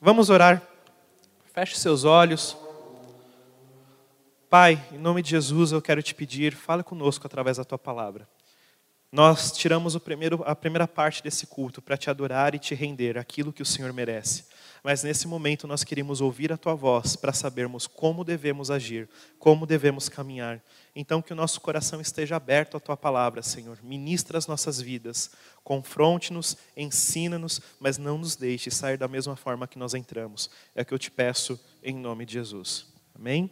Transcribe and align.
Vamos 0.00 0.28
orar. 0.30 0.62
Feche 1.52 1.76
seus 1.76 2.04
olhos. 2.04 2.56
Pai, 4.48 4.78
em 4.92 4.98
nome 4.98 5.22
de 5.22 5.30
Jesus, 5.30 5.72
eu 5.72 5.82
quero 5.82 6.02
te 6.02 6.14
pedir, 6.14 6.54
fala 6.54 6.84
conosco 6.84 7.26
através 7.26 7.56
da 7.56 7.64
tua 7.64 7.78
palavra. 7.78 8.28
Nós 9.14 9.52
tiramos 9.52 9.96
primeiro, 9.98 10.42
a 10.44 10.56
primeira 10.56 10.88
parte 10.88 11.22
desse 11.22 11.46
culto 11.46 11.80
para 11.80 11.96
te 11.96 12.10
adorar 12.10 12.52
e 12.52 12.58
te 12.58 12.74
render 12.74 13.16
aquilo 13.16 13.52
que 13.52 13.62
o 13.62 13.64
Senhor 13.64 13.92
merece. 13.92 14.46
Mas 14.82 15.04
nesse 15.04 15.28
momento 15.28 15.68
nós 15.68 15.84
queremos 15.84 16.20
ouvir 16.20 16.52
a 16.52 16.56
tua 16.56 16.74
voz 16.74 17.14
para 17.14 17.32
sabermos 17.32 17.86
como 17.86 18.24
devemos 18.24 18.72
agir, 18.72 19.08
como 19.38 19.66
devemos 19.66 20.08
caminhar. 20.08 20.60
Então 20.96 21.22
que 21.22 21.32
o 21.32 21.36
nosso 21.36 21.60
coração 21.60 22.00
esteja 22.00 22.34
aberto 22.34 22.76
à 22.76 22.80
tua 22.80 22.96
palavra, 22.96 23.40
Senhor. 23.40 23.78
Ministra 23.84 24.36
as 24.36 24.48
nossas 24.48 24.80
vidas, 24.80 25.30
confronte-nos, 25.62 26.56
ensina-nos, 26.76 27.60
mas 27.78 27.98
não 27.98 28.18
nos 28.18 28.34
deixe 28.34 28.68
sair 28.68 28.96
da 28.96 29.06
mesma 29.06 29.36
forma 29.36 29.68
que 29.68 29.78
nós 29.78 29.94
entramos. 29.94 30.50
É 30.74 30.82
o 30.82 30.84
que 30.84 30.92
eu 30.92 30.98
te 30.98 31.12
peço 31.12 31.56
em 31.84 31.94
nome 31.94 32.26
de 32.26 32.32
Jesus. 32.32 32.84
Amém? 33.14 33.48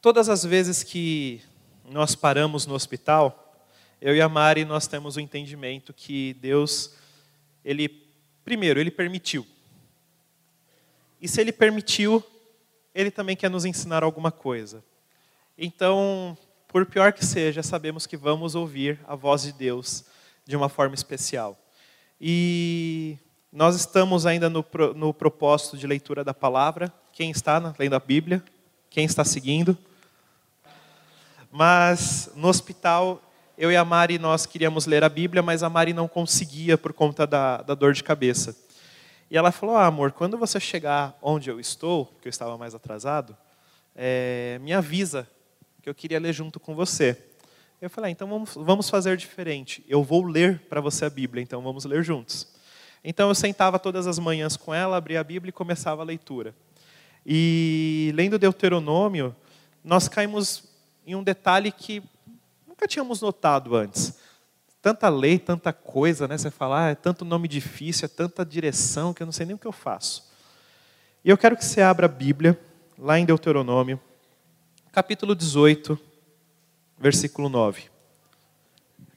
Todas 0.00 0.30
as 0.30 0.46
vezes 0.46 0.82
que 0.82 1.42
nós 1.90 2.14
paramos 2.14 2.64
no 2.64 2.72
hospital, 2.72 3.43
eu 4.04 4.14
e 4.14 4.20
a 4.20 4.28
Mari 4.28 4.64
nós 4.64 4.86
temos 4.86 5.16
o 5.16 5.20
entendimento 5.20 5.92
que 5.92 6.34
Deus 6.34 6.94
ele 7.64 7.88
primeiro, 8.44 8.78
ele 8.78 8.90
permitiu 8.90 9.44
e 11.24 11.28
se 11.28 11.40
ele 11.40 11.52
permitiu, 11.52 12.22
ele 12.94 13.10
também 13.10 13.34
quer 13.34 13.48
nos 13.48 13.64
ensinar 13.64 14.04
alguma 14.04 14.30
coisa. 14.30 14.84
Então, 15.56 16.36
por 16.68 16.84
pior 16.84 17.14
que 17.14 17.24
seja, 17.24 17.62
sabemos 17.62 18.06
que 18.06 18.14
vamos 18.14 18.54
ouvir 18.54 19.00
a 19.08 19.14
voz 19.14 19.40
de 19.40 19.52
Deus 19.52 20.04
de 20.44 20.54
uma 20.54 20.68
forma 20.68 20.94
especial. 20.94 21.58
E 22.20 23.16
nós 23.50 23.74
estamos 23.74 24.26
ainda 24.26 24.50
no, 24.50 24.62
no 24.94 25.14
propósito 25.14 25.78
de 25.78 25.86
leitura 25.86 26.22
da 26.22 26.34
palavra. 26.34 26.92
Quem 27.10 27.30
está 27.30 27.74
lendo 27.78 27.94
a 27.94 28.00
Bíblia? 28.00 28.44
Quem 28.90 29.06
está 29.06 29.24
seguindo? 29.24 29.78
Mas 31.50 32.30
no 32.36 32.48
hospital, 32.48 33.22
eu 33.56 33.70
e 33.70 33.76
a 33.76 33.84
Mari, 33.84 34.18
nós 34.18 34.46
queríamos 34.46 34.86
ler 34.86 35.04
a 35.04 35.08
Bíblia, 35.08 35.42
mas 35.42 35.62
a 35.62 35.70
Mari 35.70 35.92
não 35.92 36.08
conseguia 36.08 36.76
por 36.76 36.92
conta 36.92 37.26
da, 37.26 37.58
da 37.62 37.74
dor 37.74 37.92
de 37.92 38.02
cabeça. 38.02 38.56
E 39.30 39.36
ela 39.36 39.52
falou: 39.52 39.76
ah, 39.76 39.86
amor, 39.86 40.12
quando 40.12 40.36
você 40.36 40.58
chegar 40.58 41.16
onde 41.22 41.50
eu 41.50 41.60
estou, 41.60 42.06
porque 42.06 42.28
eu 42.28 42.30
estava 42.30 42.58
mais 42.58 42.74
atrasado, 42.74 43.36
é, 43.94 44.58
me 44.60 44.72
avisa 44.72 45.28
que 45.82 45.88
eu 45.88 45.94
queria 45.94 46.18
ler 46.18 46.32
junto 46.32 46.58
com 46.58 46.74
você. 46.74 47.16
Eu 47.80 47.88
falei: 47.88 48.08
ah, 48.08 48.12
então 48.12 48.28
vamos, 48.28 48.54
vamos 48.54 48.90
fazer 48.90 49.16
diferente. 49.16 49.84
Eu 49.88 50.02
vou 50.02 50.24
ler 50.24 50.60
para 50.68 50.80
você 50.80 51.04
a 51.04 51.10
Bíblia, 51.10 51.42
então 51.42 51.62
vamos 51.62 51.84
ler 51.84 52.02
juntos. 52.02 52.48
Então 53.04 53.28
eu 53.28 53.34
sentava 53.34 53.78
todas 53.78 54.06
as 54.06 54.18
manhãs 54.18 54.56
com 54.56 54.74
ela, 54.74 54.96
abria 54.96 55.20
a 55.20 55.24
Bíblia 55.24 55.50
e 55.50 55.52
começava 55.52 56.02
a 56.02 56.04
leitura. 56.04 56.54
E 57.24 58.10
lendo 58.14 58.38
Deuteronômio, 58.38 59.34
nós 59.82 60.08
caímos 60.08 60.64
em 61.06 61.14
um 61.14 61.22
detalhe 61.22 61.70
que 61.70 62.02
nunca 62.74 62.86
tínhamos 62.86 63.20
notado 63.20 63.74
antes 63.74 64.14
tanta 64.84 65.08
lei, 65.08 65.38
tanta 65.38 65.72
coisa, 65.72 66.28
né? 66.28 66.36
Você 66.36 66.50
fala, 66.50 66.84
ah, 66.84 66.90
é 66.90 66.94
tanto 66.94 67.24
nome 67.24 67.48
difícil, 67.48 68.04
é 68.04 68.08
tanta 68.08 68.44
direção 68.44 69.14
que 69.14 69.22
eu 69.22 69.24
não 69.24 69.32
sei 69.32 69.46
nem 69.46 69.56
o 69.56 69.58
que 69.58 69.66
eu 69.66 69.72
faço. 69.72 70.30
E 71.24 71.30
eu 71.30 71.38
quero 71.38 71.56
que 71.56 71.64
você 71.64 71.80
abra 71.80 72.04
a 72.04 72.08
Bíblia, 72.08 72.60
lá 72.98 73.18
em 73.18 73.24
Deuteronômio, 73.24 73.98
capítulo 74.92 75.34
18, 75.34 75.98
versículo 76.98 77.48
9. 77.48 77.84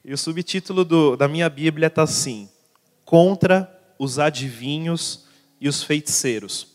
E 0.02 0.10
o 0.10 0.16
subtítulo 0.16 0.86
do, 0.86 1.16
da 1.16 1.28
minha 1.28 1.50
Bíblia 1.50 1.88
está 1.88 2.02
assim: 2.02 2.48
Contra 3.04 3.70
os 3.98 4.18
adivinhos 4.18 5.26
e 5.60 5.68
os 5.68 5.82
feiticeiros. 5.82 6.68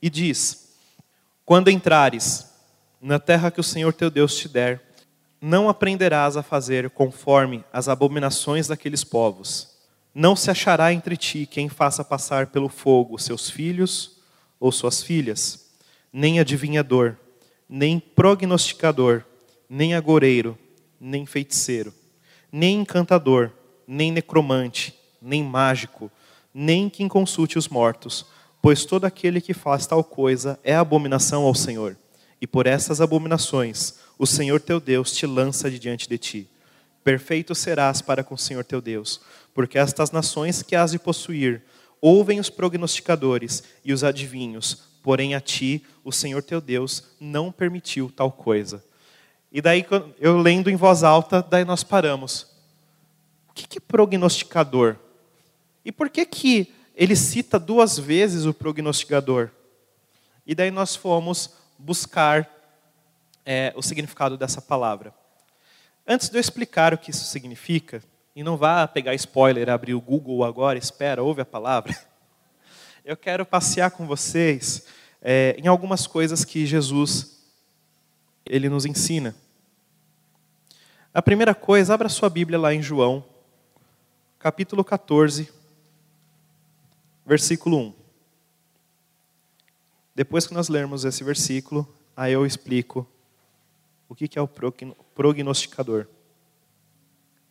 E 0.00 0.08
diz: 0.08 0.76
Quando 1.44 1.70
entrares 1.70 2.54
na 3.00 3.18
terra 3.18 3.50
que 3.50 3.58
o 3.58 3.64
Senhor 3.64 3.92
teu 3.92 4.10
Deus 4.10 4.36
te 4.36 4.48
der, 4.48 4.93
não 5.46 5.68
aprenderás 5.68 6.38
a 6.38 6.42
fazer 6.42 6.88
conforme 6.88 7.62
as 7.70 7.86
abominações 7.86 8.66
daqueles 8.66 9.04
povos. 9.04 9.76
Não 10.14 10.34
se 10.34 10.50
achará 10.50 10.90
entre 10.90 11.18
ti 11.18 11.44
quem 11.44 11.68
faça 11.68 12.02
passar 12.02 12.46
pelo 12.46 12.70
fogo 12.70 13.18
seus 13.18 13.50
filhos 13.50 14.22
ou 14.58 14.72
suas 14.72 15.02
filhas, 15.02 15.70
nem 16.10 16.40
adivinhador, 16.40 17.16
nem 17.68 18.00
prognosticador, 18.00 19.22
nem 19.68 19.94
agoreiro, 19.94 20.58
nem 20.98 21.26
feiticeiro, 21.26 21.92
nem 22.50 22.80
encantador, 22.80 23.50
nem 23.86 24.10
necromante, 24.10 24.98
nem 25.20 25.44
mágico, 25.44 26.10
nem 26.54 26.88
quem 26.88 27.06
consulte 27.06 27.58
os 27.58 27.68
mortos, 27.68 28.24
pois 28.62 28.86
todo 28.86 29.04
aquele 29.04 29.42
que 29.42 29.52
faz 29.52 29.86
tal 29.86 30.02
coisa 30.02 30.58
é 30.64 30.74
abominação 30.74 31.42
ao 31.42 31.54
Senhor. 31.54 31.98
E 32.40 32.46
por 32.46 32.66
essas 32.66 33.02
abominações 33.02 34.03
o 34.18 34.26
Senhor 34.26 34.60
teu 34.60 34.80
Deus 34.80 35.12
te 35.12 35.26
lança 35.26 35.70
de 35.70 35.78
diante 35.78 36.08
de 36.08 36.18
ti. 36.18 36.48
Perfeito 37.02 37.54
serás 37.54 38.00
para 38.00 38.24
com 38.24 38.34
o 38.34 38.38
Senhor 38.38 38.64
teu 38.64 38.80
Deus, 38.80 39.20
porque 39.52 39.78
estas 39.78 40.10
nações 40.10 40.62
que 40.62 40.74
has 40.74 40.92
de 40.92 40.98
possuir 40.98 41.62
ouvem 42.00 42.40
os 42.40 42.50
prognosticadores 42.50 43.62
e 43.84 43.92
os 43.92 44.04
adivinhos, 44.04 44.82
porém 45.02 45.34
a 45.34 45.40
ti, 45.40 45.84
o 46.02 46.12
Senhor 46.12 46.42
teu 46.42 46.60
Deus, 46.60 47.04
não 47.20 47.52
permitiu 47.52 48.10
tal 48.14 48.30
coisa. 48.30 48.84
E 49.52 49.60
daí, 49.60 49.86
eu 50.18 50.38
lendo 50.38 50.68
em 50.68 50.76
voz 50.76 51.02
alta, 51.02 51.42
daí 51.42 51.64
nós 51.64 51.84
paramos. 51.84 52.46
O 53.48 53.52
que 53.52 53.78
é 53.78 53.80
prognosticador? 53.80 54.96
E 55.84 55.92
por 55.92 56.10
que 56.10 56.26
que 56.26 56.72
ele 56.96 57.14
cita 57.14 57.58
duas 57.58 57.98
vezes 57.98 58.46
o 58.46 58.54
prognosticador? 58.54 59.50
E 60.46 60.54
daí 60.54 60.70
nós 60.70 60.96
fomos 60.96 61.50
buscar 61.78 62.50
é, 63.44 63.72
o 63.76 63.82
significado 63.82 64.36
dessa 64.36 64.60
palavra. 64.60 65.14
Antes 66.06 66.28
de 66.28 66.36
eu 66.36 66.40
explicar 66.40 66.92
o 66.92 66.98
que 66.98 67.10
isso 67.10 67.24
significa, 67.24 68.02
e 68.36 68.42
não 68.42 68.56
vá 68.56 68.86
pegar 68.86 69.14
spoiler, 69.14 69.70
abrir 69.70 69.94
o 69.94 70.00
Google 70.00 70.44
agora, 70.44 70.78
espera, 70.78 71.22
ouve 71.22 71.40
a 71.40 71.46
palavra. 71.46 71.96
Eu 73.04 73.18
quero 73.18 73.44
passear 73.44 73.90
com 73.90 74.06
vocês 74.06 74.86
é, 75.20 75.54
em 75.58 75.66
algumas 75.66 76.06
coisas 76.06 76.42
que 76.42 76.64
Jesus 76.64 77.38
ele 78.46 78.68
nos 78.68 78.86
ensina. 78.86 79.34
A 81.12 81.22
primeira 81.22 81.54
coisa, 81.54 81.94
abra 81.94 82.08
sua 82.08 82.30
Bíblia 82.30 82.58
lá 82.58 82.74
em 82.74 82.82
João, 82.82 83.24
capítulo 84.38 84.82
14, 84.82 85.52
versículo 87.24 87.78
1. 87.78 87.94
Depois 90.14 90.46
que 90.46 90.54
nós 90.54 90.68
lermos 90.68 91.04
esse 91.04 91.22
versículo, 91.22 91.86
aí 92.16 92.32
eu 92.32 92.44
explico 92.44 93.06
o 94.08 94.14
que 94.14 94.38
é 94.38 94.42
o 94.42 94.48
prognosticador. 95.14 96.06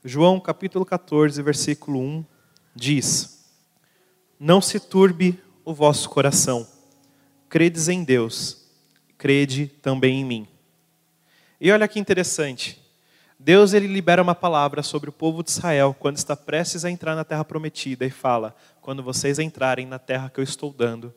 João 0.04 0.40
capítulo 0.40 0.86
14, 0.86 1.42
versículo 1.42 2.00
1 2.00 2.26
diz: 2.76 3.46
Não 4.40 4.62
se 4.62 4.80
turbe 4.80 5.42
o 5.64 5.74
vosso 5.74 6.10
coração, 6.10 6.68
credes 7.50 7.88
em 7.88 8.04
Deus, 8.04 8.66
crede 9.18 9.68
também 9.68 10.22
em 10.22 10.26
mim. 10.26 10.48
E 11.60 11.72
olha 11.72 11.88
que 11.88 12.00
interessante. 12.00 12.82
Deus 13.40 13.74
ele 13.74 13.88
libera 13.88 14.22
uma 14.22 14.36
palavra 14.36 14.84
sobre 14.84 15.10
o 15.10 15.14
povo 15.14 15.44
de 15.44 15.50
Israel 15.50 15.96
quando 15.98 16.18
está 16.18 16.36
prestes 16.36 16.86
a 16.86 16.92
entrar 16.92 17.16
na 17.16 17.24
terra 17.24 17.44
prometida 17.44 18.06
e 18.06 18.10
fala: 18.10 18.56
quando 18.82 19.02
vocês 19.02 19.40
entrarem 19.40 19.86
na 19.86 20.00
terra 20.00 20.30
que 20.30 20.40
eu 20.40 20.44
estou 20.44 20.72
dando, 20.72 21.14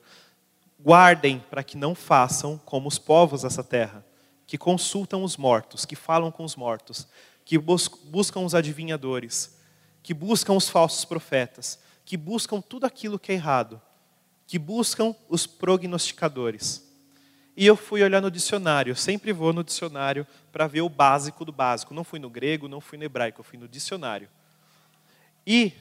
guardem 0.81 1.41
para 1.51 1.63
que 1.65 1.77
não 1.77 1.95
façam 1.95 2.57
como 2.65 2.89
os 2.89 2.99
povos 2.99 3.43
dessa 3.43 3.65
terra 3.65 4.06
que 4.47 4.57
consultam 4.57 5.25
os 5.25 5.37
mortos, 5.37 5.85
que 5.85 5.97
falam 5.97 6.31
com 6.31 6.45
os 6.45 6.55
mortos, 6.55 7.07
que 7.45 7.59
buscam 7.59 8.41
os 8.41 8.55
adivinhadores, 8.55 9.59
que 10.03 10.15
buscam 10.15 10.55
os 10.55 10.69
falsos 10.69 11.05
profetas, 11.05 11.79
que 12.05 12.17
buscam 12.17 12.61
tudo 12.61 12.87
aquilo 12.87 13.19
que 13.19 13.33
é 13.33 13.35
errado, 13.35 13.81
que 14.47 14.59
buscam 14.59 15.15
os 15.29 15.47
prognosticadores. 15.47 16.87
E 17.57 17.67
eu 17.67 17.75
fui 17.75 18.03
olhar 18.03 18.21
no 18.21 18.31
dicionário, 18.31 18.91
eu 18.91 18.97
sempre 18.97 19.33
vou 19.33 19.53
no 19.53 19.65
dicionário 19.65 20.27
para 20.53 20.67
ver 20.67 20.83
o 20.83 20.89
básico 20.89 21.45
do 21.45 21.53
básico. 21.53 21.95
Não 21.95 22.05
fui 22.05 22.19
no 22.19 22.29
grego, 22.29 22.69
não 22.69 22.83
fui 22.83 22.99
no 22.99 23.05
hebraico, 23.05 23.41
eu 23.41 23.45
fui 23.45 23.59
no 23.59 23.67
dicionário. 23.67 24.29
E 25.47 25.73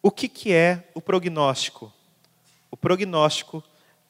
o 0.00 0.10
que, 0.10 0.28
que 0.28 0.52
é 0.52 0.88
o 0.94 1.00
prognóstico? 1.00 1.92
O 2.70 2.76
prognóstico 2.76 3.64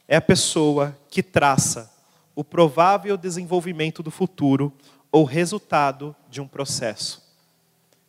é 0.07 0.17
a 0.17 0.21
pessoa 0.21 0.97
que 1.09 1.23
traça 1.23 1.94
o 2.35 2.43
provável 2.43 3.17
desenvolvimento 3.17 4.03
do 4.03 4.11
futuro 4.11 4.73
ou 5.11 5.25
resultado 5.25 6.15
de 6.29 6.41
um 6.41 6.49
processo. 6.49 7.23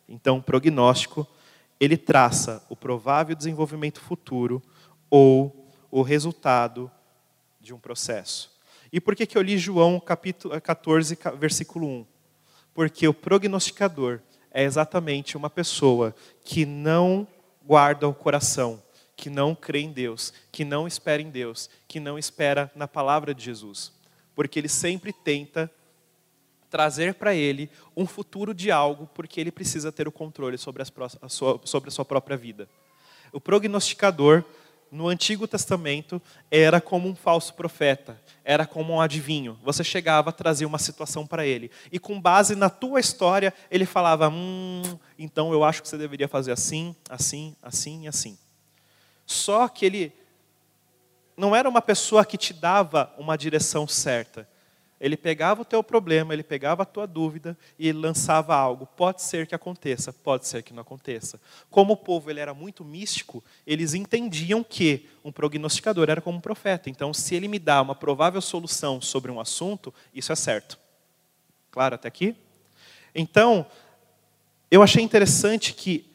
Então, 0.08 0.40
prognóstico 0.40 1.26
ele 1.78 1.96
traça 1.96 2.64
o 2.68 2.76
provável 2.76 3.36
desenvolvimento 3.36 4.00
futuro 4.00 4.62
ou 5.10 5.70
o 5.90 6.02
resultado 6.02 6.90
de 7.60 7.74
um 7.74 7.78
processo. 7.78 8.50
E 8.92 9.00
por 9.00 9.14
que, 9.14 9.26
que 9.26 9.36
eu 9.36 9.42
li 9.42 9.58
João 9.58 10.00
capítulo 10.00 10.58
14, 10.60 11.18
versículo 11.38 11.86
1? 11.86 12.06
Porque 12.72 13.06
o 13.06 13.14
prognosticador 13.14 14.20
é 14.50 14.62
exatamente 14.62 15.36
uma 15.36 15.50
pessoa 15.50 16.14
que 16.44 16.64
não 16.64 17.26
guarda 17.64 18.08
o 18.08 18.14
coração, 18.14 18.82
que 19.16 19.28
não 19.28 19.54
crê 19.54 19.80
em 19.80 19.92
Deus, 19.92 20.32
que 20.50 20.64
não 20.64 20.86
espera 20.86 21.20
em 21.20 21.30
Deus, 21.30 21.68
que 21.86 22.00
não 22.00 22.18
espera 22.18 22.70
na 22.74 22.86
palavra 22.86 23.34
de 23.34 23.44
Jesus. 23.44 23.92
Porque 24.36 24.60
ele 24.60 24.68
sempre 24.68 25.12
tenta 25.12 25.68
trazer 26.70 27.14
para 27.14 27.34
ele 27.34 27.70
um 27.96 28.06
futuro 28.06 28.52
de 28.52 28.70
algo, 28.70 29.08
porque 29.14 29.40
ele 29.40 29.50
precisa 29.50 29.90
ter 29.90 30.06
o 30.06 30.12
controle 30.12 30.58
sobre, 30.58 30.82
a 30.82 31.28
sua, 31.28 31.60
sobre 31.64 31.88
a 31.88 31.90
sua 31.90 32.04
própria 32.04 32.36
vida. 32.36 32.68
O 33.32 33.40
prognosticador, 33.40 34.44
no 34.90 35.08
Antigo 35.08 35.48
Testamento, 35.48 36.20
era 36.50 36.80
como 36.80 37.08
um 37.08 37.14
falso 37.14 37.54
profeta, 37.54 38.20
era 38.44 38.66
como 38.66 38.92
um 38.92 39.00
adivinho. 39.00 39.58
Você 39.64 39.82
chegava, 39.82 40.30
trazia 40.32 40.66
uma 40.66 40.78
situação 40.78 41.26
para 41.26 41.46
ele, 41.46 41.70
e 41.90 41.98
com 41.98 42.20
base 42.20 42.54
na 42.54 42.70
tua 42.70 43.00
história, 43.00 43.52
ele 43.70 43.86
falava: 43.86 44.28
Hum, 44.28 44.82
então 45.18 45.52
eu 45.52 45.64
acho 45.64 45.82
que 45.82 45.88
você 45.88 45.98
deveria 45.98 46.28
fazer 46.28 46.52
assim, 46.52 46.94
assim, 47.08 47.56
assim 47.62 48.04
e 48.04 48.08
assim. 48.08 48.38
Só 49.24 49.66
que 49.66 49.84
ele 49.84 50.12
não 51.36 51.54
era 51.54 51.68
uma 51.68 51.82
pessoa 51.82 52.24
que 52.24 52.38
te 52.38 52.52
dava 52.52 53.12
uma 53.18 53.36
direção 53.36 53.86
certa 53.86 54.48
ele 54.98 55.16
pegava 55.16 55.62
o 55.62 55.64
teu 55.64 55.82
problema, 55.82 56.32
ele 56.32 56.42
pegava 56.42 56.82
a 56.82 56.86
tua 56.86 57.06
dúvida 57.06 57.56
e 57.78 57.92
lançava 57.92 58.54
algo. 58.56 58.86
Pode 58.86 59.22
ser 59.22 59.46
que 59.46 59.54
aconteça, 59.54 60.12
pode 60.12 60.46
ser 60.46 60.62
que 60.62 60.72
não 60.72 60.80
aconteça. 60.80 61.40
Como 61.70 61.92
o 61.92 61.96
povo 61.96 62.30
ele 62.30 62.40
era 62.40 62.54
muito 62.54 62.84
místico, 62.84 63.44
eles 63.66 63.92
entendiam 63.92 64.64
que 64.64 65.08
um 65.22 65.30
prognosticador 65.30 66.08
era 66.08 66.22
como 66.22 66.38
um 66.38 66.40
profeta. 66.40 66.88
Então, 66.88 67.12
se 67.12 67.34
ele 67.34 67.46
me 67.46 67.58
dá 67.58 67.82
uma 67.82 67.94
provável 67.94 68.40
solução 68.40 69.00
sobre 69.00 69.30
um 69.30 69.38
assunto, 69.38 69.92
isso 70.14 70.32
é 70.32 70.36
certo. 70.36 70.78
Claro 71.70 71.96
até 71.96 72.08
aqui? 72.08 72.34
Então, 73.14 73.66
eu 74.70 74.82
achei 74.82 75.02
interessante 75.02 75.74
que 75.74 76.06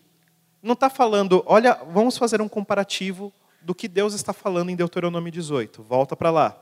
não 0.62 0.74
está 0.74 0.90
falando, 0.90 1.44
olha, 1.46 1.76
vamos 1.92 2.18
fazer 2.18 2.42
um 2.42 2.50
comparativo 2.50 3.32
do 3.62 3.76
que 3.76 3.88
Deus 3.88 4.14
está 4.14 4.34
falando 4.34 4.70
em 4.70 4.76
Deuteronômio 4.76 5.32
18. 5.32 5.84
Volta 5.84 6.16
para 6.16 6.32
lá. 6.32 6.58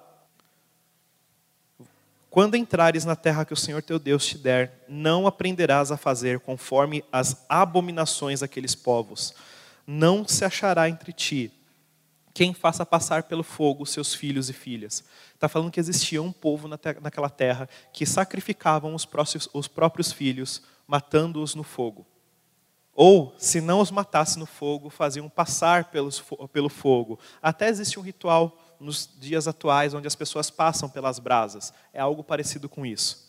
Quando 2.30 2.56
entrares 2.56 3.06
na 3.06 3.16
terra 3.16 3.44
que 3.44 3.54
o 3.54 3.58
Senhor 3.58 3.82
teu 3.82 3.98
Deus 3.98 4.26
te 4.26 4.38
der, 4.38 4.86
não 4.88 5.26
aprenderás 5.26 5.92
a 5.92 5.98
fazer 5.98 6.40
conforme 6.40 7.04
as 7.12 7.46
abominações 7.50 8.42
daqueles 8.42 8.76
povos. 8.76 9.34
Não 9.88 10.28
se 10.28 10.46
achará 10.46 10.88
entre 10.88 11.12
ti 11.12 11.52
quem 12.32 12.54
faça 12.54 12.86
passar 12.86 13.24
pelo 13.24 13.44
fogo 13.44 13.86
seus 13.86 14.14
filhos 14.14 14.50
e 14.50 14.54
filhas. 14.54 15.04
Está 15.34 15.50
falando 15.50 15.72
que 15.72 15.80
existia 15.80 16.22
um 16.22 16.32
povo 16.32 16.68
naquela 16.68 17.30
terra 17.30 17.68
que 17.92 18.06
sacrificavam 18.06 18.94
os, 18.94 19.08
os 19.52 19.68
próprios 19.68 20.12
filhos, 20.12 20.62
matando-os 20.88 21.56
no 21.56 21.64
fogo. 21.64 22.06
Ou, 23.02 23.34
se 23.38 23.62
não 23.62 23.80
os 23.80 23.92
matasse 23.92 24.38
no 24.38 24.46
fogo, 24.46 24.90
faziam 24.90 25.30
passar 25.30 25.86
pelos, 25.86 26.22
pelo 26.52 26.68
fogo. 26.68 27.18
Até 27.42 27.70
existe 27.70 27.98
um 27.98 28.02
ritual 28.02 28.58
nos 28.78 29.10
dias 29.18 29.48
atuais, 29.48 29.94
onde 29.94 30.06
as 30.06 30.16
pessoas 30.16 30.50
passam 30.50 30.90
pelas 30.90 31.18
brasas. 31.18 31.74
É 31.94 32.02
algo 32.02 32.26
parecido 32.26 32.68
com 32.68 32.86
isso. 32.86 33.26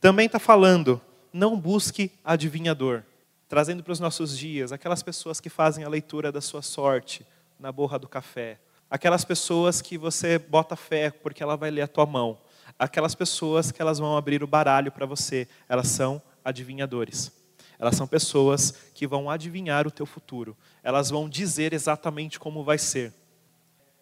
Também 0.00 0.24
está 0.24 0.38
falando, 0.38 0.98
não 1.30 1.60
busque 1.60 2.10
adivinhador. 2.24 3.02
Trazendo 3.46 3.82
para 3.82 3.92
os 3.92 4.00
nossos 4.00 4.34
dias, 4.34 4.72
aquelas 4.72 5.02
pessoas 5.02 5.40
que 5.40 5.50
fazem 5.50 5.84
a 5.84 5.90
leitura 5.90 6.32
da 6.32 6.40
sua 6.40 6.62
sorte 6.62 7.26
na 7.60 7.70
borra 7.70 7.98
do 7.98 8.08
café. 8.08 8.58
Aquelas 8.90 9.26
pessoas 9.26 9.82
que 9.82 9.98
você 9.98 10.38
bota 10.38 10.74
fé 10.74 11.10
porque 11.10 11.42
ela 11.42 11.54
vai 11.54 11.70
ler 11.70 11.82
a 11.82 11.86
tua 11.86 12.06
mão. 12.06 12.38
Aquelas 12.78 13.14
pessoas 13.14 13.70
que 13.70 13.82
elas 13.82 13.98
vão 13.98 14.16
abrir 14.16 14.42
o 14.42 14.46
baralho 14.46 14.90
para 14.90 15.04
você. 15.04 15.46
Elas 15.68 15.88
são 15.88 16.22
adivinhadores. 16.42 17.30
Elas 17.78 17.96
são 17.96 18.06
pessoas 18.06 18.72
que 18.94 19.06
vão 19.06 19.28
adivinhar 19.28 19.86
o 19.86 19.90
teu 19.90 20.06
futuro. 20.06 20.56
Elas 20.82 21.10
vão 21.10 21.28
dizer 21.28 21.72
exatamente 21.72 22.38
como 22.38 22.64
vai 22.64 22.78
ser. 22.78 23.12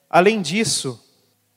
Além 0.08 0.40
disso, 0.40 1.02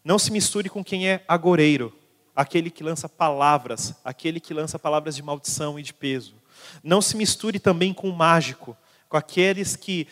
não 0.04 0.18
se 0.18 0.32
misture 0.32 0.70
com 0.70 0.84
quem 0.84 1.08
é 1.08 1.24
agoreiro, 1.28 1.94
aquele 2.36 2.70
que 2.70 2.84
lança 2.84 3.08
palavras, 3.08 3.94
aquele 4.04 4.40
que 4.40 4.54
lança 4.54 4.80
palavras 4.80 5.16
de 5.16 5.22
maldição 5.22 5.78
e 5.78 5.84
de 5.84 5.94
peso. 5.94 6.36
Não 6.84 7.02
se 7.02 7.16
misture 7.16 7.60
também 7.60 7.94
com 7.94 8.10
o 8.10 8.16
mágico, 8.16 8.76
com 9.08 9.18
aqueles 9.18 9.76
que, 9.76 10.08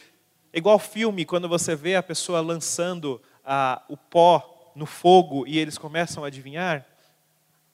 igual 0.53 0.77
filme, 0.77 1.25
quando 1.25 1.49
você 1.49 1.75
vê 1.75 1.95
a 1.95 2.03
pessoa 2.03 2.41
lançando 2.41 3.21
ah, 3.43 3.81
o 3.89 3.97
pó 3.97 4.73
no 4.75 4.85
fogo 4.85 5.47
e 5.47 5.57
eles 5.57 5.77
começam 5.77 6.23
a 6.23 6.27
adivinhar, 6.27 6.85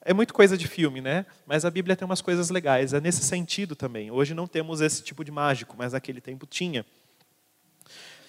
é 0.04 0.12
muito 0.12 0.34
coisa 0.34 0.56
de 0.56 0.66
filme, 0.66 1.00
né? 1.00 1.24
Mas 1.46 1.64
a 1.64 1.70
Bíblia 1.70 1.94
tem 1.94 2.04
umas 2.04 2.20
coisas 2.20 2.50
legais. 2.50 2.92
É 2.92 3.00
nesse 3.00 3.22
sentido 3.22 3.76
também. 3.76 4.10
Hoje 4.10 4.34
não 4.34 4.46
temos 4.46 4.80
esse 4.80 5.02
tipo 5.02 5.24
de 5.24 5.30
mágico, 5.30 5.76
mas 5.78 5.92
naquele 5.92 6.20
tempo 6.20 6.46
tinha. 6.46 6.84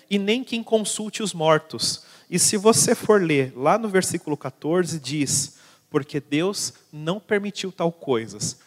E 0.09 0.19
nem 0.19 0.43
quem 0.43 0.61
consulte 0.63 1.23
os 1.23 1.33
mortos. 1.33 2.05
E 2.29 2.37
se 2.37 2.57
você 2.57 2.93
for 2.93 3.21
ler, 3.21 3.53
lá 3.55 3.77
no 3.77 3.89
versículo 3.89 4.37
14 4.37 4.99
diz: 4.99 5.57
Porque 5.89 6.19
Deus 6.19 6.73
não 6.91 7.19
permitiu 7.19 7.71
tal 7.71 7.91
coisas. 7.91 8.59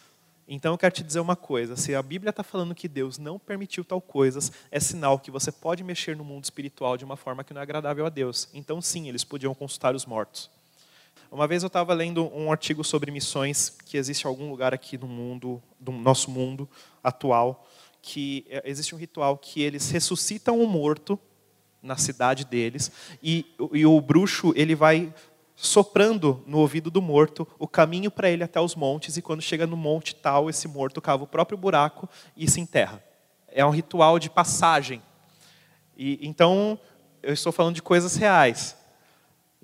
Então 0.45 0.73
eu 0.73 0.77
quero 0.77 0.95
te 0.95 1.03
dizer 1.03 1.21
uma 1.21 1.35
coisa: 1.35 1.77
se 1.77 1.95
a 1.95 2.01
Bíblia 2.01 2.31
está 2.31 2.43
falando 2.43 2.75
que 2.75 2.89
Deus 2.89 3.17
não 3.17 3.39
permitiu 3.39 3.85
tal 3.85 4.01
coisas, 4.01 4.51
é 4.69 4.79
sinal 4.81 5.17
que 5.19 5.31
você 5.31 5.51
pode 5.51 5.83
mexer 5.83 6.17
no 6.17 6.25
mundo 6.25 6.43
espiritual 6.43 6.97
de 6.97 7.05
uma 7.05 7.15
forma 7.15 7.43
que 7.43 7.53
não 7.53 7.61
é 7.61 7.63
agradável 7.63 8.05
a 8.05 8.09
Deus. 8.09 8.49
Então, 8.53 8.81
sim, 8.81 9.07
eles 9.07 9.23
podiam 9.23 9.53
consultar 9.53 9.95
os 9.95 10.05
mortos. 10.05 10.56
Uma 11.29 11.45
vez 11.45 11.61
eu 11.61 11.67
estava 11.67 11.93
lendo 11.93 12.25
um 12.33 12.51
artigo 12.51 12.85
sobre 12.85 13.11
missões 13.11 13.69
que 13.85 13.97
existe 13.97 14.23
em 14.23 14.27
algum 14.27 14.49
lugar 14.49 14.73
aqui 14.73 14.97
no 14.97 15.07
mundo, 15.07 15.61
do 15.77 15.91
nosso 15.91 16.31
mundo 16.31 16.69
atual, 17.03 17.67
que 18.01 18.45
é, 18.49 18.63
existe 18.65 18.95
um 18.95 18.97
ritual 18.97 19.37
que 19.37 19.61
eles 19.61 19.91
ressuscitam 19.91 20.61
o 20.61 20.65
morto 20.65 21.19
na 21.83 21.97
cidade 21.97 22.45
deles, 22.45 22.91
e, 23.21 23.45
e 23.73 23.85
o 23.85 23.99
bruxo 23.99 24.53
ele 24.55 24.73
vai 24.73 25.13
soprando 25.53 26.41
no 26.47 26.59
ouvido 26.59 26.89
do 26.89 27.01
morto 27.01 27.45
o 27.59 27.67
caminho 27.67 28.09
para 28.09 28.29
ele 28.29 28.43
até 28.43 28.61
os 28.61 28.73
montes, 28.73 29.17
e 29.17 29.21
quando 29.21 29.41
chega 29.41 29.67
no 29.67 29.75
monte 29.75 30.15
tal, 30.15 30.49
esse 30.49 30.65
morto 30.67 31.01
cava 31.01 31.25
o 31.25 31.27
próprio 31.27 31.57
buraco 31.57 32.07
e 32.37 32.49
se 32.49 32.61
enterra. 32.61 33.03
É 33.49 33.65
um 33.65 33.69
ritual 33.69 34.17
de 34.17 34.29
passagem. 34.29 35.01
E, 35.97 36.19
então, 36.21 36.79
eu 37.21 37.33
estou 37.33 37.51
falando 37.51 37.75
de 37.75 37.81
coisas 37.81 38.15
reais. 38.15 38.76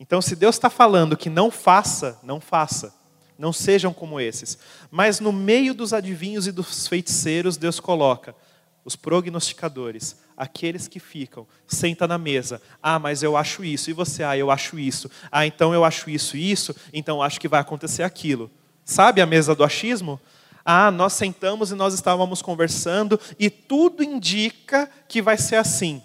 Então, 0.04 0.22
se 0.22 0.36
Deus 0.36 0.56
está 0.56 0.70
falando 0.70 1.16
que 1.16 1.30
não 1.30 1.50
faça, 1.50 2.20
não 2.24 2.42
faça. 2.42 2.94
Não 3.40 3.54
sejam 3.54 3.94
como 3.94 4.20
esses. 4.20 4.58
Mas 4.92 5.22
no 5.22 5.32
meio 5.32 5.74
dos 5.74 5.94
adivinhos 5.94 6.46
e 6.46 6.52
dos 6.52 6.86
feiticeiros, 6.90 7.56
Deus 7.56 7.80
coloca 7.80 8.36
os 8.84 8.98
prognosticadores, 8.98 10.18
aqueles 10.36 10.90
que 10.90 11.00
ficam, 11.00 11.48
senta 11.66 12.06
na 12.06 12.18
mesa. 12.18 12.62
Ah, 12.82 13.00
mas 13.00 13.24
eu 13.24 13.38
acho 13.38 13.64
isso. 13.64 13.90
E 13.90 13.94
você? 13.94 14.26
Ah, 14.26 14.38
eu 14.38 14.52
acho 14.52 14.78
isso. 14.78 15.10
Ah, 15.32 15.48
então 15.48 15.74
eu 15.74 15.86
acho 15.86 16.10
isso 16.10 16.36
e 16.36 16.52
isso. 16.52 16.76
Então 16.92 17.22
acho 17.22 17.40
que 17.40 17.48
vai 17.48 17.62
acontecer 17.62 18.04
aquilo. 18.04 18.52
Sabe 18.84 19.22
a 19.22 19.26
mesa 19.26 19.56
do 19.56 19.64
achismo? 19.64 20.20
Ah, 20.66 20.92
nós 20.92 21.14
sentamos 21.14 21.72
e 21.72 21.76
nós 21.76 21.94
estávamos 21.94 22.42
conversando 22.42 23.18
e 23.40 23.50
tudo 23.50 24.04
indica 24.04 24.92
que 25.08 25.22
vai 25.22 25.38
ser 25.38 25.56
assim. 25.56 26.04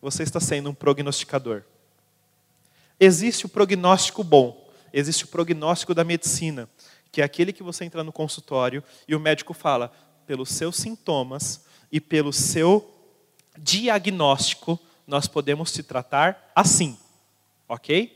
Você 0.00 0.22
está 0.22 0.38
sendo 0.38 0.70
um 0.70 0.74
prognosticador. 0.74 1.64
Existe 2.98 3.46
o 3.46 3.48
prognóstico 3.48 4.24
bom, 4.24 4.68
existe 4.92 5.24
o 5.24 5.28
prognóstico 5.28 5.94
da 5.94 6.04
medicina, 6.04 6.68
que 7.12 7.20
é 7.20 7.24
aquele 7.24 7.52
que 7.52 7.62
você 7.62 7.84
entra 7.84 8.02
no 8.02 8.12
consultório 8.12 8.82
e 9.06 9.14
o 9.14 9.20
médico 9.20 9.52
fala: 9.52 9.92
pelos 10.26 10.50
seus 10.50 10.76
sintomas 10.76 11.64
e 11.92 12.00
pelo 12.00 12.32
seu 12.32 12.92
diagnóstico, 13.58 14.78
nós 15.06 15.26
podemos 15.26 15.72
te 15.72 15.82
tratar 15.82 16.50
assim. 16.54 16.98
Ok? 17.68 18.15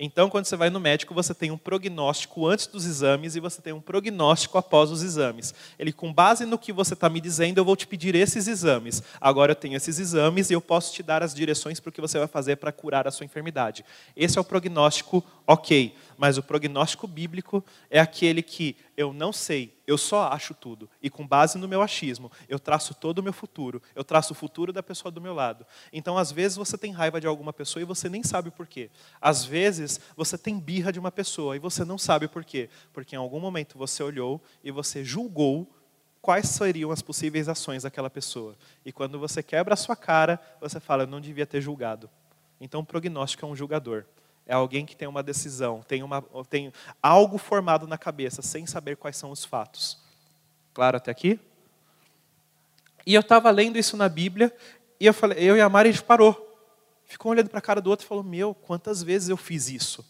Então, 0.00 0.30
quando 0.30 0.44
você 0.44 0.54
vai 0.54 0.70
no 0.70 0.78
médico, 0.78 1.12
você 1.12 1.34
tem 1.34 1.50
um 1.50 1.58
prognóstico 1.58 2.46
antes 2.46 2.68
dos 2.68 2.86
exames 2.86 3.34
e 3.34 3.40
você 3.40 3.60
tem 3.60 3.72
um 3.72 3.80
prognóstico 3.80 4.56
após 4.56 4.92
os 4.92 5.02
exames. 5.02 5.52
Ele, 5.76 5.92
com 5.92 6.12
base 6.12 6.46
no 6.46 6.56
que 6.56 6.72
você 6.72 6.94
está 6.94 7.08
me 7.08 7.20
dizendo, 7.20 7.58
eu 7.58 7.64
vou 7.64 7.74
te 7.74 7.84
pedir 7.84 8.14
esses 8.14 8.46
exames. 8.46 9.02
Agora 9.20 9.50
eu 9.50 9.56
tenho 9.56 9.76
esses 9.76 9.98
exames 9.98 10.50
e 10.50 10.52
eu 10.52 10.60
posso 10.60 10.94
te 10.94 11.02
dar 11.02 11.20
as 11.20 11.34
direções 11.34 11.80
para 11.80 11.90
o 11.90 11.92
que 11.92 12.00
você 12.00 12.16
vai 12.16 12.28
fazer 12.28 12.56
para 12.56 12.70
curar 12.70 13.08
a 13.08 13.10
sua 13.10 13.26
enfermidade. 13.26 13.84
Esse 14.14 14.38
é 14.38 14.40
o 14.40 14.44
prognóstico 14.44 15.24
ok. 15.44 15.92
Mas 16.18 16.36
o 16.36 16.42
prognóstico 16.42 17.06
bíblico 17.06 17.64
é 17.88 18.00
aquele 18.00 18.42
que 18.42 18.76
eu 18.96 19.12
não 19.12 19.32
sei, 19.32 19.78
eu 19.86 19.96
só 19.96 20.24
acho 20.32 20.52
tudo. 20.52 20.90
E 21.00 21.08
com 21.08 21.24
base 21.24 21.56
no 21.56 21.68
meu 21.68 21.80
achismo, 21.80 22.28
eu 22.48 22.58
traço 22.58 22.92
todo 22.92 23.20
o 23.20 23.22
meu 23.22 23.32
futuro. 23.32 23.80
Eu 23.94 24.02
traço 24.02 24.32
o 24.32 24.36
futuro 24.36 24.72
da 24.72 24.82
pessoa 24.82 25.12
do 25.12 25.20
meu 25.20 25.32
lado. 25.32 25.64
Então, 25.92 26.18
às 26.18 26.32
vezes, 26.32 26.56
você 26.56 26.76
tem 26.76 26.90
raiva 26.90 27.20
de 27.20 27.28
alguma 27.28 27.52
pessoa 27.52 27.80
e 27.80 27.86
você 27.86 28.08
nem 28.08 28.24
sabe 28.24 28.50
por 28.50 28.66
quê. 28.66 28.90
Às 29.20 29.44
vezes, 29.44 30.00
você 30.16 30.36
tem 30.36 30.58
birra 30.58 30.92
de 30.92 30.98
uma 30.98 31.12
pessoa 31.12 31.54
e 31.54 31.60
você 31.60 31.84
não 31.84 31.96
sabe 31.96 32.26
por 32.26 32.44
quê. 32.44 32.68
Porque 32.92 33.14
em 33.14 33.18
algum 33.18 33.38
momento 33.38 33.78
você 33.78 34.02
olhou 34.02 34.42
e 34.64 34.72
você 34.72 35.04
julgou 35.04 35.72
quais 36.20 36.48
seriam 36.48 36.90
as 36.90 37.00
possíveis 37.00 37.48
ações 37.48 37.84
daquela 37.84 38.10
pessoa. 38.10 38.56
E 38.84 38.90
quando 38.90 39.20
você 39.20 39.40
quebra 39.40 39.74
a 39.74 39.76
sua 39.76 39.94
cara, 39.94 40.40
você 40.60 40.80
fala, 40.80 41.04
eu 41.04 41.06
não 41.06 41.20
devia 41.20 41.46
ter 41.46 41.60
julgado. 41.60 42.10
Então, 42.60 42.80
o 42.80 42.84
prognóstico 42.84 43.46
é 43.46 43.48
um 43.48 43.54
julgador. 43.54 44.04
É 44.48 44.54
alguém 44.54 44.86
que 44.86 44.96
tem 44.96 45.06
uma 45.06 45.22
decisão, 45.22 45.84
tem, 45.86 46.02
uma, 46.02 46.24
tem 46.48 46.72
algo 47.02 47.36
formado 47.36 47.86
na 47.86 47.98
cabeça, 47.98 48.40
sem 48.40 48.66
saber 48.66 48.96
quais 48.96 49.16
são 49.16 49.30
os 49.30 49.44
fatos. 49.44 49.98
Claro 50.72 50.96
até 50.96 51.10
aqui? 51.10 51.38
E 53.06 53.14
eu 53.14 53.20
estava 53.20 53.50
lendo 53.50 53.78
isso 53.78 53.94
na 53.94 54.08
Bíblia, 54.08 54.50
e 54.98 55.06
eu, 55.06 55.12
falei, 55.12 55.38
eu 55.38 55.56
e 55.56 55.60
a 55.60 55.68
Mari, 55.68 55.90
a 55.90 55.92
gente 55.92 56.02
parou. 56.02 56.46
Ficou 57.04 57.32
olhando 57.32 57.48
para 57.48 57.58
a 57.58 57.62
cara 57.62 57.80
do 57.80 57.88
outro 57.90 58.04
e 58.04 58.08
falou: 58.08 58.24
Meu, 58.24 58.54
quantas 58.54 59.02
vezes 59.02 59.28
eu 59.28 59.36
fiz 59.36 59.68
isso? 59.68 60.04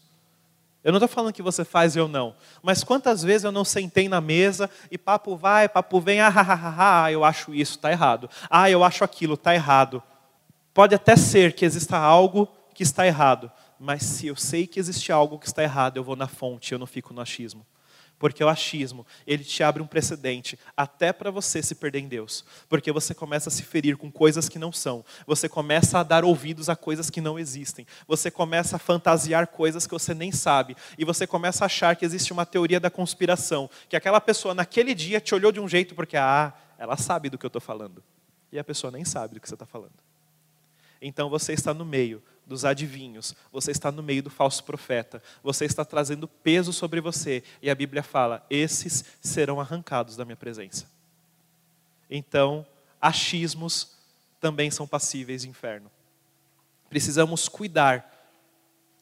Eu 0.83 0.93
não 0.93 0.99
estou 0.99 1.09
falando 1.09 1.33
que 1.33 1.43
você 1.43 1.65
faz 1.65 1.97
eu 1.97 2.09
não, 2.09 2.35
mas 2.63 2.85
quantas 2.85 3.23
vezes 3.23 3.45
eu 3.45 3.53
não 3.53 3.65
sentei 3.65 4.09
na 4.09 4.21
mesa 4.21 4.71
e 4.91 4.97
papo 4.97 5.37
vai, 5.37 5.69
papo 5.69 6.01
vem, 6.01 6.21
ah, 6.21 6.33
ah, 6.35 6.53
ah, 6.53 7.05
ah 7.05 7.13
eu 7.13 7.25
acho 7.25 7.53
isso, 7.53 7.73
está 7.73 7.91
errado. 7.91 8.31
Ah, 8.49 8.71
eu 8.71 8.83
acho 8.83 9.03
aquilo, 9.05 9.35
está 9.35 9.55
errado. 9.55 10.03
Pode 10.73 10.95
até 10.95 11.17
ser 11.17 11.53
que 11.53 11.65
exista 11.65 11.99
algo 11.99 12.49
que 12.73 12.85
está 12.85 13.07
errado, 13.07 13.51
mas 13.79 14.03
se 14.03 14.27
eu 14.27 14.37
sei 14.37 14.67
que 14.67 14.81
existe 14.81 15.13
algo 15.13 15.39
que 15.39 15.47
está 15.47 15.63
errado, 15.63 15.97
eu 15.97 16.05
vou 16.05 16.17
na 16.17 16.27
fonte, 16.27 16.73
eu 16.73 16.79
não 16.79 16.87
fico 16.87 17.15
no 17.15 17.21
achismo. 17.21 17.67
Porque 18.19 18.43
o 18.43 18.49
achismo, 18.49 19.07
ele 19.25 19.45
te 19.45 19.63
abre 19.63 19.81
um 19.81 19.87
precedente 19.87 20.59
até 20.77 21.13
para 21.13 21.31
você 21.31 21.63
se 21.63 21.75
perder 21.75 22.01
em 22.01 22.09
Deus. 22.09 22.45
Porque 22.69 22.91
você 22.91 23.15
começa 23.15 23.49
a 23.49 23.53
se 23.53 23.63
ferir 23.63 23.97
com 23.97 24.11
coisas 24.11 24.49
que 24.49 24.59
não 24.59 24.73
são. 24.73 25.05
Você 25.25 25.49
começa 25.49 26.01
a 26.01 26.03
dar 26.03 26.25
ouvidos 26.25 26.69
a 26.69 26.75
coisas 26.75 27.11
que 27.11 27.21
não 27.21 27.39
existem. 27.39 27.87
Você 28.09 28.29
começa 28.29 28.75
a 28.75 28.79
fantasiar 28.79 29.47
coisas 29.47 29.87
que 29.87 29.93
você 29.93 30.15
nem 30.15 30.33
sabe. 30.33 30.77
E 30.99 31.05
você 31.05 31.29
começa 31.29 31.65
a 31.65 31.67
achar 31.67 31.95
que 31.95 32.05
existe 32.05 32.33
uma 32.33 32.45
teoria 32.45 32.81
da 32.81 32.91
conspiração. 32.91 33.71
Que 33.89 33.95
aquela 33.95 34.21
pessoa 34.21 34.53
naquele 34.53 34.97
dia 34.97 35.21
te 35.21 35.33
olhou 35.33 35.53
de 35.53 35.61
um 35.61 35.69
jeito 35.69 35.95
porque, 35.95 36.17
ah, 36.17 36.53
ela 36.77 36.97
sabe 36.97 37.31
do 37.31 37.39
que 37.39 37.47
eu 37.47 37.49
estou 37.49 37.63
falando. 37.63 38.03
E 38.51 38.59
a 38.59 38.65
pessoa 38.65 38.91
nem 38.91 39.05
sabe 39.05 39.35
do 39.35 39.41
que 39.41 39.49
você 39.49 39.55
está 39.55 39.67
falando. 39.67 39.95
Então 41.01 41.31
você 41.31 41.53
está 41.53 41.73
no 41.73 41.85
meio 41.85 42.21
dos 42.49 42.65
adivinhos, 42.65 43.35
você 43.53 43.71
está 43.71 43.93
no 43.93 44.03
meio 44.03 44.23
do 44.23 44.31
falso 44.31 44.65
profeta, 44.65 45.23
você 45.43 45.67
está 45.67 45.85
trazendo 45.85 46.27
peso 46.27 46.73
sobre 46.73 46.99
você, 46.99 47.45
e 47.61 47.69
a 47.69 47.75
Bíblia 47.75 48.03
fala: 48.03 48.45
esses 48.49 49.05
serão 49.21 49.61
arrancados 49.61 50.17
da 50.17 50.25
minha 50.25 50.37
presença. 50.37 50.91
Então, 52.11 52.67
achismos 53.01 53.99
também 54.41 54.71
são 54.71 54.87
passíveis 54.87 55.43
de 55.43 55.49
inferno. 55.49 55.91
Precisamos 56.89 57.49
cuidar. 57.49 58.15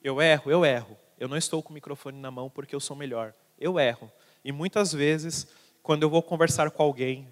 Eu 0.03 0.21
erro, 0.21 0.51
eu 0.51 0.65
erro. 0.65 0.97
Eu 1.19 1.29
não 1.29 1.37
estou 1.37 1.63
com 1.63 1.71
o 1.71 1.75
microfone 1.75 2.19
na 2.19 2.31
mão 2.31 2.51
porque 2.51 2.75
eu 2.75 2.81
sou 2.81 2.97
melhor. 2.97 3.33
Eu 3.59 3.79
erro. 3.79 4.11
E 4.45 4.51
muitas 4.51 4.93
vezes, 4.93 5.47
quando 5.83 6.03
eu 6.03 6.11
vou 6.11 6.23
conversar 6.23 6.71
com 6.71 6.83
alguém, 6.83 7.29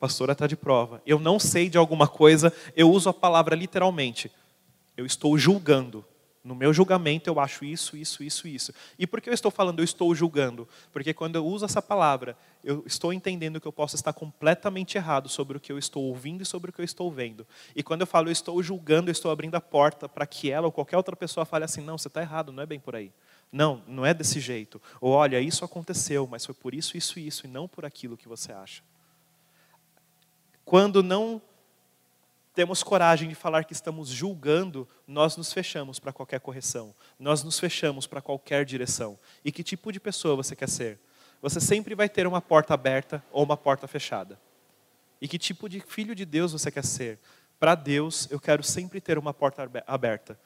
pastora 0.00 0.32
está 0.32 0.46
de 0.46 0.56
prova, 0.56 1.02
eu 1.06 1.18
não 1.18 1.38
sei 1.38 1.68
de 1.68 1.78
alguma 1.78 2.08
coisa, 2.08 2.52
eu 2.74 2.90
uso 2.90 3.08
a 3.08 3.14
palavra 3.14 3.54
literalmente. 3.54 4.30
Eu 4.96 5.06
estou 5.06 5.36
julgando. 5.38 6.04
No 6.44 6.54
meu 6.54 6.74
julgamento 6.74 7.30
eu 7.30 7.40
acho 7.40 7.64
isso, 7.64 7.96
isso, 7.96 8.22
isso, 8.22 8.46
isso. 8.46 8.74
E 8.98 9.06
por 9.06 9.22
que 9.22 9.30
eu 9.30 9.34
estou 9.34 9.50
falando 9.50 9.78
eu 9.78 9.84
estou 9.84 10.14
julgando? 10.14 10.68
Porque 10.92 11.14
quando 11.14 11.36
eu 11.36 11.46
uso 11.46 11.64
essa 11.64 11.80
palavra, 11.80 12.36
eu 12.62 12.84
estou 12.86 13.14
entendendo 13.14 13.58
que 13.58 13.66
eu 13.66 13.72
posso 13.72 13.96
estar 13.96 14.12
completamente 14.12 14.98
errado 14.98 15.26
sobre 15.26 15.56
o 15.56 15.60
que 15.60 15.72
eu 15.72 15.78
estou 15.78 16.04
ouvindo 16.04 16.42
e 16.42 16.44
sobre 16.46 16.68
o 16.68 16.72
que 16.72 16.82
eu 16.82 16.84
estou 16.84 17.10
vendo. 17.10 17.46
E 17.74 17.82
quando 17.82 18.02
eu 18.02 18.06
falo 18.06 18.28
eu 18.28 18.32
estou 18.32 18.62
julgando, 18.62 19.08
eu 19.08 19.12
estou 19.12 19.30
abrindo 19.30 19.54
a 19.54 19.60
porta 19.60 20.06
para 20.06 20.26
que 20.26 20.50
ela 20.50 20.66
ou 20.66 20.72
qualquer 20.72 20.98
outra 20.98 21.16
pessoa 21.16 21.46
fale 21.46 21.64
assim: 21.64 21.80
não, 21.80 21.96
você 21.96 22.08
está 22.08 22.20
errado, 22.20 22.52
não 22.52 22.62
é 22.62 22.66
bem 22.66 22.78
por 22.78 22.94
aí. 22.94 23.10
Não, 23.50 23.82
não 23.86 24.04
é 24.04 24.12
desse 24.12 24.38
jeito. 24.38 24.82
Ou 25.00 25.12
olha, 25.12 25.40
isso 25.40 25.64
aconteceu, 25.64 26.26
mas 26.26 26.44
foi 26.44 26.54
por 26.54 26.74
isso, 26.74 26.94
isso, 26.94 27.18
isso, 27.18 27.46
e 27.46 27.48
não 27.48 27.66
por 27.66 27.86
aquilo 27.86 28.18
que 28.18 28.28
você 28.28 28.52
acha. 28.52 28.82
Quando 30.62 31.02
não 31.02 31.40
temos 32.54 32.82
coragem 32.84 33.28
de 33.28 33.34
falar 33.34 33.64
que 33.64 33.72
estamos 33.72 34.08
julgando, 34.08 34.88
nós 35.06 35.36
nos 35.36 35.52
fechamos 35.52 35.98
para 35.98 36.12
qualquer 36.12 36.38
correção, 36.38 36.94
nós 37.18 37.42
nos 37.42 37.58
fechamos 37.58 38.06
para 38.06 38.22
qualquer 38.22 38.64
direção. 38.64 39.18
E 39.44 39.50
que 39.50 39.64
tipo 39.64 39.90
de 39.90 39.98
pessoa 39.98 40.36
você 40.36 40.54
quer 40.54 40.68
ser? 40.68 41.00
Você 41.42 41.60
sempre 41.60 41.94
vai 41.94 42.08
ter 42.08 42.26
uma 42.26 42.40
porta 42.40 42.72
aberta 42.72 43.22
ou 43.32 43.42
uma 43.42 43.56
porta 43.56 43.88
fechada. 43.88 44.40
E 45.20 45.26
que 45.26 45.36
tipo 45.36 45.68
de 45.68 45.80
filho 45.80 46.14
de 46.14 46.24
Deus 46.24 46.52
você 46.52 46.70
quer 46.70 46.84
ser? 46.84 47.18
Para 47.58 47.74
Deus, 47.74 48.28
eu 48.30 48.38
quero 48.38 48.62
sempre 48.62 49.00
ter 49.00 49.18
uma 49.18 49.34
porta 49.34 49.68
aberta. 49.86 50.38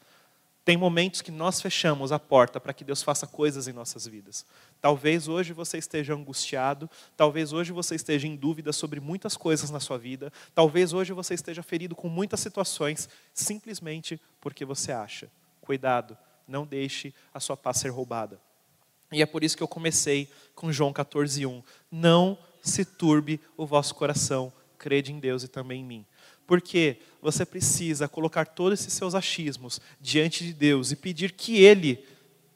Tem 0.68 0.76
momentos 0.76 1.22
que 1.22 1.30
nós 1.30 1.62
fechamos 1.62 2.12
a 2.12 2.18
porta 2.18 2.60
para 2.60 2.74
que 2.74 2.84
Deus 2.84 3.02
faça 3.02 3.26
coisas 3.26 3.66
em 3.68 3.72
nossas 3.72 4.06
vidas. 4.06 4.44
Talvez 4.82 5.26
hoje 5.26 5.54
você 5.54 5.78
esteja 5.78 6.12
angustiado, 6.12 6.90
talvez 7.16 7.54
hoje 7.54 7.72
você 7.72 7.94
esteja 7.94 8.28
em 8.28 8.36
dúvida 8.36 8.70
sobre 8.70 9.00
muitas 9.00 9.34
coisas 9.34 9.70
na 9.70 9.80
sua 9.80 9.96
vida, 9.96 10.30
talvez 10.54 10.92
hoje 10.92 11.14
você 11.14 11.32
esteja 11.32 11.62
ferido 11.62 11.96
com 11.96 12.10
muitas 12.10 12.40
situações, 12.40 13.08
simplesmente 13.32 14.20
porque 14.42 14.62
você 14.62 14.92
acha. 14.92 15.30
Cuidado, 15.62 16.18
não 16.46 16.66
deixe 16.66 17.14
a 17.32 17.40
sua 17.40 17.56
paz 17.56 17.78
ser 17.78 17.88
roubada. 17.88 18.38
E 19.10 19.22
é 19.22 19.26
por 19.26 19.42
isso 19.42 19.56
que 19.56 19.62
eu 19.62 19.68
comecei 19.68 20.28
com 20.54 20.70
João 20.70 20.92
14:1. 20.92 21.62
Não 21.90 22.36
se 22.60 22.84
turbe 22.84 23.40
o 23.56 23.64
vosso 23.64 23.94
coração, 23.94 24.52
crede 24.76 25.14
em 25.14 25.18
Deus 25.18 25.42
e 25.42 25.48
também 25.48 25.80
em 25.80 25.84
mim. 25.86 26.06
Porque 26.48 26.96
você 27.20 27.44
precisa 27.44 28.08
colocar 28.08 28.46
todos 28.46 28.80
esses 28.80 28.94
seus 28.94 29.14
achismos 29.14 29.78
diante 30.00 30.42
de 30.42 30.54
Deus 30.54 30.90
e 30.90 30.96
pedir 30.96 31.32
que 31.32 31.62
Ele 31.62 32.02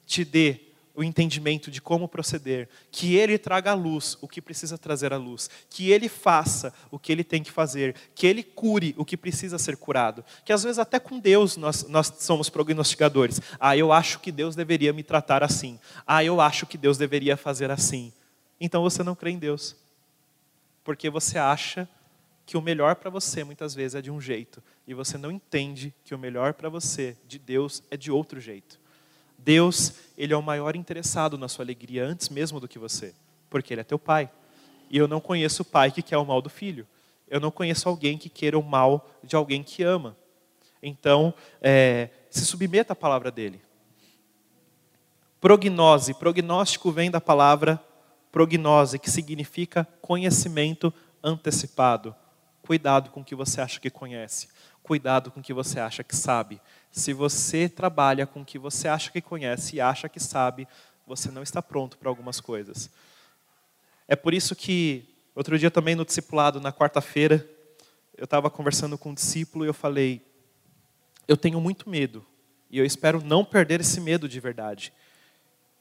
te 0.07 0.25
dê 0.25 0.61
o 0.95 1.05
entendimento 1.05 1.71
de 1.71 1.81
como 1.81 2.09
proceder, 2.09 2.71
que 2.91 3.17
Ele 3.17 3.37
traga 3.37 3.73
à 3.73 3.75
luz 3.75 4.17
o 4.23 4.27
que 4.27 4.41
precisa 4.41 4.79
trazer 4.79 5.13
à 5.13 5.19
luz, 5.19 5.51
que 5.69 5.91
Ele 5.91 6.09
faça 6.09 6.73
o 6.91 6.99
que 6.99 7.13
Ele 7.13 7.23
tem 7.23 7.43
que 7.43 7.51
fazer, 7.51 7.95
que 8.15 8.27
Ele 8.27 8.43
cure 8.43 8.95
o 8.97 9.05
que 9.05 9.15
precisa 9.15 9.59
ser 9.59 9.77
curado. 9.77 10.25
Que 10.43 10.55
às 10.55 10.63
vezes 10.63 10.79
até 10.79 10.99
com 10.99 11.19
Deus 11.19 11.59
nós, 11.59 11.87
nós 11.87 12.11
somos 12.19 12.49
prognosticadores. 12.49 13.43
Ah, 13.61 13.77
eu 13.77 13.93
acho 13.93 14.21
que 14.21 14.33
Deus 14.33 14.57
deveria 14.57 14.95
me 14.95 15.03
tratar 15.03 15.43
assim. 15.43 15.79
Ah, 16.07 16.25
eu 16.25 16.41
acho 16.41 16.65
que 16.65 16.79
Deus 16.79 16.97
deveria 16.97 17.37
fazer 17.37 17.71
assim. 17.71 18.11
Então 18.59 18.83
você 18.83 19.03
não 19.03 19.15
crê 19.15 19.33
em 19.33 19.39
Deus. 19.39 19.77
Porque 20.83 21.11
você 21.11 21.37
acha 21.37 21.87
que 22.53 22.57
o 22.59 22.61
melhor 22.61 22.97
para 22.97 23.09
você 23.09 23.43
muitas 23.43 23.75
vezes 23.75 23.95
é 23.95 24.03
de 24.03 24.11
um 24.11 24.21
jeito 24.21 24.63
e 24.87 24.93
você 24.93 25.17
não 25.17 25.31
entende 25.31 25.95
que 26.05 26.15
o 26.15 26.19
melhor 26.19 26.53
para 26.53 26.69
você 26.69 27.17
de 27.27 27.39
Deus 27.39 27.83
é 27.91 27.97
de 27.97 28.13
outro 28.13 28.39
jeito. 28.39 28.79
Deus, 29.39 29.95
ele 30.19 30.35
é 30.35 30.37
o 30.37 30.43
maior 30.43 30.77
interessado 30.77 31.39
na 31.39 31.49
sua 31.49 31.65
alegria 31.65 32.05
antes 32.05 32.29
mesmo 32.29 32.61
do 32.61 32.69
que 32.69 32.79
você, 32.79 33.15
porque 33.49 33.73
ele 33.73 33.81
é 33.81 33.85
teu 33.85 33.99
pai. 33.99 34.31
E 34.91 34.99
eu 34.99 35.09
não 35.09 35.19
conheço 35.19 35.63
o 35.63 35.65
pai 35.65 35.91
que 35.91 36.03
quer 36.03 36.19
o 36.19 36.27
mal 36.27 36.43
do 36.43 36.51
filho. 36.51 36.87
Eu 37.27 37.41
não 37.41 37.51
conheço 37.51 37.89
alguém 37.89 38.19
que 38.19 38.29
queira 38.29 38.59
o 38.59 38.63
mal 38.63 39.11
de 39.25 39.35
alguém 39.35 39.63
que 39.63 39.83
ama. 39.83 40.15
Então, 40.83 41.33
é, 41.63 42.11
se 42.29 42.45
submeta 42.45 42.93
à 42.93 42.97
palavra 42.97 43.31
dele. 43.31 43.63
Prognose. 45.41 46.13
Prognóstico 46.13 46.93
vem 46.93 47.11
da 47.11 47.19
palavra 47.19 47.83
prognose, 48.31 48.99
que 48.99 49.11
significa 49.11 49.89
conhecimento 50.03 50.93
antecipado. 51.25 52.15
Cuidado 52.63 53.11
com 53.11 53.21
o 53.21 53.25
que 53.25 53.35
você 53.35 53.61
acha 53.61 53.81
que 53.81 53.91
conhece. 53.91 54.49
Cuidado 54.83 55.31
com 55.31 55.41
o 55.41 55.43
que 55.43 55.53
você 55.53 55.81
acha 55.81 56.03
que 56.03 56.15
sabe. 56.17 56.61
Se 56.91 57.13
você 57.13 57.69
trabalha 57.69 58.27
com 58.27 58.43
o 58.43 58.45
que 58.45 58.59
você 58.59 58.89
acha 58.89 59.11
que 59.11 59.21
conhece 59.21 59.77
e 59.77 59.81
acha 59.81 60.09
que 60.09 60.21
sabe, 60.21 60.67
você 61.07 61.31
não 61.31 61.43
está 61.43 61.61
pronto 61.61 61.99
para 61.99 62.09
algumas 62.09 62.41
coisas. 62.41 62.91
É 64.07 64.17
por 64.17 64.35
isso 64.35 64.55
que, 64.55 65.05
outro 65.35 65.59
dia 65.59 65.71
também 65.71 65.95
no 65.95 66.05
discipulado, 66.05 66.61
na 66.61 66.73
quarta-feira, 66.73 67.49
eu 68.17 68.25
estava 68.25 68.51
conversando 68.51 68.97
com 68.97 69.11
um 69.11 69.15
discípulo 69.15 69.65
e 69.65 69.69
eu 69.69 69.75
falei: 69.75 70.23
Eu 71.27 71.37
tenho 71.37 71.61
muito 71.61 71.89
medo 71.89 72.25
e 72.71 72.79
eu 72.79 72.85
espero 72.85 73.23
não 73.23 73.45
perder 73.45 73.81
esse 73.81 74.01
medo 74.01 74.29
de 74.29 74.39
verdade. 74.41 74.93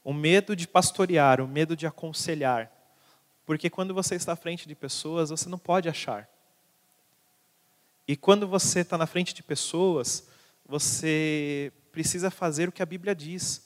O 0.04 0.12
medo 0.12 0.56
de 0.56 0.66
pastorear, 0.66 1.40
o 1.40 1.46
medo 1.46 1.76
de 1.76 1.86
aconselhar. 1.86 2.70
Porque 3.46 3.70
quando 3.70 3.94
você 3.94 4.14
está 4.14 4.32
à 4.32 4.36
frente 4.36 4.66
de 4.66 4.74
pessoas, 4.74 5.30
você 5.30 5.48
não 5.48 5.58
pode 5.58 5.88
achar. 5.88 6.28
E 8.06 8.16
quando 8.16 8.46
você 8.48 8.80
está 8.80 8.98
na 8.98 9.06
frente 9.06 9.34
de 9.34 9.42
pessoas, 9.42 10.26
você 10.66 11.72
precisa 11.90 12.30
fazer 12.30 12.68
o 12.68 12.72
que 12.72 12.82
a 12.82 12.86
Bíblia 12.86 13.14
diz. 13.14 13.62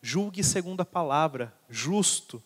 Julgue 0.00 0.42
segundo 0.42 0.80
a 0.80 0.86
palavra, 0.86 1.52
justo. 1.68 2.42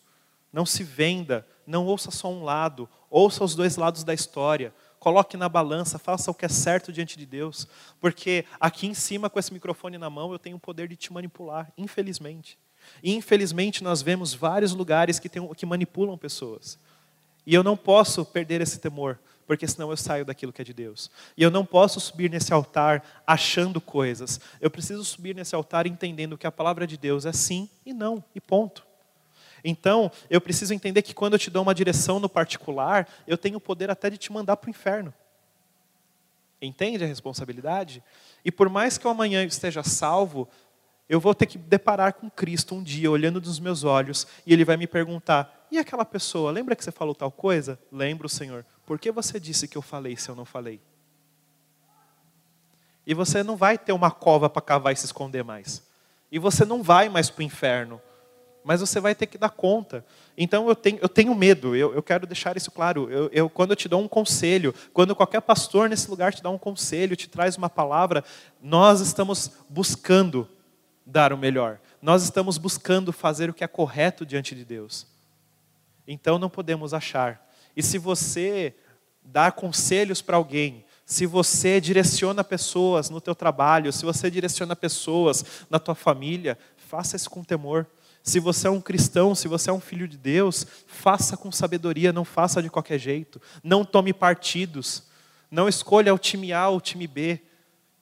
Não 0.51 0.65
se 0.65 0.83
venda, 0.83 1.45
não 1.67 1.85
ouça 1.85 2.11
só 2.11 2.31
um 2.31 2.43
lado, 2.43 2.89
ouça 3.09 3.43
os 3.43 3.55
dois 3.55 3.75
lados 3.75 4.03
da 4.03 4.13
história. 4.13 4.73
Coloque 4.99 5.37
na 5.37 5.47
balança, 5.47 5.99
faça 5.99 6.31
o 6.31 6.33
que 6.33 6.45
é 6.45 6.49
certo 6.49 6.91
diante 6.91 7.17
de 7.17 7.25
Deus. 7.25 7.67
Porque 7.99 8.45
aqui 8.59 8.87
em 8.87 8.93
cima, 8.93 9.29
com 9.29 9.37
esse 9.37 9.53
microfone 9.53 9.97
na 9.97 10.09
mão, 10.09 10.31
eu 10.31 10.39
tenho 10.39 10.57
o 10.57 10.59
poder 10.59 10.87
de 10.87 10.95
te 10.95 11.13
manipular, 11.13 11.71
infelizmente. 11.77 12.57
E 13.03 13.13
infelizmente 13.13 13.83
nós 13.83 14.01
vemos 14.01 14.33
vários 14.33 14.73
lugares 14.73 15.19
que, 15.19 15.29
tem, 15.29 15.47
que 15.53 15.65
manipulam 15.65 16.17
pessoas. 16.17 16.79
E 17.45 17.53
eu 17.53 17.63
não 17.63 17.77
posso 17.77 18.25
perder 18.25 18.61
esse 18.61 18.79
temor, 18.79 19.19
porque 19.47 19.67
senão 19.67 19.91
eu 19.91 19.97
saio 19.97 20.25
daquilo 20.25 20.51
que 20.51 20.61
é 20.61 20.65
de 20.65 20.73
Deus. 20.73 21.09
E 21.37 21.43
eu 21.43 21.51
não 21.51 21.65
posso 21.65 21.99
subir 21.99 22.29
nesse 22.29 22.53
altar 22.53 23.03
achando 23.25 23.79
coisas. 23.79 24.39
Eu 24.59 24.69
preciso 24.69 25.03
subir 25.03 25.35
nesse 25.35 25.55
altar 25.55 25.85
entendendo 25.85 26.37
que 26.37 26.47
a 26.47 26.51
palavra 26.51 26.87
de 26.87 26.97
Deus 26.97 27.25
é 27.25 27.33
sim 27.33 27.69
e 27.85 27.93
não, 27.93 28.23
e 28.33 28.41
ponto. 28.41 28.85
Então, 29.63 30.11
eu 30.29 30.39
preciso 30.39 30.73
entender 30.73 31.01
que 31.01 31.13
quando 31.13 31.33
eu 31.33 31.39
te 31.39 31.49
dou 31.49 31.63
uma 31.63 31.73
direção 31.73 32.19
no 32.19 32.29
particular, 32.29 33.07
eu 33.25 33.37
tenho 33.37 33.57
o 33.57 33.61
poder 33.61 33.89
até 33.89 34.09
de 34.09 34.17
te 34.17 34.31
mandar 34.31 34.57
para 34.57 34.67
o 34.67 34.69
inferno. 34.69 35.13
Entende 36.61 37.03
a 37.03 37.07
responsabilidade? 37.07 38.03
E 38.43 38.51
por 38.51 38.69
mais 38.69 38.97
que 38.97 39.05
eu 39.05 39.11
amanhã 39.11 39.43
esteja 39.43 39.83
salvo, 39.83 40.47
eu 41.09 41.19
vou 41.19 41.35
ter 41.35 41.45
que 41.45 41.57
deparar 41.57 42.13
com 42.13 42.29
Cristo 42.29 42.75
um 42.75 42.83
dia, 42.83 43.09
olhando 43.09 43.39
nos 43.39 43.59
meus 43.59 43.83
olhos, 43.83 44.27
e 44.45 44.53
Ele 44.53 44.65
vai 44.65 44.77
me 44.77 44.87
perguntar: 44.87 45.67
e 45.71 45.77
aquela 45.77 46.05
pessoa, 46.05 46.51
lembra 46.51 46.75
que 46.75 46.83
você 46.83 46.91
falou 46.91 47.13
tal 47.13 47.31
coisa? 47.31 47.79
Lembro, 47.91 48.29
Senhor. 48.29 48.65
Por 48.85 48.99
que 48.99 49.11
você 49.11 49.39
disse 49.39 49.67
que 49.67 49.77
eu 49.77 49.81
falei 49.81 50.15
se 50.15 50.29
eu 50.29 50.35
não 50.35 50.45
falei? 50.45 50.79
E 53.05 53.13
você 53.13 53.43
não 53.43 53.55
vai 53.55 53.77
ter 53.77 53.93
uma 53.93 54.11
cova 54.11 54.49
para 54.49 54.61
cavar 54.61 54.93
e 54.93 54.95
se 54.95 55.05
esconder 55.05 55.43
mais. 55.43 55.83
E 56.31 56.39
você 56.39 56.65
não 56.65 56.81
vai 56.81 57.07
mais 57.07 57.29
para 57.29 57.41
o 57.41 57.43
inferno. 57.45 58.01
Mas 58.63 58.81
você 58.81 58.99
vai 58.99 59.13
ter 59.13 59.27
que 59.27 59.37
dar 59.37 59.51
conta. 59.51 60.03
Então 60.35 60.67
eu 60.67 60.75
tenho, 60.75 60.97
eu 60.99 61.07
tenho 61.07 61.35
medo, 61.35 61.75
eu, 61.75 61.93
eu 61.93 62.01
quero 62.01 62.25
deixar 62.25 62.57
isso 62.57 62.71
claro. 62.71 63.09
Eu, 63.11 63.29
eu, 63.31 63.47
quando 63.47 63.71
eu 63.71 63.75
te 63.75 63.87
dou 63.87 64.01
um 64.01 64.07
conselho, 64.07 64.73
quando 64.91 65.15
qualquer 65.15 65.41
pastor 65.41 65.87
nesse 65.87 66.09
lugar 66.09 66.33
te 66.33 66.41
dá 66.41 66.49
um 66.49 66.57
conselho, 66.57 67.15
te 67.15 67.29
traz 67.29 67.57
uma 67.57 67.69
palavra, 67.69 68.23
nós 68.59 69.01
estamos 69.01 69.51
buscando 69.69 70.49
dar 71.05 71.31
o 71.31 71.37
melhor. 71.37 71.79
Nós 72.01 72.23
estamos 72.23 72.57
buscando 72.57 73.13
fazer 73.13 73.51
o 73.51 73.53
que 73.53 73.63
é 73.63 73.67
correto 73.67 74.25
diante 74.25 74.55
de 74.55 74.65
Deus. 74.65 75.05
Então 76.07 76.39
não 76.39 76.49
podemos 76.49 76.91
achar. 76.91 77.45
E 77.75 77.83
se 77.83 77.97
você 77.97 78.73
dá 79.23 79.51
conselhos 79.51 80.21
para 80.21 80.37
alguém, 80.37 80.85
se 81.05 81.25
você 81.25 81.79
direciona 81.79 82.43
pessoas 82.43 83.09
no 83.09 83.21
teu 83.21 83.35
trabalho, 83.35 83.93
se 83.93 84.03
você 84.03 84.29
direciona 84.31 84.75
pessoas 84.75 85.45
na 85.69 85.77
tua 85.77 85.93
família, 85.93 86.57
faça 86.77 87.15
isso 87.15 87.29
com 87.29 87.43
temor. 87.43 87.85
Se 88.23 88.39
você 88.39 88.67
é 88.67 88.71
um 88.71 88.81
cristão, 88.81 89.35
se 89.35 89.47
você 89.47 89.69
é 89.69 89.73
um 89.73 89.79
filho 89.79 90.07
de 90.07 90.17
Deus, 90.17 90.65
faça 90.87 91.37
com 91.37 91.51
sabedoria, 91.51 92.11
não 92.11 92.25
faça 92.25 92.61
de 92.61 92.71
qualquer 92.71 92.97
jeito. 92.97 93.39
Não 93.63 93.85
tome 93.85 94.13
partidos. 94.13 95.03
Não 95.51 95.69
escolha 95.69 96.13
o 96.13 96.17
time 96.17 96.51
A 96.51 96.67
ou 96.69 96.77
o 96.77 96.81
time 96.81 97.05
B. 97.05 97.39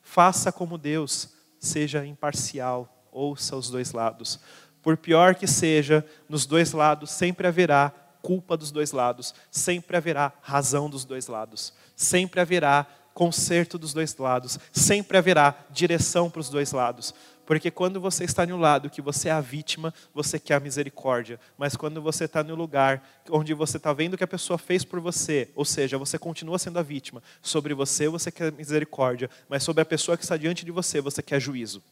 Faça 0.01 0.50
como 0.50 0.77
Deus. 0.77 1.30
Seja 1.60 2.06
imparcial. 2.06 3.06
Ouça 3.12 3.58
os 3.58 3.70
dois 3.70 3.92
lados. 3.92 4.39
Por 4.82 4.96
pior 4.96 5.36
que 5.36 5.46
seja, 5.46 6.06
nos 6.30 6.46
dois 6.46 6.72
lados 6.72 7.12
sempre 7.12 7.46
haverá 7.46 7.92
culpa 8.24 8.56
dos 8.56 8.72
dois 8.72 8.94
lados, 8.94 9.36
sempre 9.51 9.98
haverá 9.98 10.32
razão 10.42 10.89
dos 10.89 11.03
dois 11.03 11.27
lados, 11.27 11.74
sempre 11.94 12.39
haverá 12.39 12.88
conserto 13.13 13.77
dos 13.77 13.94
dois 13.94 14.15
lados, 14.15 14.58
sempre 14.72 15.18
haverá 15.18 15.56
direção 15.70 16.30
para 16.30 16.39
os 16.39 16.50
dois 16.50 16.72
lados. 16.72 17.13
Porque 17.46 17.70
quando 17.70 18.00
você 18.00 18.24
está 18.24 18.46
no 18.46 18.58
lado 18.58 18.89
que 18.89 19.01
você 19.01 19.27
é 19.27 19.32
a 19.34 19.42
vítima, 19.42 19.94
você 20.13 20.39
quer 20.39 20.56
a 20.56 20.60
misericórdia. 20.62 21.38
Mas 21.58 21.75
quando 21.75 22.01
você 22.01 22.24
está 22.24 22.42
no 22.42 22.56
lugar 22.56 23.06
onde 23.30 23.53
você 23.53 23.75
está 23.75 23.92
vendo 23.92 24.18
que 24.18 24.24
a 24.24 24.27
pessoa 24.27 24.58
fez 24.58 24.86
por 24.86 25.01
você, 25.01 25.50
ou 25.53 25.65
seja, 25.65 25.98
você 25.98 26.18
continua 26.18 26.58
sendo 26.58 26.80
a 26.80 26.82
vítima, 26.82 27.22
sobre 27.42 27.74
você 27.74 28.08
você 28.08 28.32
quer 28.32 28.53
misericórdia, 28.53 29.30
mas 29.50 29.62
sobre 29.63 29.82
a 29.82 29.86
pessoa 29.86 30.18
que 30.18 30.24
está 30.24 30.38
diante 30.38 30.63
de 30.63 30.72
você, 30.72 31.01
você 31.01 31.22
quer 31.22 31.42
juízo. 31.42 31.84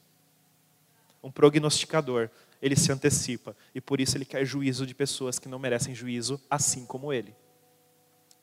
Um 1.22 1.30
prognosticador 1.30 2.30
ele 2.62 2.76
se 2.76 2.92
antecipa. 2.92 3.56
E 3.74 3.82
por 3.82 4.00
isso 4.00 4.18
ele 4.18 4.26
quer 4.26 4.46
juízo 4.46 4.86
de 4.86 4.94
pessoas 4.94 5.40
que 5.40 5.50
não 5.50 5.58
merecem 5.58 5.96
juízo, 5.96 6.40
assim 6.50 6.86
como 6.86 7.12
ele. 7.12 7.36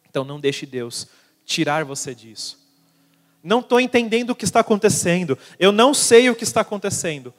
Então 0.09 0.25
não 0.25 0.41
deixe 0.41 0.67
Deus 0.67 1.07
tirar 1.45 1.85
você 1.85 2.15
disso. 2.15 2.67
Não 3.43 3.61
estou 3.61 3.81
entendendo 3.81 4.31
o 4.31 4.35
que 4.35 4.45
está 4.45 4.61
acontecendo. 4.61 5.39
Eu 5.59 5.71
não 5.71 5.95
sei 5.95 6.29
o 6.29 6.35
que 6.35 6.45
está 6.45 6.63
acontecendo. 6.63 7.33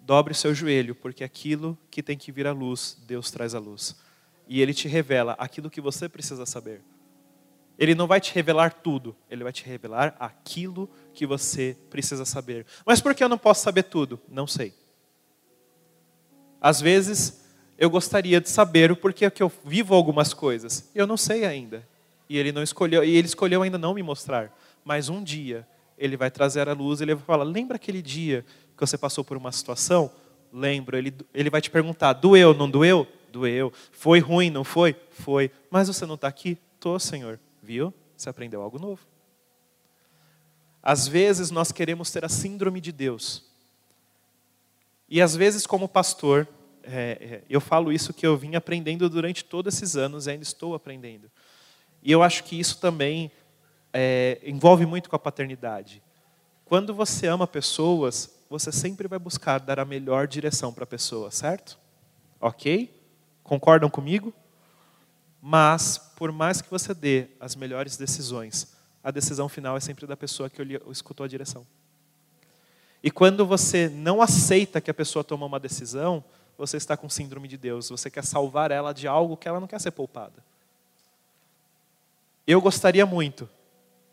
Dobre 0.00 0.32
o 0.32 0.36
seu 0.36 0.54
joelho, 0.54 0.94
porque 0.94 1.22
aquilo 1.22 1.76
que 1.90 2.02
tem 2.02 2.16
que 2.16 2.32
vir 2.32 2.46
à 2.46 2.52
luz, 2.52 2.96
Deus 3.06 3.30
traz 3.30 3.54
à 3.54 3.58
luz. 3.58 3.96
E 4.48 4.62
Ele 4.62 4.72
te 4.72 4.88
revela 4.88 5.32
aquilo 5.38 5.68
que 5.68 5.80
você 5.80 6.08
precisa 6.08 6.46
saber. 6.46 6.82
Ele 7.78 7.94
não 7.94 8.06
vai 8.06 8.20
te 8.20 8.32
revelar 8.32 8.72
tudo, 8.72 9.14
Ele 9.28 9.42
vai 9.44 9.52
te 9.52 9.64
revelar 9.64 10.16
aquilo 10.18 10.88
que 11.12 11.26
você 11.26 11.76
precisa 11.90 12.24
saber. 12.24 12.64
Mas 12.86 13.00
por 13.00 13.14
que 13.14 13.22
eu 13.22 13.28
não 13.28 13.36
posso 13.36 13.62
saber 13.62 13.82
tudo? 13.82 14.18
Não 14.28 14.46
sei. 14.46 14.72
Às 16.66 16.80
vezes, 16.80 17.44
eu 17.78 17.88
gostaria 17.88 18.40
de 18.40 18.50
saber 18.50 18.90
o 18.90 18.96
porquê 18.96 19.30
que 19.30 19.40
eu 19.40 19.52
vivo 19.64 19.94
algumas 19.94 20.34
coisas. 20.34 20.90
Eu 20.92 21.06
não 21.06 21.16
sei 21.16 21.44
ainda. 21.44 21.86
E 22.28 22.36
ele 22.36 22.50
não 22.50 22.60
escolheu, 22.60 23.04
e 23.04 23.16
ele 23.16 23.28
escolheu 23.28 23.62
ainda 23.62 23.78
não 23.78 23.94
me 23.94 24.02
mostrar. 24.02 24.52
Mas 24.84 25.08
um 25.08 25.22
dia 25.22 25.64
ele 25.96 26.16
vai 26.16 26.28
trazer 26.28 26.68
a 26.68 26.72
luz, 26.72 27.00
ele 27.00 27.14
vai 27.14 27.24
falar: 27.24 27.44
"Lembra 27.44 27.76
aquele 27.76 28.02
dia 28.02 28.44
que 28.76 28.84
você 28.84 28.98
passou 28.98 29.22
por 29.22 29.36
uma 29.36 29.52
situação?" 29.52 30.10
Lembro. 30.52 30.96
Ele 30.96 31.14
ele 31.32 31.50
vai 31.50 31.60
te 31.60 31.70
perguntar: 31.70 32.14
"Doeu, 32.14 32.52
não 32.52 32.68
doeu?" 32.68 33.06
Doeu. 33.30 33.72
Foi 33.92 34.18
ruim, 34.18 34.50
não 34.50 34.64
foi? 34.64 34.96
Foi. 35.10 35.52
Mas 35.70 35.86
você 35.86 36.04
não 36.04 36.16
está 36.16 36.26
aqui? 36.26 36.58
Tô, 36.80 36.98
Senhor. 36.98 37.38
Viu? 37.62 37.94
Você 38.16 38.28
aprendeu 38.28 38.60
algo 38.60 38.76
novo. 38.76 39.06
Às 40.82 41.06
vezes 41.06 41.52
nós 41.52 41.70
queremos 41.70 42.10
ter 42.10 42.24
a 42.24 42.28
síndrome 42.28 42.80
de 42.80 42.90
Deus. 42.90 43.44
E 45.08 45.22
às 45.22 45.36
vezes, 45.36 45.66
como 45.66 45.88
pastor, 45.88 46.48
é, 46.86 47.18
é, 47.20 47.42
eu 47.48 47.60
falo 47.60 47.92
isso 47.92 48.14
que 48.14 48.26
eu 48.26 48.36
vim 48.36 48.54
aprendendo 48.54 49.08
durante 49.10 49.44
todos 49.44 49.74
esses 49.74 49.96
anos 49.96 50.26
e 50.26 50.30
ainda 50.30 50.42
estou 50.42 50.74
aprendendo. 50.74 51.30
E 52.02 52.12
eu 52.12 52.22
acho 52.22 52.44
que 52.44 52.58
isso 52.58 52.78
também 52.78 53.30
é, 53.92 54.40
envolve 54.44 54.86
muito 54.86 55.10
com 55.10 55.16
a 55.16 55.18
paternidade. 55.18 56.02
Quando 56.64 56.94
você 56.94 57.26
ama 57.26 57.46
pessoas, 57.46 58.44
você 58.48 58.70
sempre 58.70 59.08
vai 59.08 59.18
buscar 59.18 59.58
dar 59.58 59.80
a 59.80 59.84
melhor 59.84 60.26
direção 60.26 60.72
para 60.72 60.84
a 60.84 60.86
pessoa, 60.86 61.30
certo? 61.30 61.78
Ok? 62.40 62.94
Concordam 63.42 63.90
comigo? 63.90 64.32
Mas, 65.40 65.98
por 66.16 66.32
mais 66.32 66.60
que 66.60 66.70
você 66.70 66.94
dê 66.94 67.28
as 67.38 67.54
melhores 67.54 67.96
decisões, 67.96 68.76
a 69.02 69.10
decisão 69.10 69.48
final 69.48 69.76
é 69.76 69.80
sempre 69.80 70.06
da 70.06 70.16
pessoa 70.16 70.50
que 70.50 70.62
escutou 70.90 71.24
a 71.24 71.28
direção. 71.28 71.66
E 73.02 73.10
quando 73.10 73.46
você 73.46 73.88
não 73.88 74.20
aceita 74.20 74.80
que 74.80 74.90
a 74.90 74.94
pessoa 74.94 75.22
toma 75.22 75.46
uma 75.46 75.60
decisão, 75.60 76.24
você 76.56 76.76
está 76.76 76.96
com 76.96 77.08
síndrome 77.08 77.48
de 77.48 77.56
Deus. 77.56 77.88
Você 77.88 78.10
quer 78.10 78.24
salvar 78.24 78.70
ela 78.70 78.92
de 78.92 79.06
algo 79.06 79.36
que 79.36 79.48
ela 79.48 79.60
não 79.60 79.66
quer 79.66 79.80
ser 79.80 79.90
poupada. 79.90 80.44
Eu 82.46 82.60
gostaria 82.60 83.04
muito 83.04 83.48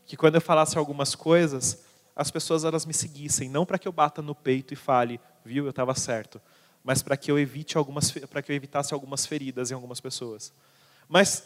que 0.06 0.18
quando 0.18 0.36
eu 0.36 0.42
falasse 0.42 0.78
algumas 0.78 1.16
coisas, 1.16 1.84
as 2.16 2.30
pessoas 2.30 2.64
elas 2.64 2.86
me 2.86 2.94
seguissem, 2.94 3.50
não 3.50 3.66
para 3.66 3.80
que 3.80 3.88
eu 3.88 3.92
bata 3.92 4.22
no 4.22 4.36
peito 4.36 4.74
e 4.74 4.78
fale, 4.78 5.20
viu, 5.46 5.66
eu 5.66 5.70
estava 5.70 5.96
certo, 5.96 6.42
mas 6.84 7.02
para 7.02 7.16
que 7.16 7.32
eu 7.32 7.40
evite 7.40 7.78
algumas, 7.78 8.12
para 8.12 8.42
que 8.42 8.52
eu 8.52 8.56
evitasse 8.56 8.94
algumas 8.94 9.26
feridas 9.26 9.72
em 9.72 9.74
algumas 9.74 10.02
pessoas. 10.02 10.52
Mas 11.08 11.44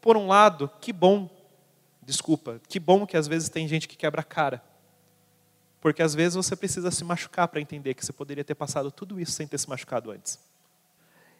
por 0.00 0.16
um 0.16 0.26
lado, 0.26 0.68
que 0.80 0.92
bom, 0.92 1.30
desculpa, 2.02 2.60
que 2.68 2.80
bom 2.80 3.06
que 3.06 3.16
às 3.16 3.28
vezes 3.28 3.48
tem 3.48 3.66
gente 3.68 3.88
que 3.88 3.96
quebra 3.96 4.20
a 4.20 4.24
cara. 4.24 4.62
Porque 5.82 6.00
às 6.00 6.14
vezes 6.14 6.36
você 6.36 6.54
precisa 6.54 6.92
se 6.92 7.02
machucar 7.02 7.48
para 7.48 7.60
entender 7.60 7.92
que 7.94 8.06
você 8.06 8.12
poderia 8.12 8.44
ter 8.44 8.54
passado 8.54 8.92
tudo 8.92 9.20
isso 9.20 9.32
sem 9.32 9.48
ter 9.48 9.58
se 9.58 9.68
machucado 9.68 10.12
antes. 10.12 10.38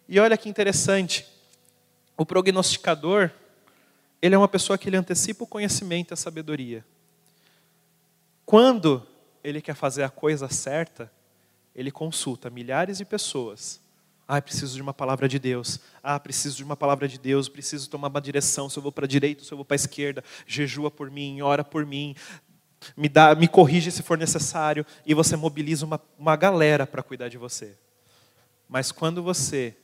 E 0.09 0.18
olha 0.18 0.37
que 0.37 0.48
interessante, 0.48 1.24
o 2.16 2.26
prognosticador, 2.26 3.31
ele 4.20 4.35
é 4.35 4.38
uma 4.38 4.48
pessoa 4.48 4.76
que 4.76 4.88
ele 4.88 4.96
antecipa 4.96 5.44
o 5.44 5.46
conhecimento 5.46 6.11
e 6.11 6.14
a 6.14 6.16
sabedoria. 6.16 6.85
Quando 8.44 9.07
ele 9.44 9.62
quer 9.62 9.76
fazer 9.76 10.02
a 10.02 10.11
coisa 10.11 10.48
certa, 10.48 11.11
ele 11.72 11.92
consulta 11.92 12.50
milhares 12.50 12.98
de 12.98 13.05
pessoas. 13.05 13.81
Ah, 14.26 14.42
preciso 14.42 14.74
de 14.74 14.83
uma 14.83 14.92
palavra 14.92 15.28
de 15.28 15.38
Deus. 15.38 15.78
Ah, 16.02 16.18
preciso 16.18 16.57
de 16.57 16.64
uma 16.64 16.76
palavra 16.76 17.07
de 17.07 17.16
Deus. 17.16 17.48
Preciso 17.48 17.88
tomar 17.88 18.09
uma 18.09 18.20
direção. 18.20 18.68
Se 18.68 18.76
eu 18.76 18.83
vou 18.83 18.90
para 18.90 19.05
a 19.05 19.09
direita, 19.09 19.44
se 19.44 19.52
eu 19.52 19.57
vou 19.57 19.64
para 19.64 19.74
a 19.74 19.76
esquerda. 19.76 20.24
Jejua 20.46 20.90
por 20.90 21.11
mim, 21.12 21.40
ora 21.42 21.62
por 21.62 21.87
mim 21.87 22.16
me, 22.97 23.09
dá, 23.09 23.35
me 23.35 23.49
corrige 23.49 23.90
se 23.90 24.03
for 24.03 24.18
necessário, 24.18 24.85
e 25.05 25.14
você 25.14 25.37
mobiliza 25.37 25.85
uma, 25.85 26.01
uma 26.18 26.37
galera 26.37 26.87
para 26.87 27.03
cuidar 27.03 27.29
de 27.29 27.38
você. 27.38 27.77
Mas 28.68 28.90
quando 28.90 29.23
você 29.23 29.77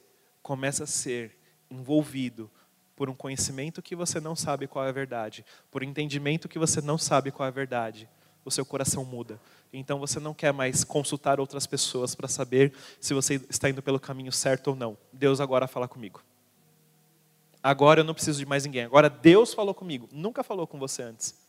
começa 0.42 0.84
a 0.84 0.86
ser 0.86 1.36
envolvido 1.70 2.50
por 2.96 3.08
um 3.08 3.14
conhecimento 3.14 3.80
que 3.80 3.94
você 3.94 4.18
não 4.18 4.34
sabe 4.34 4.66
qual 4.66 4.84
é 4.84 4.88
a 4.88 4.92
verdade, 4.92 5.44
por 5.70 5.82
um 5.82 5.86
entendimento 5.86 6.48
que 6.48 6.58
você 6.58 6.80
não 6.80 6.98
sabe 6.98 7.30
qual 7.30 7.46
é 7.46 7.48
a 7.48 7.52
verdade, 7.52 8.08
o 8.44 8.50
seu 8.50 8.64
coração 8.64 9.04
muda. 9.04 9.40
Então 9.72 9.98
você 9.98 10.18
não 10.18 10.34
quer 10.34 10.52
mais 10.52 10.82
consultar 10.82 11.38
outras 11.38 11.66
pessoas 11.66 12.14
para 12.14 12.26
saber 12.26 12.72
se 12.98 13.14
você 13.14 13.34
está 13.48 13.68
indo 13.68 13.82
pelo 13.82 14.00
caminho 14.00 14.32
certo 14.32 14.68
ou 14.68 14.76
não. 14.76 14.96
Deus 15.12 15.40
agora 15.40 15.68
fala 15.68 15.86
comigo. 15.86 16.22
Agora 17.62 18.00
eu 18.00 18.04
não 18.04 18.14
preciso 18.14 18.38
de 18.38 18.46
mais 18.46 18.64
ninguém. 18.64 18.84
Agora 18.84 19.10
Deus 19.10 19.52
falou 19.52 19.74
comigo. 19.74 20.08
Nunca 20.10 20.42
falou 20.42 20.66
com 20.66 20.78
você 20.78 21.02
antes. 21.02 21.47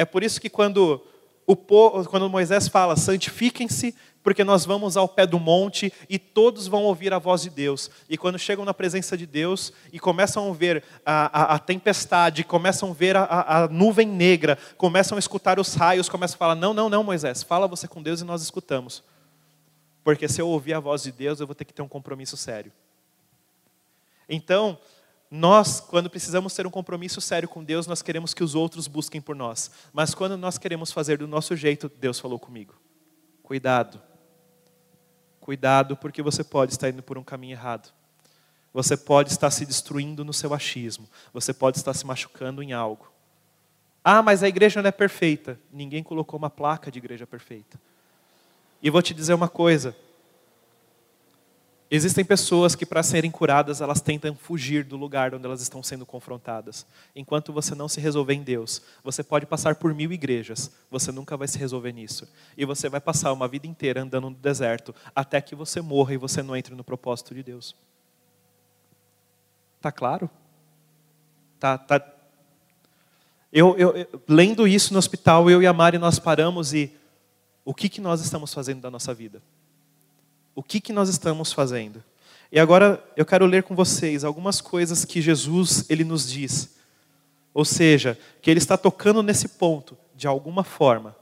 É 0.00 0.04
por 0.06 0.22
isso 0.22 0.40
que 0.40 0.48
quando, 0.48 1.04
o 1.46 1.54
povo, 1.54 2.08
quando 2.08 2.26
Moisés 2.26 2.66
fala, 2.68 2.96
santifiquem-se, 2.96 3.94
porque 4.22 4.42
nós 4.42 4.64
vamos 4.64 4.96
ao 4.96 5.06
pé 5.06 5.26
do 5.26 5.38
monte 5.38 5.92
e 6.08 6.18
todos 6.18 6.66
vão 6.66 6.84
ouvir 6.84 7.12
a 7.12 7.18
voz 7.18 7.42
de 7.42 7.50
Deus. 7.50 7.90
E 8.08 8.16
quando 8.16 8.38
chegam 8.38 8.64
na 8.64 8.72
presença 8.72 9.14
de 9.14 9.26
Deus 9.26 9.74
e 9.92 10.00
começam 10.00 10.48
a 10.48 10.54
ver 10.54 10.82
a, 11.04 11.42
a, 11.42 11.54
a 11.56 11.58
tempestade, 11.58 12.44
começam 12.44 12.92
a 12.92 12.94
ver 12.94 13.14
a, 13.14 13.24
a, 13.24 13.68
nuvem 13.68 14.06
negra, 14.06 14.56
começam 14.78 15.16
a 15.16 15.18
escutar 15.18 15.60
os 15.60 15.74
raios, 15.74 16.08
começam 16.08 16.36
a 16.36 16.38
falar: 16.38 16.54
Não, 16.54 16.72
não, 16.72 16.88
não, 16.88 17.04
Moisés, 17.04 17.42
fala 17.42 17.68
você 17.68 17.86
com 17.86 18.02
Deus 18.02 18.22
e 18.22 18.24
nós 18.24 18.40
escutamos. 18.40 19.04
Porque 20.02 20.26
se 20.28 20.40
eu 20.40 20.48
ouvir 20.48 20.72
a 20.72 20.80
voz 20.80 21.02
de 21.02 21.12
Deus, 21.12 21.40
eu 21.40 21.46
vou 21.46 21.54
ter 21.54 21.66
que 21.66 21.74
ter 21.74 21.82
um 21.82 21.88
compromisso 21.88 22.38
sério. 22.38 22.72
Então, 24.26 24.78
nós, 25.30 25.78
quando 25.78 26.10
precisamos 26.10 26.52
ter 26.54 26.66
um 26.66 26.70
compromisso 26.70 27.20
sério 27.20 27.48
com 27.48 27.62
Deus, 27.62 27.86
nós 27.86 28.02
queremos 28.02 28.34
que 28.34 28.42
os 28.42 28.56
outros 28.56 28.88
busquem 28.88 29.20
por 29.20 29.36
nós. 29.36 29.70
Mas 29.92 30.12
quando 30.12 30.36
nós 30.36 30.58
queremos 30.58 30.90
fazer 30.90 31.18
do 31.18 31.28
nosso 31.28 31.54
jeito, 31.54 31.88
Deus 32.00 32.18
falou 32.18 32.38
comigo. 32.38 32.74
Cuidado. 33.42 34.02
Cuidado, 35.38 35.96
porque 35.96 36.20
você 36.20 36.42
pode 36.42 36.72
estar 36.72 36.88
indo 36.88 37.02
por 37.02 37.16
um 37.16 37.22
caminho 37.22 37.52
errado. 37.52 37.92
Você 38.74 38.96
pode 38.96 39.30
estar 39.30 39.50
se 39.52 39.64
destruindo 39.64 40.24
no 40.24 40.32
seu 40.32 40.52
achismo. 40.52 41.08
Você 41.32 41.54
pode 41.54 41.78
estar 41.78 41.94
se 41.94 42.04
machucando 42.04 42.60
em 42.60 42.72
algo. 42.72 43.12
Ah, 44.02 44.22
mas 44.22 44.42
a 44.42 44.48
igreja 44.48 44.82
não 44.82 44.88
é 44.88 44.92
perfeita. 44.92 45.60
Ninguém 45.72 46.02
colocou 46.02 46.38
uma 46.38 46.50
placa 46.50 46.90
de 46.90 46.98
igreja 46.98 47.26
perfeita. 47.26 47.80
E 48.82 48.90
vou 48.90 49.02
te 49.02 49.14
dizer 49.14 49.34
uma 49.34 49.48
coisa: 49.48 49.96
Existem 51.92 52.24
pessoas 52.24 52.76
que, 52.76 52.86
para 52.86 53.02
serem 53.02 53.32
curadas, 53.32 53.80
elas 53.80 54.00
tentam 54.00 54.32
fugir 54.36 54.84
do 54.84 54.96
lugar 54.96 55.34
onde 55.34 55.44
elas 55.44 55.60
estão 55.60 55.82
sendo 55.82 56.06
confrontadas. 56.06 56.86
Enquanto 57.16 57.52
você 57.52 57.74
não 57.74 57.88
se 57.88 58.00
resolver 58.00 58.32
em 58.32 58.44
Deus, 58.44 58.80
você 59.02 59.24
pode 59.24 59.44
passar 59.44 59.74
por 59.74 59.92
mil 59.92 60.12
igrejas, 60.12 60.70
você 60.88 61.10
nunca 61.10 61.36
vai 61.36 61.48
se 61.48 61.58
resolver 61.58 61.90
nisso. 61.90 62.28
E 62.56 62.64
você 62.64 62.88
vai 62.88 63.00
passar 63.00 63.32
uma 63.32 63.48
vida 63.48 63.66
inteira 63.66 64.02
andando 64.02 64.30
no 64.30 64.36
deserto, 64.36 64.94
até 65.16 65.40
que 65.40 65.56
você 65.56 65.80
morra 65.80 66.14
e 66.14 66.16
você 66.16 66.44
não 66.44 66.54
entre 66.54 66.76
no 66.76 66.84
propósito 66.84 67.34
de 67.34 67.42
Deus. 67.42 67.74
Tá 69.80 69.90
claro? 69.90 70.30
Tá, 71.58 71.76
tá. 71.76 72.00
Eu, 73.52 73.76
eu, 73.76 73.96
eu, 73.96 74.22
lendo 74.28 74.68
isso 74.68 74.92
no 74.92 74.98
hospital, 75.00 75.50
eu 75.50 75.60
e 75.60 75.66
a 75.66 75.72
Mari 75.72 75.98
nós 75.98 76.20
paramos 76.20 76.72
e 76.72 76.96
o 77.64 77.74
que, 77.74 77.88
que 77.88 78.00
nós 78.00 78.20
estamos 78.20 78.54
fazendo 78.54 78.80
da 78.80 78.92
nossa 78.92 79.12
vida? 79.12 79.42
O 80.54 80.62
que, 80.62 80.80
que 80.80 80.92
nós 80.92 81.08
estamos 81.08 81.52
fazendo. 81.52 82.02
E 82.52 82.58
agora 82.58 83.02
eu 83.16 83.24
quero 83.24 83.46
ler 83.46 83.62
com 83.62 83.76
vocês 83.76 84.24
algumas 84.24 84.60
coisas 84.60 85.04
que 85.04 85.22
Jesus 85.22 85.84
ele 85.88 86.04
nos 86.04 86.28
diz. 86.28 86.76
Ou 87.54 87.64
seja, 87.64 88.18
que 88.42 88.50
ele 88.50 88.58
está 88.58 88.76
tocando 88.76 89.22
nesse 89.22 89.48
ponto 89.48 89.96
de 90.14 90.26
alguma 90.26 90.64
forma, 90.64 91.16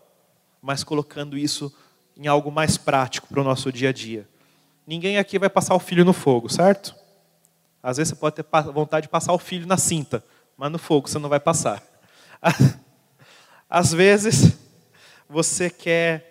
mas 0.61 0.83
colocando 0.83 1.37
isso 1.37 1.75
em 2.17 2.27
algo 2.27 2.51
mais 2.51 2.77
prático 2.77 3.29
para 3.29 3.41
o 3.41 3.45
nosso 3.45 3.71
dia 3.73 3.91
a 3.91 3.93
dia. 3.93 4.29
Ninguém 4.87 5.19
aqui 5.19 5.39
vai 5.39 5.51
passar 5.51 5.75
o 5.75 5.79
filho 5.79 6.05
no 6.05 6.13
fogo, 6.13 6.49
certo? 6.49 6.95
Às 7.83 7.99
vezes 7.99 8.11
você 8.11 8.17
pode 8.17 8.37
ter 8.37 8.45
vontade 8.73 9.05
de 9.05 9.09
passar 9.11 9.33
o 9.33 9.39
filho 9.39 9.67
na 9.67 9.77
cinta, 9.77 10.25
mas 10.57 10.73
no 10.73 10.79
fogo 10.79 11.09
você 11.09 11.19
não 11.19 11.29
vai 11.29 11.39
passar. 11.39 11.83
Às 13.69 13.93
vezes 13.93 14.57
você 15.29 15.69
quer 15.71 16.28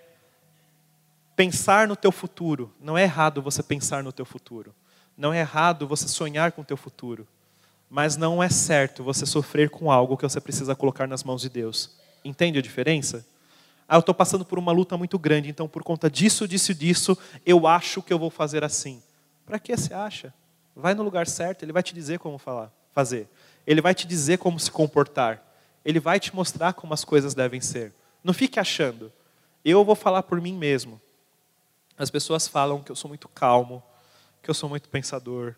Pensar 1.38 1.88
no 1.88 1.96
teu 1.96 2.12
futuro. 2.12 2.74
Não 2.82 2.98
é 2.98 3.04
errado 3.04 3.44
você 3.44 3.62
pensar 3.62 4.04
no 4.04 4.12
teu 4.12 4.26
futuro. 4.26 4.74
Não 5.16 5.32
é 5.32 5.42
errado 5.42 5.88
você 5.88 6.08
sonhar 6.08 6.52
com 6.52 6.64
o 6.64 6.66
teu 6.66 6.76
futuro. 6.76 7.28
Mas 7.88 8.18
não 8.18 8.42
é 8.42 8.50
certo 8.50 9.04
você 9.04 9.24
sofrer 9.24 9.70
com 9.70 9.92
algo 9.92 10.18
que 10.18 10.24
você 10.24 10.42
precisa 10.42 10.76
colocar 10.76 11.06
nas 11.06 11.24
mãos 11.24 11.44
de 11.44 11.50
Deus. 11.50 11.96
Entende 12.26 12.58
a 12.58 12.62
diferença? 12.62 13.24
Ah, 13.88 13.98
eu 13.98 14.00
estou 14.00 14.16
passando 14.16 14.44
por 14.44 14.58
uma 14.58 14.72
luta 14.72 14.98
muito 14.98 15.20
grande, 15.20 15.48
então 15.48 15.68
por 15.68 15.84
conta 15.84 16.10
disso, 16.10 16.48
disso 16.48 16.72
e 16.72 16.76
disso, 16.76 17.16
eu 17.46 17.68
acho 17.68 18.02
que 18.02 18.12
eu 18.12 18.18
vou 18.18 18.32
fazer 18.32 18.64
assim. 18.64 19.00
Para 19.46 19.60
que 19.60 19.78
você 19.78 19.94
acha? 19.94 20.34
Vai 20.76 20.96
no 20.96 21.04
lugar 21.04 21.28
certo, 21.28 21.62
ele 21.62 21.72
vai 21.72 21.84
te 21.84 21.94
dizer 21.94 22.18
como 22.18 22.40
falar, 22.40 22.74
fazer. 22.92 23.30
Ele 23.68 23.80
vai 23.80 23.94
te 23.94 24.08
dizer 24.08 24.40
como 24.40 24.60
se 24.60 24.72
comportar. 24.72 25.44
Ele 25.86 26.00
vai 26.00 26.20
te 26.20 26.36
mostrar 26.36 26.74
como 26.74 26.96
as 26.96 27.06
coisas 27.06 27.36
devem 27.36 27.62
ser. 27.62 27.94
Não 28.24 28.34
fique 28.34 28.60
achando. 28.60 29.14
Eu 29.64 29.86
vou 29.86 29.96
falar 29.96 30.24
por 30.24 30.42
mim 30.42 30.54
mesmo. 30.54 31.00
As 31.98 32.10
pessoas 32.10 32.48
falam 32.48 32.84
que 32.84 32.92
eu 32.92 32.96
sou 32.96 33.10
muito 33.10 33.28
calmo, 33.28 33.84
que 34.42 34.50
eu 34.50 34.54
sou 34.54 34.70
muito 34.70 34.88
pensador. 34.90 35.56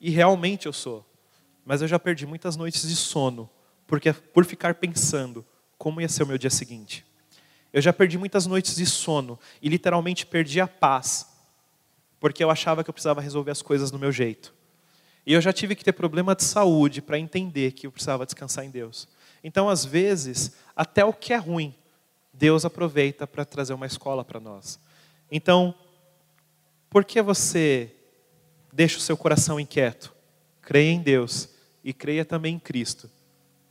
E 0.00 0.10
realmente 0.10 0.66
eu 0.66 0.72
sou. 0.72 1.04
Mas 1.64 1.82
eu 1.82 1.88
já 1.88 1.98
perdi 1.98 2.26
muitas 2.26 2.56
noites 2.56 2.86
de 2.86 2.96
sono 2.96 3.50
porque 3.88 4.12
por 4.12 4.44
ficar 4.44 4.74
pensando 4.74 5.44
como 5.78 6.00
ia 6.00 6.08
ser 6.08 6.22
o 6.22 6.26
meu 6.26 6.38
dia 6.38 6.50
seguinte. 6.50 7.04
Eu 7.72 7.80
já 7.80 7.92
perdi 7.92 8.18
muitas 8.18 8.46
noites 8.46 8.76
de 8.76 8.84
sono 8.84 9.38
e 9.60 9.68
literalmente 9.68 10.26
perdi 10.26 10.60
a 10.60 10.68
paz 10.68 11.34
porque 12.20 12.44
eu 12.44 12.50
achava 12.50 12.84
que 12.84 12.90
eu 12.90 12.94
precisava 12.94 13.20
resolver 13.20 13.50
as 13.50 13.62
coisas 13.62 13.90
do 13.90 13.98
meu 13.98 14.12
jeito. 14.12 14.54
E 15.24 15.32
eu 15.32 15.40
já 15.40 15.52
tive 15.52 15.74
que 15.74 15.84
ter 15.84 15.92
problema 15.92 16.34
de 16.34 16.44
saúde 16.44 17.00
para 17.00 17.18
entender 17.18 17.72
que 17.72 17.86
eu 17.86 17.92
precisava 17.92 18.24
descansar 18.26 18.64
em 18.64 18.70
Deus. 18.70 19.08
Então, 19.42 19.68
às 19.68 19.84
vezes, 19.84 20.56
até 20.74 21.04
o 21.04 21.12
que 21.12 21.32
é 21.32 21.36
ruim, 21.36 21.74
Deus 22.32 22.64
aproveita 22.64 23.26
para 23.26 23.44
trazer 23.44 23.72
uma 23.72 23.86
escola 23.86 24.24
para 24.24 24.40
nós. 24.40 24.80
Então, 25.30 25.74
por 26.90 27.04
que 27.04 27.20
você 27.20 27.94
deixa 28.72 28.98
o 28.98 29.00
seu 29.00 29.16
coração 29.16 29.60
inquieto? 29.60 30.14
Creia 30.62 30.90
em 30.90 31.00
Deus 31.00 31.48
e 31.84 31.92
creia 31.92 32.24
também 32.24 32.54
em 32.54 32.58
Cristo. 32.58 33.10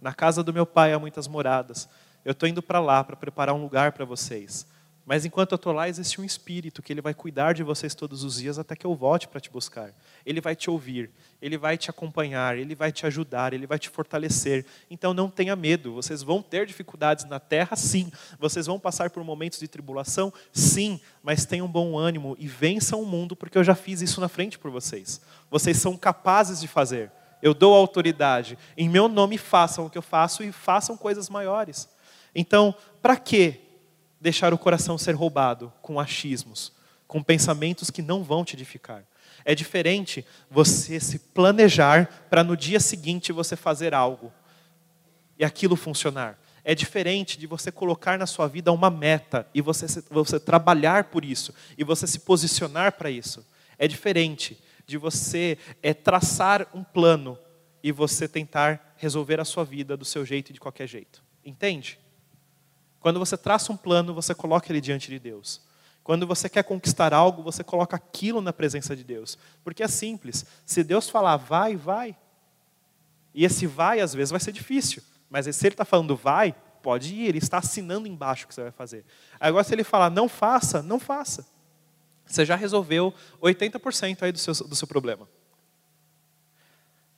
Na 0.01 0.13
casa 0.13 0.43
do 0.43 0.53
meu 0.53 0.65
pai 0.65 0.93
há 0.93 0.99
muitas 0.99 1.27
moradas. 1.27 1.89
Eu 2.23 2.31
estou 2.31 2.47
indo 2.47 2.61
para 2.61 2.79
lá 2.79 3.03
para 3.03 3.15
preparar 3.15 3.55
um 3.55 3.61
lugar 3.61 3.91
para 3.91 4.05
vocês. 4.05 4.67
Mas 5.07 5.23
enquanto 5.23 5.53
eu 5.53 5.55
estou 5.55 5.71
lá, 5.71 5.87
existe 5.87 6.19
um 6.19 6.23
Espírito 6.25 6.81
que 6.81 6.91
ele 6.91 6.99
vai 6.99 7.13
cuidar 7.13 7.53
de 7.53 7.63
vocês 7.63 7.95
todos 7.95 8.25
os 8.25 8.41
dias 8.41 8.59
até 8.59 8.75
que 8.75 8.85
eu 8.85 8.93
volte 8.93 9.25
para 9.25 9.39
te 9.39 9.49
buscar. 9.49 9.93
Ele 10.25 10.41
vai 10.41 10.53
te 10.53 10.69
ouvir, 10.69 11.09
ele 11.41 11.57
vai 11.57 11.77
te 11.77 11.89
acompanhar, 11.89 12.57
ele 12.57 12.75
vai 12.75 12.91
te 12.91 13.05
ajudar, 13.05 13.53
ele 13.53 13.65
vai 13.65 13.79
te 13.79 13.87
fortalecer. 13.87 14.65
Então 14.91 15.13
não 15.13 15.29
tenha 15.29 15.55
medo, 15.55 15.93
vocês 15.93 16.21
vão 16.21 16.41
ter 16.41 16.65
dificuldades 16.65 17.23
na 17.23 17.39
terra, 17.39 17.73
sim. 17.77 18.11
Vocês 18.37 18.65
vão 18.65 18.77
passar 18.77 19.09
por 19.09 19.23
momentos 19.23 19.59
de 19.59 19.67
tribulação, 19.69 20.33
sim. 20.51 20.99
Mas 21.23 21.45
tenham 21.45 21.69
bom 21.69 21.97
ânimo 21.97 22.35
e 22.37 22.45
vençam 22.45 23.01
o 23.01 23.05
mundo, 23.05 23.33
porque 23.33 23.57
eu 23.57 23.63
já 23.63 23.75
fiz 23.75 24.01
isso 24.01 24.19
na 24.19 24.27
frente 24.27 24.59
por 24.59 24.69
vocês. 24.69 25.21
Vocês 25.49 25.77
são 25.77 25.95
capazes 25.95 26.59
de 26.59 26.67
fazer. 26.67 27.09
Eu 27.41 27.53
dou 27.53 27.73
autoridade. 27.73 28.57
Em 28.75 28.89
meu 28.89 29.07
nome 29.07 29.37
façam 29.37 29.85
o 29.85 29.89
que 29.89 29.97
eu 29.97 30.01
faço 30.01 30.43
e 30.43 30.51
façam 30.51 30.97
coisas 30.97 31.29
maiores. 31.29 31.87
Então, 32.35 32.75
para 33.01 33.15
quê? 33.15 33.61
Deixar 34.19 34.53
o 34.53 34.57
coração 34.57 34.97
ser 34.97 35.13
roubado 35.13 35.71
com 35.81 35.99
achismos, 35.99 36.73
com 37.07 37.23
pensamentos 37.23 37.89
que 37.89 38.01
não 38.01 38.23
vão 38.23 38.43
te 38.43 38.55
edificar. 38.55 39.03
É 39.45 39.55
diferente 39.55 40.25
você 40.49 40.99
se 40.99 41.19
planejar 41.19 42.25
para 42.29 42.43
no 42.43 42.57
dia 42.57 42.79
seguinte 42.79 43.31
você 43.31 43.55
fazer 43.55 43.93
algo 43.93 44.31
e 45.37 45.45
aquilo 45.45 45.75
funcionar. 45.75 46.39
É 46.63 46.75
diferente 46.75 47.39
de 47.39 47.47
você 47.47 47.71
colocar 47.71 48.17
na 48.17 48.25
sua 48.25 48.47
vida 48.47 48.73
uma 48.73 48.89
meta 48.89 49.47
e 49.53 49.61
você, 49.61 49.85
você 50.09 50.37
trabalhar 50.37 51.05
por 51.05 51.23
isso 51.23 51.53
e 51.77 51.83
você 51.83 52.05
se 52.05 52.19
posicionar 52.19 52.93
para 52.93 53.09
isso. 53.09 53.45
É 53.77 53.87
diferente 53.87 54.61
de 54.85 54.97
você 54.97 55.57
é, 55.81 55.93
traçar 55.93 56.67
um 56.73 56.83
plano 56.83 57.37
e 57.81 57.91
você 57.91 58.27
tentar 58.27 58.95
resolver 58.97 59.39
a 59.39 59.45
sua 59.45 59.63
vida 59.63 59.95
do 59.95 60.03
seu 60.03 60.25
jeito 60.25 60.49
e 60.49 60.53
de 60.53 60.59
qualquer 60.59 60.87
jeito. 60.87 61.23
Entende? 61.45 61.99
Quando 62.99 63.19
você 63.19 63.37
traça 63.37 63.71
um 63.71 63.77
plano, 63.77 64.13
você 64.13 64.33
coloca 64.33 64.71
ele 64.71 64.81
diante 64.81 65.09
de 65.09 65.19
Deus. 65.19 65.61
Quando 66.03 66.25
você 66.25 66.47
quer 66.47 66.63
conquistar 66.63 67.13
algo, 67.13 67.43
você 67.43 67.63
coloca 67.63 67.95
aquilo 67.95 68.41
na 68.41 68.53
presença 68.53 68.95
de 68.95 69.03
Deus. 69.03 69.37
Porque 69.63 69.83
é 69.83 69.87
simples. 69.87 70.45
Se 70.65 70.83
Deus 70.83 71.09
falar 71.09 71.35
vai, 71.35 71.75
vai. 71.75 72.15
E 73.33 73.43
esse 73.43 73.67
vai, 73.67 73.99
às 73.99 74.13
vezes, 74.13 74.31
vai 74.31 74.39
ser 74.39 74.51
difícil. 74.51 75.03
Mas 75.29 75.53
se 75.53 75.67
ele 75.67 75.73
está 75.73 75.83
falando 75.83 76.15
vai, 76.15 76.55
pode 76.81 77.13
ir. 77.13 77.27
Ele 77.27 77.37
está 77.39 77.57
assinando 77.57 78.07
embaixo 78.07 78.45
o 78.45 78.47
que 78.47 78.55
você 78.55 78.61
vai 78.61 78.71
fazer. 78.71 79.05
Agora, 79.39 79.63
se 79.63 79.73
ele 79.73 79.83
falar 79.83 80.09
não 80.09 80.29
faça, 80.29 80.81
não 80.81 80.97
faça. 80.97 81.45
Você 82.25 82.45
já 82.45 82.55
resolveu 82.55 83.13
80% 83.41 84.23
aí 84.23 84.31
do 84.31 84.39
seu, 84.39 84.53
do 84.53 84.75
seu 84.75 84.87
problema. 84.87 85.27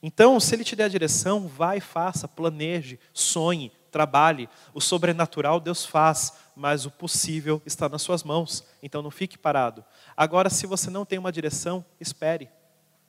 Então, 0.02 0.40
se 0.40 0.54
ele 0.54 0.64
te 0.64 0.74
der 0.74 0.84
a 0.84 0.88
direção, 0.88 1.46
vai, 1.46 1.78
faça, 1.78 2.26
planeje, 2.26 2.98
sonhe, 3.12 3.70
trabalhe. 3.90 4.48
O 4.72 4.80
sobrenatural 4.80 5.60
Deus 5.60 5.84
faz, 5.84 6.34
mas 6.56 6.86
o 6.86 6.90
possível 6.90 7.60
está 7.66 7.88
nas 7.88 8.02
suas 8.02 8.22
mãos. 8.22 8.64
Então 8.82 9.02
não 9.02 9.10
fique 9.10 9.36
parado. 9.36 9.84
Agora, 10.16 10.48
se 10.48 10.66
você 10.66 10.90
não 10.90 11.04
tem 11.04 11.18
uma 11.18 11.32
direção, 11.32 11.84
espere. 12.00 12.48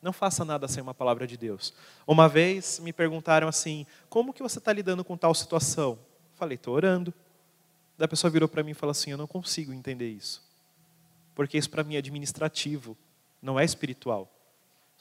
Não 0.02 0.12
faça 0.12 0.44
nada 0.44 0.68
sem 0.68 0.82
uma 0.82 0.94
palavra 0.94 1.28
de 1.28 1.38
Deus. 1.38 1.74
Uma 2.08 2.28
vez 2.28 2.80
me 2.80 2.92
perguntaram 2.92 3.48
assim: 3.48 3.86
como 4.10 4.34
que 4.34 4.42
você 4.42 4.58
está 4.58 4.74
lidando 4.74 5.04
com 5.04 5.16
tal 5.16 5.34
situação? 5.34 6.00
Falei, 6.34 6.56
estou 6.56 6.74
orando. 6.74 7.14
Da 7.98 8.08
pessoa 8.08 8.32
virou 8.32 8.50
para 8.50 8.64
mim 8.64 8.72
e 8.72 8.74
falou 8.74 8.92
assim: 8.92 9.12
eu 9.12 9.18
não 9.18 9.28
consigo 9.28 9.72
entender 9.72 10.10
isso. 10.10 10.44
Porque 11.36 11.58
isso 11.58 11.70
para 11.70 11.84
mim 11.84 11.96
é 11.96 12.00
administrativo, 12.00 12.98
não 13.42 13.60
é 13.60 13.64
espiritual. 13.64 14.28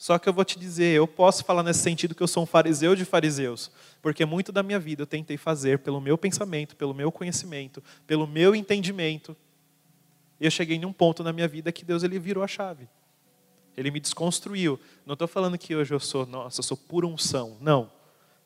Só 0.01 0.17
que 0.17 0.27
eu 0.27 0.33
vou 0.33 0.43
te 0.43 0.57
dizer, 0.57 0.95
eu 0.95 1.07
posso 1.07 1.45
falar 1.45 1.61
nesse 1.61 1.81
sentido 1.81 2.15
que 2.15 2.23
eu 2.23 2.27
sou 2.27 2.41
um 2.41 2.45
fariseu 2.47 2.95
de 2.95 3.05
fariseus, 3.05 3.69
porque 4.01 4.25
muito 4.25 4.51
da 4.51 4.63
minha 4.63 4.79
vida 4.79 5.03
eu 5.03 5.05
tentei 5.05 5.37
fazer 5.37 5.77
pelo 5.77 6.01
meu 6.01 6.17
pensamento, 6.17 6.75
pelo 6.75 6.91
meu 6.91 7.11
conhecimento, 7.11 7.83
pelo 8.07 8.25
meu 8.25 8.55
entendimento. 8.55 9.37
E 10.39 10.45
eu 10.45 10.49
cheguei 10.49 10.79
num 10.79 10.91
ponto 10.91 11.23
na 11.23 11.31
minha 11.31 11.47
vida 11.47 11.71
que 11.71 11.85
Deus 11.85 12.01
ele 12.01 12.17
virou 12.17 12.43
a 12.43 12.47
chave. 12.47 12.89
Ele 13.77 13.91
me 13.91 13.99
desconstruiu. 13.99 14.79
Não 15.05 15.13
estou 15.13 15.27
falando 15.27 15.55
que 15.55 15.75
hoje 15.75 15.93
eu 15.93 15.99
sou, 15.99 16.25
nossa, 16.25 16.61
eu 16.61 16.63
sou 16.63 16.77
pura 16.77 17.05
unção. 17.05 17.55
Não. 17.61 17.91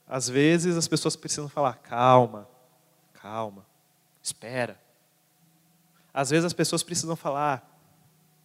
Às 0.06 0.28
vezes 0.28 0.76
as 0.76 0.90
pessoas 0.90 1.16
precisam 1.16 1.48
falar, 1.48 1.76
calma, 1.76 2.50
calma, 3.14 3.66
espera. 4.22 4.78
Às 6.14 6.32
vezes 6.32 6.44
as 6.44 6.52
pessoas 6.52 6.84
precisam 6.84 7.16
falar, 7.16 7.80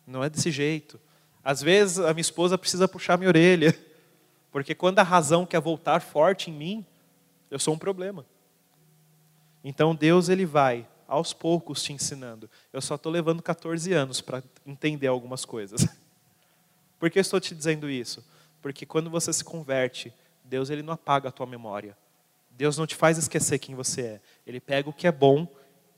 Não 0.07 0.23
é 0.23 0.31
desse 0.31 0.53
jeito. 0.53 1.01
Às 1.44 1.62
vezes 1.62 1.98
a 1.98 2.12
minha 2.12 2.20
esposa 2.20 2.59
precisa 2.59 2.87
puxar 2.87 3.16
minha 3.16 3.29
orelha, 3.29 3.76
porque 4.50 4.74
quando 4.74 4.98
a 4.98 5.03
razão 5.03 5.46
quer 5.46 5.61
voltar 5.61 6.00
forte 6.00 6.50
em 6.50 6.55
mim, 6.55 6.87
eu 7.50 7.59
sou 7.59 7.74
um 7.74 7.79
problema. 7.79 8.24
Então 9.64 9.94
Deus 9.94 10.29
ele 10.29 10.46
vai 10.46 10.87
aos 11.07 11.33
poucos 11.33 11.83
te 11.83 11.92
ensinando. 11.92 12.48
Eu 12.72 12.81
só 12.81 12.94
estou 12.94 13.11
levando 13.11 13.42
14 13.42 13.92
anos 13.92 14.20
para 14.20 14.42
entender 14.64 15.09
algumas 15.09 15.44
coisas. 15.44 15.87
Por 16.98 17.11
que 17.11 17.18
eu 17.18 17.22
estou 17.22 17.40
te 17.40 17.55
dizendo 17.55 17.90
isso? 17.90 18.24
Porque 18.62 18.87
quando 18.87 19.11
você 19.11 19.33
se 19.33 19.42
converte, 19.42 20.12
Deus 20.44 20.70
ele 20.70 20.83
não 20.83 20.92
apaga 20.92 21.29
a 21.29 21.33
tua 21.33 21.46
memória. 21.46 21.96
Deus 22.50 22.76
não 22.76 22.87
te 22.87 22.94
faz 22.94 23.16
esquecer 23.18 23.59
quem 23.59 23.74
você 23.74 24.03
é. 24.03 24.20
Ele 24.46 24.61
pega 24.61 24.88
o 24.88 24.92
que 24.92 25.07
é 25.07 25.12
bom 25.12 25.48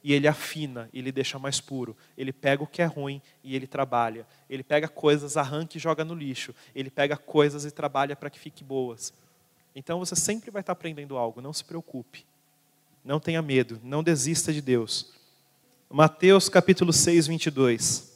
e 0.05 0.13
ele 0.13 0.27
afina, 0.27 0.89
ele 0.93 1.13
deixa 1.13 1.39
mais 1.39 1.61
puro. 1.61 1.97
Ele 2.17 2.33
pega 2.33 2.63
o 2.63 2.67
que 2.67 2.83
é 2.83 2.85
ruim 2.85 3.23
e 3.43 3.55
ele 3.55 3.67
trabalha. 3.67 4.27
Ele 4.51 4.63
pega 4.63 4.89
coisas, 4.89 5.37
arranca 5.37 5.77
e 5.77 5.81
joga 5.81 6.05
no 6.05 6.15
lixo. 6.15 6.55
Ele 6.75 6.91
pega 6.91 7.17
coisas 7.17 7.65
e 7.65 7.71
trabalha 7.71 8.17
para 8.17 8.29
que 8.29 8.39
fiquem 8.39 8.67
boas. 8.67 9.13
Então 9.75 9.99
você 9.99 10.17
sempre 10.17 10.51
vai 10.51 10.61
estar 10.61 10.73
aprendendo 10.73 11.17
algo, 11.17 11.41
não 11.41 11.53
se 11.53 11.65
preocupe. 11.65 12.27
Não 13.05 13.21
tenha 13.21 13.41
medo, 13.41 13.81
não 13.83 14.03
desista 14.03 14.53
de 14.53 14.61
Deus. 14.61 15.13
Mateus 15.89 16.49
capítulo 16.49 16.93
6, 16.93 17.27
22. 17.29 18.13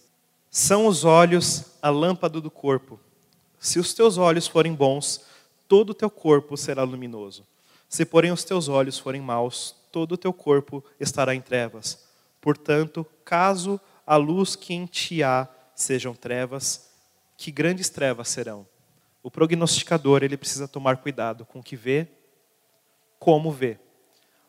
São 0.51 0.87
os 0.87 1.05
olhos 1.05 1.73
a 1.81 1.91
lâmpada 1.91 2.41
do 2.41 2.51
corpo. 2.51 2.99
Se 3.59 3.79
os 3.79 3.95
teus 3.95 4.17
olhos 4.17 4.47
forem 4.47 4.75
bons, 4.75 5.25
todo 5.69 5.91
o 5.91 5.95
teu 5.95 6.11
corpo 6.11 6.57
será 6.57 6.83
luminoso. 6.83 7.45
Se, 7.89 8.05
porém, 8.05 8.33
os 8.33 8.45
teus 8.45 8.69
olhos 8.69 8.99
forem 8.99 9.21
maus, 9.21 9.75
todo 9.97 10.13
o 10.13 10.19
teu 10.19 10.31
corpo 10.31 10.85
estará 11.01 11.35
em 11.35 11.41
trevas. 11.41 12.07
Portanto, 12.39 13.07
caso 13.25 13.81
a 14.07 14.17
luz 14.17 14.55
que 14.55 14.75
em 14.75 14.85
ti 14.85 15.23
há 15.23 15.49
sejam 15.75 16.15
trevas, 16.15 16.93
que 17.35 17.51
grandes 17.51 17.89
trevas 17.89 18.29
serão. 18.29 18.67
O 19.23 19.31
prognosticador, 19.31 20.23
ele 20.23 20.37
precisa 20.37 20.69
tomar 20.69 20.99
cuidado 20.99 21.47
com 21.47 21.61
o 21.61 21.63
que 21.63 21.75
vê, 21.77 22.09
como 23.19 23.51
vê. 23.51 23.79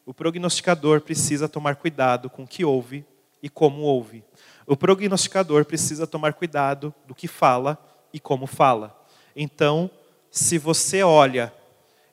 O 0.05 0.13
prognosticador 0.13 0.99
precisa 0.99 1.47
tomar 1.47 1.77
cuidado 1.77 2.29
com 2.29 2.43
o 2.43 2.47
que 2.47 2.65
ouve 2.65 3.05
e 3.41 3.47
como 3.47 3.83
ouve. 3.83 4.25
O 4.65 4.75
prognosticador 4.75 5.63
precisa 5.63 6.05
tomar 6.05 6.33
cuidado 6.33 6.93
do 7.07 7.15
que 7.15 7.25
fala 7.25 7.77
e 8.11 8.19
como 8.19 8.47
fala. 8.47 9.01
Então, 9.33 9.89
se 10.29 10.57
você 10.57 11.03
olha 11.03 11.53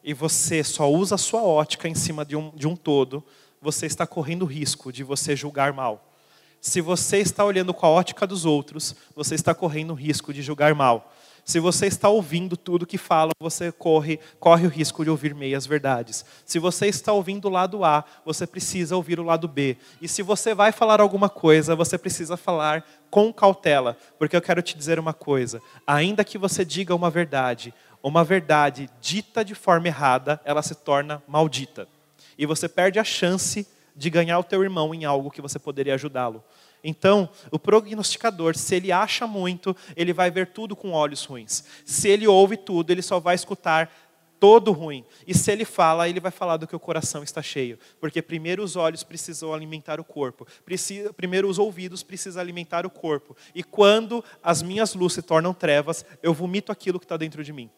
e 0.05 0.12
você 0.12 0.62
só 0.62 0.90
usa 0.90 1.14
a 1.14 1.19
sua 1.19 1.43
ótica 1.43 1.88
em 1.88 1.95
cima 1.95 2.25
de 2.25 2.37
um, 2.37 2.51
de 2.55 2.69
um 2.69 2.77
todo, 2.77 3.25
você 3.61 3.87
está 3.87 4.07
correndo 4.07 4.45
risco 4.45 4.93
de 4.93 5.03
você 5.03 5.35
julgar 5.35 5.73
mal. 5.73 6.12
Se 6.61 6.83
você 6.83 7.19
está 7.19 7.45
olhando 7.45 7.73
com 7.73 7.87
a 7.87 7.88
ótica 7.88 8.27
dos 8.27 8.45
outros, 8.45 8.95
você 9.17 9.35
está 9.35 9.55
correndo 9.55 9.95
risco 9.95 10.33
de 10.33 10.43
julgar 10.43 10.75
mal. 10.75 11.11
Se 11.45 11.61
você 11.61 11.87
está 11.87 12.09
ouvindo 12.09 12.57
tudo 12.57 12.87
que 12.87 12.97
falam, 12.97 13.33
você 13.38 13.71
corre, 13.71 14.19
corre 14.40 14.67
o 14.67 14.71
risco 14.71 15.05
de 15.05 15.11
ouvir 15.11 15.35
meias 15.35 15.67
verdades. 15.67 16.25
Se 16.45 16.59
você 16.59 16.87
está 16.87 17.12
ouvindo 17.12 17.49
o 17.49 17.51
lado 17.51 17.85
A, 17.85 18.03
você 18.25 18.47
precisa 18.47 18.97
ouvir 18.97 19.21
o 19.21 19.25
lado 19.25 19.47
B. 19.47 19.77
E 20.01 20.09
se 20.09 20.23
você 20.23 20.55
vai 20.55 20.73
falar 20.73 21.03
alguma 21.03 21.29
coisa, 21.29 21.77
você 21.77 21.99
precisa 21.99 22.37
falar 22.37 22.83
com 23.11 23.31
cautela, 23.31 23.97
porque 24.19 24.35
eu 24.35 24.40
quero 24.40 24.62
te 24.62 24.77
dizer 24.77 24.99
uma 24.99 25.12
coisa: 25.12 25.61
ainda 25.87 26.25
que 26.25 26.38
você 26.38 26.64
diga 26.64 26.95
uma 26.95 27.11
verdade, 27.11 27.75
uma 28.05 28.23
verdade 28.23 28.90
dita 29.01 29.43
de 29.43 29.55
forma 29.55 29.88
errada, 29.88 30.38
ela 30.45 30.62
se 30.62 30.75
torna 30.75 31.23
maldita. 31.27 31.88
E 32.37 32.45
você 32.45 32.69
perde 32.69 32.99
a 32.99 33.05
chance 33.05 33.67
de 33.97 34.11
ganhar 34.11 34.38
o 34.38 34.45
teu 34.45 34.62
irmão 34.62 34.95
em 34.95 35.07
algo 35.07 35.31
que 35.31 35.40
você 35.40 35.59
poderia 35.59 35.95
ajudá-lo. 35.95 36.45
Então, 36.83 37.31
o 37.51 37.59
prognosticador, 37.59 38.57
se 38.57 38.75
ele 38.75 38.93
acha 38.93 39.27
muito, 39.27 39.75
ele 39.97 40.12
vai 40.12 40.31
ver 40.31 40.49
tudo 40.49 40.77
com 40.77 40.93
olhos 40.93 41.25
ruins. 41.25 41.64
Se 41.83 42.09
ele 42.09 42.27
ouve 42.27 42.59
tudo, 42.59 42.90
ele 42.90 43.01
só 43.01 43.19
vai 43.19 43.35
escutar 43.35 43.90
todo 44.38 44.71
ruim. 44.73 45.03
E 45.27 45.33
se 45.33 45.51
ele 45.51 45.64
fala, 45.64 46.07
ele 46.07 46.21
vai 46.21 46.31
falar 46.31 46.59
do 46.59 46.67
que 46.67 46.77
o 46.77 46.81
coração 46.81 47.23
está 47.23 47.40
cheio. 47.40 47.79
Porque 47.99 48.21
primeiro 48.21 48.62
os 48.62 48.77
olhos 48.77 49.03
precisam 49.03 49.55
alimentar 49.55 49.99
o 49.99 50.05
corpo. 50.05 50.47
Precisa, 50.62 51.11
primeiro 51.11 51.49
os 51.49 51.59
ouvidos 51.59 52.03
precisam 52.03 52.43
alimentar 52.43 52.85
o 52.85 52.90
corpo. 52.90 53.35
E 53.55 53.62
quando 53.62 54.23
as 54.43 54.61
minhas 54.61 54.93
luzes 54.93 55.14
se 55.14 55.23
tornam 55.23 55.55
trevas, 55.55 56.05
eu 56.23 56.35
vomito 56.35 56.71
aquilo 56.71 56.99
que 57.01 57.07
está 57.07 57.17
dentro 57.17 57.43
de 57.43 57.51
mim. 57.51 57.71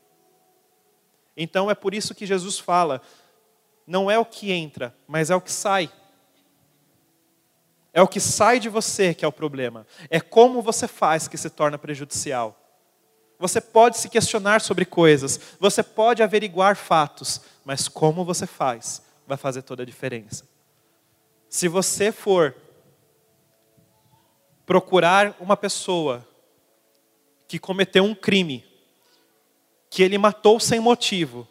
Então 1.37 1.71
é 1.71 1.75
por 1.75 1.95
isso 1.95 2.15
que 2.15 2.27
Jesus 2.27 2.59
fala: 2.59 3.03
não 3.87 4.11
é 4.11 4.19
o 4.19 4.25
que 4.25 4.51
entra, 4.51 4.95
mas 5.07 5.31
é 5.31 5.37
o 5.37 5.41
que 5.41 5.53
sai. 5.53 5.91
É 7.93 8.03
o 8.03 8.09
que 8.09 8.21
sai 8.21 8.61
de 8.61 8.69
você 8.69 9.15
que 9.15 9.25
é 9.25 9.29
o 9.29 9.33
problema. 9.33 9.87
É 10.11 10.21
como 10.21 10.61
você 10.61 10.87
faz 10.87 11.29
que 11.29 11.39
se 11.39 11.49
torna 11.49 11.79
prejudicial. 11.79 12.59
Você 13.39 13.61
pode 13.61 13.99
se 13.99 14.09
questionar 14.09 14.61
sobre 14.61 14.85
coisas, 14.85 15.39
você 15.61 15.83
pode 15.83 16.23
averiguar 16.23 16.75
fatos, 16.77 17.41
mas 17.65 17.87
como 17.87 18.25
você 18.25 18.47
faz 18.47 19.03
vai 19.27 19.37
fazer 19.37 19.63
toda 19.63 19.83
a 19.83 19.87
diferença. 19.87 20.49
Se 21.49 21.69
você 21.69 22.11
for 22.11 22.55
procurar 24.67 25.37
uma 25.39 25.57
pessoa 25.57 26.27
que 27.47 27.59
cometeu 27.59 28.05
um 28.05 28.15
crime, 28.15 28.66
que 29.91 30.03
ele 30.03 30.19
matou 30.19 30.59
sem 30.59 30.81
motivo, 30.81 31.47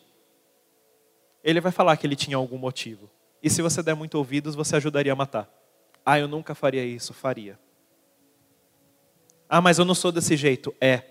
ele 1.43 1.61
vai 1.61 1.71
falar 1.71 1.95
que 1.97 2.07
ele 2.07 2.15
tinha 2.15 2.37
algum 2.37 2.57
motivo. 2.57 3.09
E 3.41 3.49
se 3.49 3.61
você 3.61 3.83
der 3.83 3.95
muito 3.95 4.15
ouvidos, 4.15 4.55
você 4.55 4.75
ajudaria 4.75 5.13
a 5.13 5.15
matar. 5.15 5.49
Ah, 6.05 6.19
eu 6.19 6.27
nunca 6.27 6.55
faria 6.55 6.83
isso. 6.83 7.13
Faria. 7.13 7.59
Ah, 9.47 9.61
mas 9.61 9.77
eu 9.77 9.85
não 9.85 9.93
sou 9.93 10.11
desse 10.11 10.35
jeito. 10.35 10.73
É, 10.81 11.03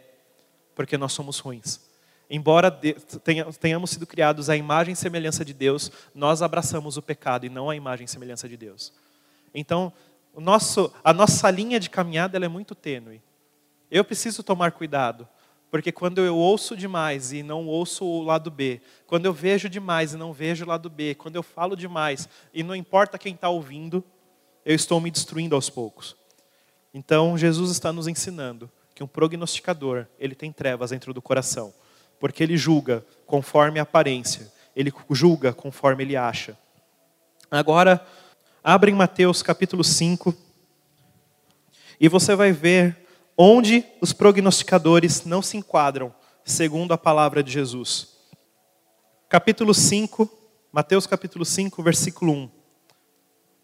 porque 0.74 0.98
nós 0.98 1.12
somos 1.12 1.38
ruins. 1.38 1.80
Embora 2.28 2.70
tenhamos 3.60 3.90
sido 3.90 4.06
criados 4.06 4.48
à 4.48 4.56
imagem 4.56 4.94
e 4.94 4.96
semelhança 4.96 5.44
de 5.44 5.52
Deus, 5.52 5.92
nós 6.14 6.42
abraçamos 6.42 6.96
o 6.96 7.02
pecado 7.02 7.46
e 7.46 7.48
não 7.48 7.70
a 7.70 7.76
imagem 7.76 8.06
e 8.06 8.08
semelhança 8.08 8.48
de 8.48 8.56
Deus. 8.56 8.92
Então, 9.54 9.92
nosso, 10.36 10.92
a 11.04 11.12
nossa 11.12 11.50
linha 11.50 11.78
de 11.78 11.90
caminhada 11.90 12.36
é 12.36 12.48
muito 12.48 12.74
tênue. 12.74 13.22
Eu 13.90 14.04
preciso 14.04 14.42
tomar 14.42 14.72
cuidado, 14.72 15.28
porque 15.70 15.90
quando 15.90 16.20
eu 16.20 16.36
ouço 16.36 16.76
demais 16.76 17.32
e 17.32 17.42
não 17.42 17.66
ouço 17.66 18.04
o 18.04 18.22
lado 18.22 18.50
B, 18.50 18.80
quando 19.06 19.26
eu 19.26 19.32
vejo 19.32 19.68
demais 19.68 20.14
e 20.14 20.16
não 20.16 20.32
vejo 20.32 20.64
o 20.64 20.68
lado 20.68 20.88
B, 20.88 21.14
quando 21.14 21.36
eu 21.36 21.42
falo 21.42 21.76
demais 21.76 22.28
e 22.52 22.62
não 22.62 22.76
importa 22.76 23.18
quem 23.18 23.34
está 23.34 23.48
ouvindo, 23.48 24.04
eu 24.64 24.74
estou 24.74 25.00
me 25.00 25.10
destruindo 25.10 25.54
aos 25.54 25.68
poucos. 25.68 26.16
Então, 26.92 27.36
Jesus 27.36 27.70
está 27.70 27.92
nos 27.92 28.06
ensinando 28.06 28.70
que 28.94 29.02
um 29.02 29.06
prognosticador, 29.06 30.06
ele 30.18 30.34
tem 30.34 30.52
trevas 30.52 30.90
dentro 30.90 31.12
do 31.12 31.20
coração, 31.20 31.74
porque 32.20 32.42
ele 32.42 32.56
julga 32.56 33.04
conforme 33.26 33.80
a 33.80 33.82
aparência, 33.82 34.52
ele 34.76 34.92
julga 35.10 35.52
conforme 35.52 36.04
ele 36.04 36.16
acha. 36.16 36.56
Agora, 37.50 38.06
abre 38.62 38.92
em 38.92 38.94
Mateus 38.94 39.42
capítulo 39.42 39.82
5, 39.82 40.32
e 41.98 42.08
você 42.08 42.36
vai 42.36 42.52
ver 42.52 43.03
onde 43.36 43.84
os 44.00 44.12
prognosticadores 44.12 45.24
não 45.24 45.42
se 45.42 45.56
enquadram, 45.56 46.14
segundo 46.44 46.92
a 46.92 46.98
palavra 46.98 47.42
de 47.42 47.50
Jesus. 47.50 48.14
Capítulo 49.28 49.74
5, 49.74 50.30
Mateus 50.72 51.06
capítulo 51.06 51.44
5, 51.44 51.82
versículo 51.82 52.32
1. 52.32 52.50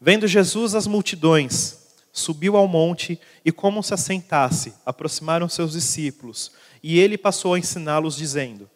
Vendo 0.00 0.26
Jesus 0.26 0.74
as 0.74 0.86
multidões, 0.86 1.94
subiu 2.12 2.56
ao 2.56 2.66
monte 2.66 3.20
e, 3.44 3.52
como 3.52 3.82
se 3.82 3.94
assentasse, 3.94 4.74
aproximaram 4.84 5.48
seus 5.48 5.72
discípulos, 5.72 6.52
e 6.82 6.98
ele 6.98 7.18
passou 7.18 7.54
a 7.54 7.58
ensiná-los, 7.58 8.16
dizendo: 8.16 8.68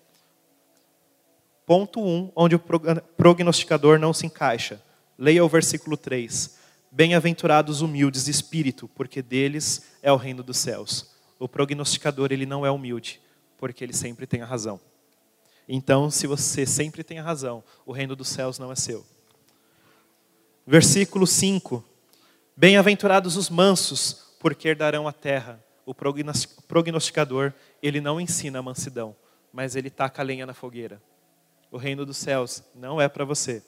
Ponto 1.66 2.00
1, 2.00 2.07
um, 2.07 2.33
onde 2.37 2.54
o 2.54 2.62
prognosticador 3.16 3.98
não 3.98 4.12
se 4.12 4.26
encaixa. 4.26 4.80
Leia 5.18 5.44
o 5.44 5.48
versículo 5.48 5.96
3. 5.96 6.59
Bem-aventurados 6.96 7.80
humildes 7.80 8.26
de 8.26 8.30
espírito, 8.30 8.87
porque 8.87 9.20
deles 9.20 9.96
é 10.00 10.12
o 10.12 10.16
reino 10.16 10.44
dos 10.44 10.59
céus. 10.59 11.12
O 11.40 11.48
prognosticador, 11.48 12.30
ele 12.30 12.46
não 12.46 12.64
é 12.64 12.70
humilde, 12.70 13.20
porque 13.59 13.83
ele 13.83 13.92
sempre 13.92 14.28
tem 14.28 14.42
a 14.42 14.46
razão. 14.46 14.80
Então, 15.68 16.09
se 16.09 16.28
você 16.28 16.64
sempre 16.64 17.02
tem 17.02 17.18
a 17.18 17.22
razão, 17.24 17.64
o 17.85 17.90
reino 17.90 18.14
dos 18.14 18.28
céus 18.28 18.61
não 18.61 18.70
é 18.70 18.76
seu. 18.76 19.04
Versículo 20.64 21.26
5: 21.26 21.85
Bem-aventurados 22.57 23.37
os 23.37 23.50
mansos, 23.50 24.37
porque 24.38 24.68
herdarão 24.68 25.09
a 25.09 25.12
terra. 25.12 25.61
O 25.85 25.92
prognosticador, 25.92 27.52
ele 27.83 28.00
não 28.00 28.20
ensina 28.20 28.61
a 28.61 28.62
mansidão, 28.62 29.16
mas 29.52 29.74
ele 29.74 29.90
taca 29.90 30.22
a 30.22 30.24
lenha 30.24 30.46
na 30.46 30.54
fogueira. 30.54 31.02
O 31.72 31.76
reino 31.76 32.07
dos 32.07 32.18
céus 32.18 32.62
não 32.72 33.00
é 33.00 33.09
para 33.09 33.24
você. 33.24 33.64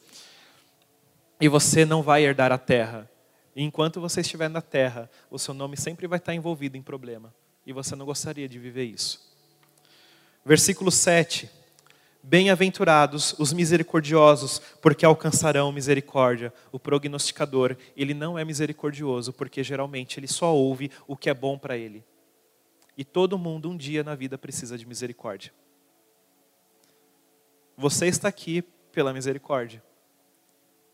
E 1.40 1.48
você 1.48 1.84
não 1.84 2.04
vai 2.04 2.22
herdar 2.22 2.52
a 2.52 2.58
terra. 2.58 3.10
E 3.56 3.62
enquanto 3.62 4.02
você 4.02 4.20
estiver 4.20 4.50
na 4.50 4.60
terra, 4.60 5.10
o 5.30 5.38
seu 5.38 5.54
nome 5.54 5.78
sempre 5.78 6.06
vai 6.06 6.18
estar 6.18 6.34
envolvido 6.34 6.76
em 6.76 6.82
problema. 6.82 7.34
E 7.64 7.72
você 7.72 7.96
não 7.96 8.04
gostaria 8.04 8.46
de 8.46 8.58
viver 8.58 8.84
isso. 8.84 9.34
Versículo 10.44 10.90
7. 10.90 11.48
Bem-aventurados 12.22 13.34
os 13.38 13.54
misericordiosos, 13.54 14.58
porque 14.82 15.06
alcançarão 15.06 15.72
misericórdia. 15.72 16.52
O 16.70 16.78
prognosticador, 16.78 17.78
ele 17.96 18.12
não 18.12 18.38
é 18.38 18.44
misericordioso, 18.44 19.32
porque 19.32 19.64
geralmente 19.64 20.20
ele 20.20 20.28
só 20.28 20.54
ouve 20.54 20.90
o 21.06 21.16
que 21.16 21.30
é 21.30 21.34
bom 21.34 21.56
para 21.56 21.78
ele. 21.78 22.04
E 22.94 23.04
todo 23.06 23.38
mundo 23.38 23.70
um 23.70 23.76
dia 23.76 24.04
na 24.04 24.14
vida 24.14 24.36
precisa 24.36 24.76
de 24.76 24.84
misericórdia. 24.84 25.50
Você 27.74 28.06
está 28.06 28.28
aqui 28.28 28.60
pela 28.92 29.14
misericórdia. 29.14 29.82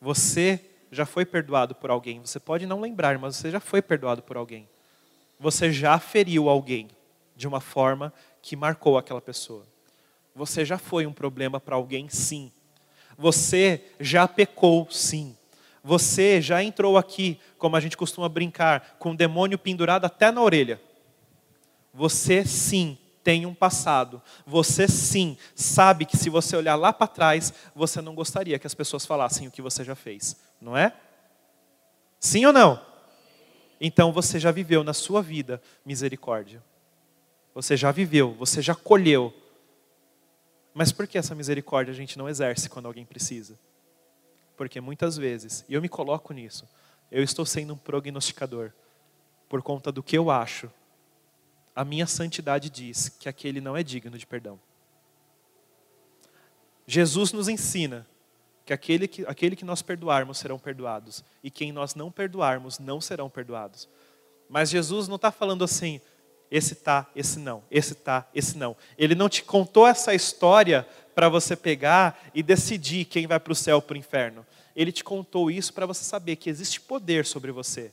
Você 0.01 0.72
já 0.93 1.07
foi 1.07 1.25
perdoado 1.25 1.75
por 1.75 1.91
alguém. 1.91 2.21
Você 2.21 2.39
pode 2.39 2.67
não 2.67 2.81
lembrar, 2.81 3.19
mas 3.19 3.37
você 3.37 3.51
já 3.51 3.59
foi 3.59 3.81
perdoado 3.81 4.23
por 4.23 4.37
alguém. 4.37 4.69
Você 5.41 5.73
já 5.73 5.99
feriu 5.99 6.51
alguém 6.51 6.89
de 7.35 7.49
uma 7.49 7.61
forma 7.61 8.13
que 8.43 8.55
marcou 8.55 8.99
aquela 8.99 9.21
pessoa. 9.21 9.67
Você 10.35 10.67
já 10.67 10.77
foi 10.77 11.07
um 11.07 11.13
problema 11.13 11.59
para 11.59 11.75
alguém, 11.77 12.11
sim. 12.11 12.53
Você 13.17 13.83
já 13.99 14.29
pecou, 14.29 14.87
sim. 14.91 15.35
Você 15.83 16.41
já 16.43 16.63
entrou 16.63 16.99
aqui, 16.99 17.41
como 17.59 17.75
a 17.75 17.81
gente 17.81 17.97
costuma 17.97 18.29
brincar, 18.29 18.97
com 18.99 19.13
o 19.13 19.17
demônio 19.17 19.59
pendurado 19.59 20.05
até 20.05 20.31
na 20.31 20.43
orelha. 20.43 20.81
Você 21.93 22.45
sim 22.45 22.99
tem 23.23 23.47
um 23.47 23.55
passado. 23.55 24.21
Você 24.47 24.89
sim 24.89 25.37
sabe 25.55 26.05
que 26.05 26.17
se 26.17 26.29
você 26.29 26.57
olhar 26.57 26.75
lá 26.75 26.93
para 26.93 27.07
trás, 27.07 27.53
você 27.75 28.01
não 28.01 28.15
gostaria 28.15 28.59
que 28.59 28.67
as 28.67 28.75
pessoas 28.75 29.07
falassem 29.07 29.49
o 29.49 29.51
que 29.51 29.63
você 29.63 29.85
já 29.85 29.95
fez, 29.95 30.37
não 30.61 30.77
é? 30.77 30.95
Sim 32.19 32.47
ou 32.47 32.53
não? 32.53 32.81
Então 33.81 34.13
você 34.13 34.39
já 34.39 34.51
viveu 34.51 34.85
na 34.85 34.93
sua 34.93 35.21
vida 35.21 35.61
misericórdia. 35.85 36.63
Você 37.55 37.77
já 37.77 37.91
viveu, 37.91 38.33
você 38.35 38.63
já 38.63 38.75
colheu. 38.75 39.35
Mas 40.73 40.93
por 40.93 41.07
que 41.07 41.19
essa 41.19 41.35
misericórdia 41.35 41.93
a 41.93 41.95
gente 41.95 42.17
não 42.17 42.29
exerce 42.29 42.71
quando 42.71 42.87
alguém 42.87 43.05
precisa? 43.05 43.59
Porque 44.57 44.81
muitas 44.81 45.17
vezes, 45.17 45.65
e 45.69 45.75
eu 45.75 45.83
me 45.83 45.89
coloco 45.89 46.33
nisso, 46.33 46.67
eu 47.11 47.23
estou 47.23 47.45
sendo 47.45 47.75
um 47.75 47.77
prognosticador 47.77 48.73
por 49.49 49.61
conta 49.61 49.93
do 49.93 50.03
que 50.03 50.17
eu 50.17 50.31
acho. 50.31 50.71
A 51.75 51.85
minha 51.85 52.07
santidade 52.07 52.69
diz 52.69 53.09
que 53.09 53.29
aquele 53.29 53.61
não 53.61 53.77
é 53.77 53.83
digno 53.83 54.19
de 54.19 54.27
perdão. 54.27 54.61
Jesus 56.87 57.33
nos 57.33 57.49
ensina 57.49 58.07
que 58.65 58.73
aquele 58.73 59.09
que, 59.09 59.25
aquele 59.27 59.57
que 59.57 59.65
nós 59.65 59.83
perdoarmos 59.83 60.39
serão 60.39 60.59
perdoados, 60.59 61.25
e 61.43 61.51
quem 61.51 61.73
nós 61.73 61.95
não 61.95 62.11
perdoarmos 62.11 62.79
não 62.79 63.01
serão 63.01 63.29
perdoados. 63.29 63.89
Mas 64.49 64.71
Jesus 64.71 65.09
não 65.09 65.17
está 65.17 65.33
falando 65.33 65.65
assim, 65.65 66.01
esse 66.51 66.75
tá, 66.75 67.11
esse 67.17 67.39
não, 67.39 67.65
esse 67.71 67.95
tá, 67.95 68.29
esse 68.35 68.57
não. 68.57 68.77
Ele 68.99 69.15
não 69.15 69.29
te 69.29 69.43
contou 69.43 69.87
essa 69.87 70.15
história 70.15 70.87
para 71.15 71.29
você 71.29 71.57
pegar 71.57 72.23
e 72.35 72.43
decidir 72.43 73.07
quem 73.07 73.27
vai 73.27 73.41
para 73.41 73.53
o 73.53 73.57
céu 73.57 73.77
ou 73.77 73.83
para 73.83 73.95
o 73.95 73.99
inferno. 73.99 74.47
Ele 74.77 74.93
te 74.93 75.03
contou 75.03 75.51
isso 75.51 75.73
para 75.73 75.87
você 75.87 76.05
saber 76.05 76.37
que 76.37 76.51
existe 76.51 76.81
poder 76.81 77.25
sobre 77.25 77.51
você. 77.51 77.93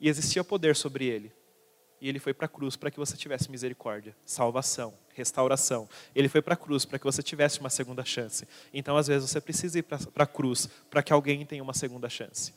E 0.00 0.08
existia 0.08 0.42
poder 0.42 0.74
sobre 0.74 1.06
ele. 1.06 1.32
E 2.00 2.08
ele 2.08 2.18
foi 2.18 2.32
para 2.32 2.46
a 2.46 2.48
cruz 2.48 2.76
para 2.76 2.90
que 2.90 2.98
você 2.98 3.16
tivesse 3.16 3.50
misericórdia, 3.50 4.14
salvação, 4.24 4.94
restauração. 5.14 5.88
Ele 6.14 6.28
foi 6.28 6.40
para 6.40 6.54
a 6.54 6.56
cruz 6.56 6.84
para 6.84 6.98
que 6.98 7.04
você 7.04 7.22
tivesse 7.22 7.58
uma 7.58 7.70
segunda 7.70 8.04
chance. 8.04 8.46
Então, 8.72 8.96
às 8.96 9.08
vezes, 9.08 9.28
você 9.30 9.40
precisa 9.40 9.78
ir 9.78 9.82
para 9.82 9.98
a 10.16 10.26
cruz 10.26 10.68
para 10.88 11.02
que 11.02 11.12
alguém 11.12 11.44
tenha 11.44 11.62
uma 11.62 11.74
segunda 11.74 12.08
chance. 12.08 12.54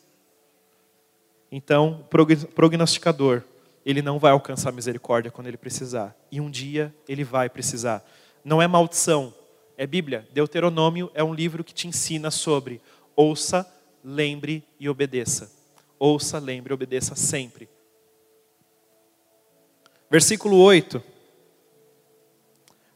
Então, 1.52 2.06
o 2.12 2.48
prognosticador, 2.54 3.44
ele 3.86 4.02
não 4.02 4.20
vai 4.20 4.32
alcançar 4.32 4.72
misericórdia 4.72 5.32
quando 5.32 5.48
ele 5.48 5.58
precisar. 5.58 6.16
E 6.32 6.40
um 6.40 6.50
dia 6.50 6.94
ele 7.08 7.24
vai 7.24 7.50
precisar. 7.50 8.06
Não 8.46 8.62
é 8.62 8.68
maldição, 8.68 9.34
é 9.76 9.88
Bíblia. 9.88 10.28
Deuteronômio 10.32 11.12
é 11.14 11.24
um 11.24 11.34
livro 11.34 11.64
que 11.64 11.74
te 11.74 11.88
ensina 11.88 12.30
sobre 12.30 12.80
ouça, 13.16 13.66
lembre 14.04 14.64
e 14.80 14.88
obedeça. 14.88 15.52
Ouça, 16.00 16.40
lembre 16.40 16.72
e 16.72 16.76
obedeça 16.76 17.16
sempre. 17.16 17.68
Versículo 20.12 20.58
8. 20.58 21.02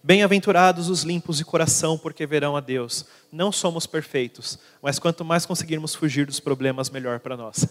Bem-aventurados 0.03 0.89
os 0.89 1.03
limpos 1.03 1.37
de 1.37 1.45
coração, 1.45 1.97
porque 1.97 2.25
verão 2.25 2.57
a 2.57 2.59
Deus. 2.59 3.05
Não 3.31 3.53
somos 3.53 3.87
perfeitos, 3.87 4.59
mas 4.81 4.99
quanto 4.99 5.23
mais 5.23 5.45
conseguirmos 5.45 5.95
fugir 5.95 6.25
dos 6.25 6.41
problemas, 6.41 6.89
melhor 6.89 7.21
para 7.21 7.37
nós. 7.37 7.69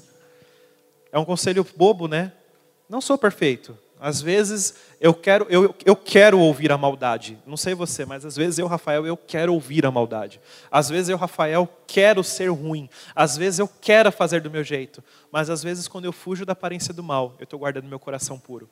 É 1.13 1.19
um 1.19 1.27
conselho 1.27 1.63
bobo, 1.77 2.09
né? 2.09 2.33
Não 2.89 3.03
sou 3.03 3.19
perfeito. 3.19 3.77
Às 4.01 4.23
vezes 4.23 4.77
eu 4.99 5.13
quero, 5.13 5.47
eu, 5.51 5.75
eu 5.85 5.95
quero 5.95 6.39
ouvir 6.41 6.73
a 6.73 6.79
maldade. 6.79 7.39
Não 7.47 7.59
sei 7.59 7.75
você, 7.75 8.07
mas 8.07 8.25
às 8.25 8.37
vezes 8.37 8.59
eu, 8.59 8.67
Rafael, 8.67 9.07
eu 9.07 9.17
quero 9.17 9.53
ouvir 9.53 9.85
a 9.85 9.91
maldade. 9.91 10.41
Às 10.71 10.89
vezes 10.89 11.11
eu, 11.11 11.19
Rafael, 11.19 11.69
quero 11.87 12.25
ser 12.25 12.51
ruim. 12.51 12.89
Às 13.15 13.37
vezes 13.37 13.59
eu 13.59 13.69
quero 13.69 14.11
fazer 14.11 14.41
do 14.41 14.51
meu 14.51 14.65
jeito. 14.65 15.05
Mas 15.31 15.51
às 15.51 15.63
vezes 15.63 15.87
quando 15.87 16.07
eu 16.07 16.13
fujo 16.13 16.47
da 16.47 16.55
aparência 16.55 16.95
do 16.95 17.03
mal, 17.03 17.35
eu 17.39 17.45
estou 17.45 17.59
guardando 17.59 17.87
meu 17.87 18.01
coração 18.01 18.39
puro. 18.39 18.71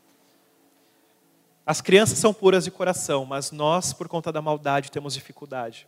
As 1.64 1.80
crianças 1.80 2.18
são 2.18 2.34
puras 2.34 2.64
de 2.64 2.70
coração, 2.70 3.24
mas 3.24 3.52
nós, 3.52 3.92
por 3.92 4.08
conta 4.08 4.32
da 4.32 4.42
maldade, 4.42 4.90
temos 4.90 5.14
dificuldade. 5.14 5.86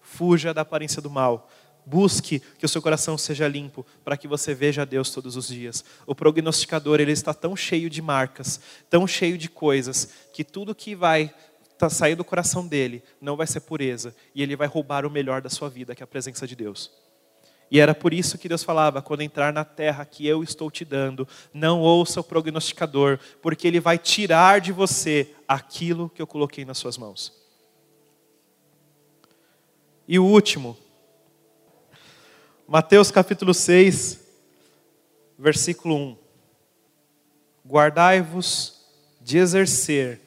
Fuja 0.00 0.54
da 0.54 0.62
aparência 0.62 1.02
do 1.02 1.10
mal. 1.10 1.48
Busque 1.84 2.40
que 2.58 2.64
o 2.64 2.68
seu 2.68 2.80
coração 2.80 3.18
seja 3.18 3.46
limpo, 3.46 3.84
para 4.02 4.16
que 4.16 4.28
você 4.28 4.54
veja 4.54 4.86
Deus 4.86 5.10
todos 5.10 5.36
os 5.36 5.48
dias. 5.48 5.84
O 6.06 6.14
prognosticador 6.14 7.00
ele 7.00 7.12
está 7.12 7.34
tão 7.34 7.54
cheio 7.54 7.90
de 7.90 8.00
marcas, 8.00 8.60
tão 8.88 9.06
cheio 9.06 9.36
de 9.36 9.48
coisas, 9.48 10.08
que 10.32 10.44
tudo 10.44 10.74
que 10.74 10.94
vai 10.94 11.34
tá, 11.76 11.90
sair 11.90 12.14
do 12.14 12.24
coração 12.24 12.66
dele 12.66 13.02
não 13.20 13.36
vai 13.36 13.46
ser 13.46 13.60
pureza, 13.60 14.14
e 14.34 14.42
ele 14.42 14.56
vai 14.56 14.68
roubar 14.68 15.04
o 15.04 15.10
melhor 15.10 15.42
da 15.42 15.50
sua 15.50 15.68
vida, 15.68 15.94
que 15.94 16.02
é 16.02 16.04
a 16.04 16.06
presença 16.06 16.46
de 16.46 16.56
Deus. 16.56 16.90
E 17.70 17.78
era 17.78 17.94
por 17.94 18.12
isso 18.12 18.36
que 18.36 18.48
Deus 18.48 18.64
falava: 18.64 19.00
quando 19.00 19.20
entrar 19.20 19.52
na 19.52 19.64
terra 19.64 20.04
que 20.04 20.26
eu 20.26 20.42
estou 20.42 20.70
te 20.70 20.84
dando, 20.84 21.26
não 21.54 21.80
ouça 21.80 22.20
o 22.20 22.24
prognosticador, 22.24 23.18
porque 23.40 23.68
ele 23.68 23.78
vai 23.78 23.96
tirar 23.96 24.60
de 24.60 24.72
você 24.72 25.32
aquilo 25.46 26.10
que 26.10 26.20
eu 26.20 26.26
coloquei 26.26 26.64
nas 26.64 26.78
suas 26.78 26.98
mãos. 26.98 27.32
E 30.08 30.18
o 30.18 30.24
último, 30.24 30.76
Mateus 32.66 33.12
capítulo 33.12 33.54
6, 33.54 34.18
versículo 35.38 35.96
1. 35.96 36.18
Guardai-vos 37.64 38.80
de 39.20 39.38
exercer 39.38 40.20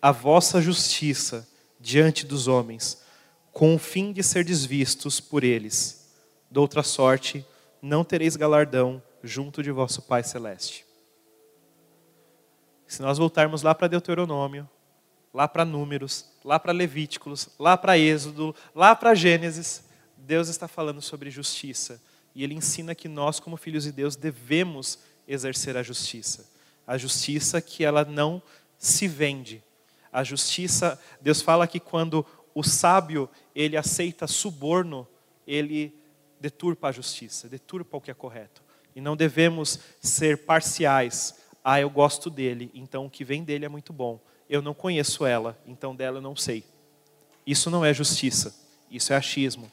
a 0.00 0.10
vossa 0.10 0.62
justiça 0.62 1.46
diante 1.78 2.24
dos 2.24 2.48
homens, 2.48 3.02
com 3.52 3.74
o 3.74 3.78
fim 3.78 4.12
de 4.12 4.22
ser 4.22 4.44
desvistos 4.44 5.20
por 5.20 5.44
eles 5.44 6.05
de 6.50 6.58
outra 6.58 6.82
sorte, 6.82 7.44
não 7.80 8.04
tereis 8.04 8.36
galardão 8.36 9.02
junto 9.22 9.62
de 9.62 9.70
vosso 9.70 10.02
Pai 10.02 10.22
Celeste. 10.22 10.84
Se 12.86 13.02
nós 13.02 13.18
voltarmos 13.18 13.62
lá 13.62 13.74
para 13.74 13.88
Deuteronômio, 13.88 14.68
lá 15.34 15.48
para 15.48 15.64
Números, 15.64 16.26
lá 16.44 16.58
para 16.58 16.72
Levíticos, 16.72 17.48
lá 17.58 17.76
para 17.76 17.98
Êxodo, 17.98 18.54
lá 18.74 18.94
para 18.94 19.14
Gênesis, 19.14 19.84
Deus 20.16 20.48
está 20.48 20.66
falando 20.66 21.02
sobre 21.02 21.30
justiça. 21.30 22.00
E 22.34 22.44
Ele 22.44 22.54
ensina 22.54 22.94
que 22.94 23.08
nós, 23.08 23.40
como 23.40 23.56
filhos 23.56 23.84
de 23.84 23.92
Deus, 23.92 24.16
devemos 24.16 24.98
exercer 25.26 25.76
a 25.76 25.82
justiça. 25.82 26.48
A 26.86 26.96
justiça 26.96 27.60
que 27.60 27.84
ela 27.84 28.04
não 28.04 28.40
se 28.78 29.08
vende. 29.08 29.62
A 30.12 30.22
justiça, 30.22 31.00
Deus 31.20 31.42
fala 31.42 31.66
que 31.66 31.80
quando 31.80 32.24
o 32.54 32.62
sábio 32.62 33.28
ele 33.54 33.76
aceita 33.76 34.26
suborno, 34.26 35.06
ele 35.46 35.94
deturpa 36.40 36.88
a 36.88 36.92
justiça, 36.92 37.48
deturpa 37.48 37.96
o 37.96 38.00
que 38.00 38.10
é 38.10 38.14
correto. 38.14 38.62
E 38.94 39.00
não 39.00 39.16
devemos 39.16 39.78
ser 40.00 40.44
parciais. 40.44 41.36
Ah, 41.62 41.80
eu 41.80 41.90
gosto 41.90 42.30
dele, 42.30 42.70
então 42.74 43.06
o 43.06 43.10
que 43.10 43.24
vem 43.24 43.44
dele 43.44 43.64
é 43.64 43.68
muito 43.68 43.92
bom. 43.92 44.20
Eu 44.48 44.62
não 44.62 44.72
conheço 44.72 45.26
ela, 45.26 45.58
então 45.66 45.94
dela 45.94 46.18
eu 46.18 46.22
não 46.22 46.36
sei. 46.36 46.64
Isso 47.46 47.70
não 47.70 47.84
é 47.84 47.92
justiça, 47.92 48.54
isso 48.90 49.12
é 49.12 49.16
achismo. 49.16 49.70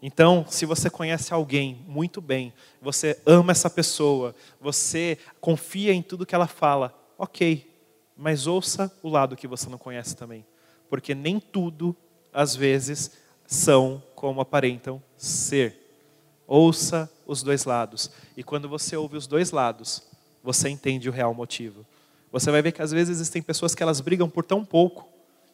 Então, 0.00 0.44
se 0.48 0.66
você 0.66 0.90
conhece 0.90 1.32
alguém 1.32 1.82
muito 1.86 2.20
bem, 2.20 2.52
você 2.80 3.20
ama 3.24 3.52
essa 3.52 3.70
pessoa, 3.70 4.34
você 4.60 5.18
confia 5.40 5.92
em 5.92 6.02
tudo 6.02 6.26
que 6.26 6.34
ela 6.34 6.46
fala, 6.46 6.94
ok, 7.18 7.68
mas 8.16 8.46
ouça 8.46 8.92
o 9.02 9.08
lado 9.08 9.36
que 9.36 9.48
você 9.48 9.68
não 9.68 9.78
conhece 9.78 10.14
também. 10.14 10.44
Porque 10.88 11.14
nem 11.14 11.40
tudo, 11.40 11.96
às 12.32 12.54
vezes, 12.54 13.12
são 13.46 14.02
como 14.26 14.40
aparentam 14.40 15.00
ser. 15.16 16.02
Ouça 16.48 17.08
os 17.24 17.44
dois 17.44 17.64
lados. 17.64 18.10
E 18.36 18.42
quando 18.42 18.68
você 18.68 18.96
ouve 18.96 19.16
os 19.16 19.24
dois 19.24 19.52
lados, 19.52 20.02
você 20.42 20.68
entende 20.68 21.08
o 21.08 21.12
real 21.12 21.32
motivo. 21.32 21.86
Você 22.32 22.50
vai 22.50 22.60
ver 22.60 22.72
que 22.72 22.82
às 22.82 22.90
vezes 22.90 23.18
existem 23.18 23.40
pessoas 23.40 23.72
que 23.72 23.84
elas 23.84 24.00
brigam 24.00 24.28
por 24.28 24.44
tão 24.44 24.64
pouco, 24.64 25.08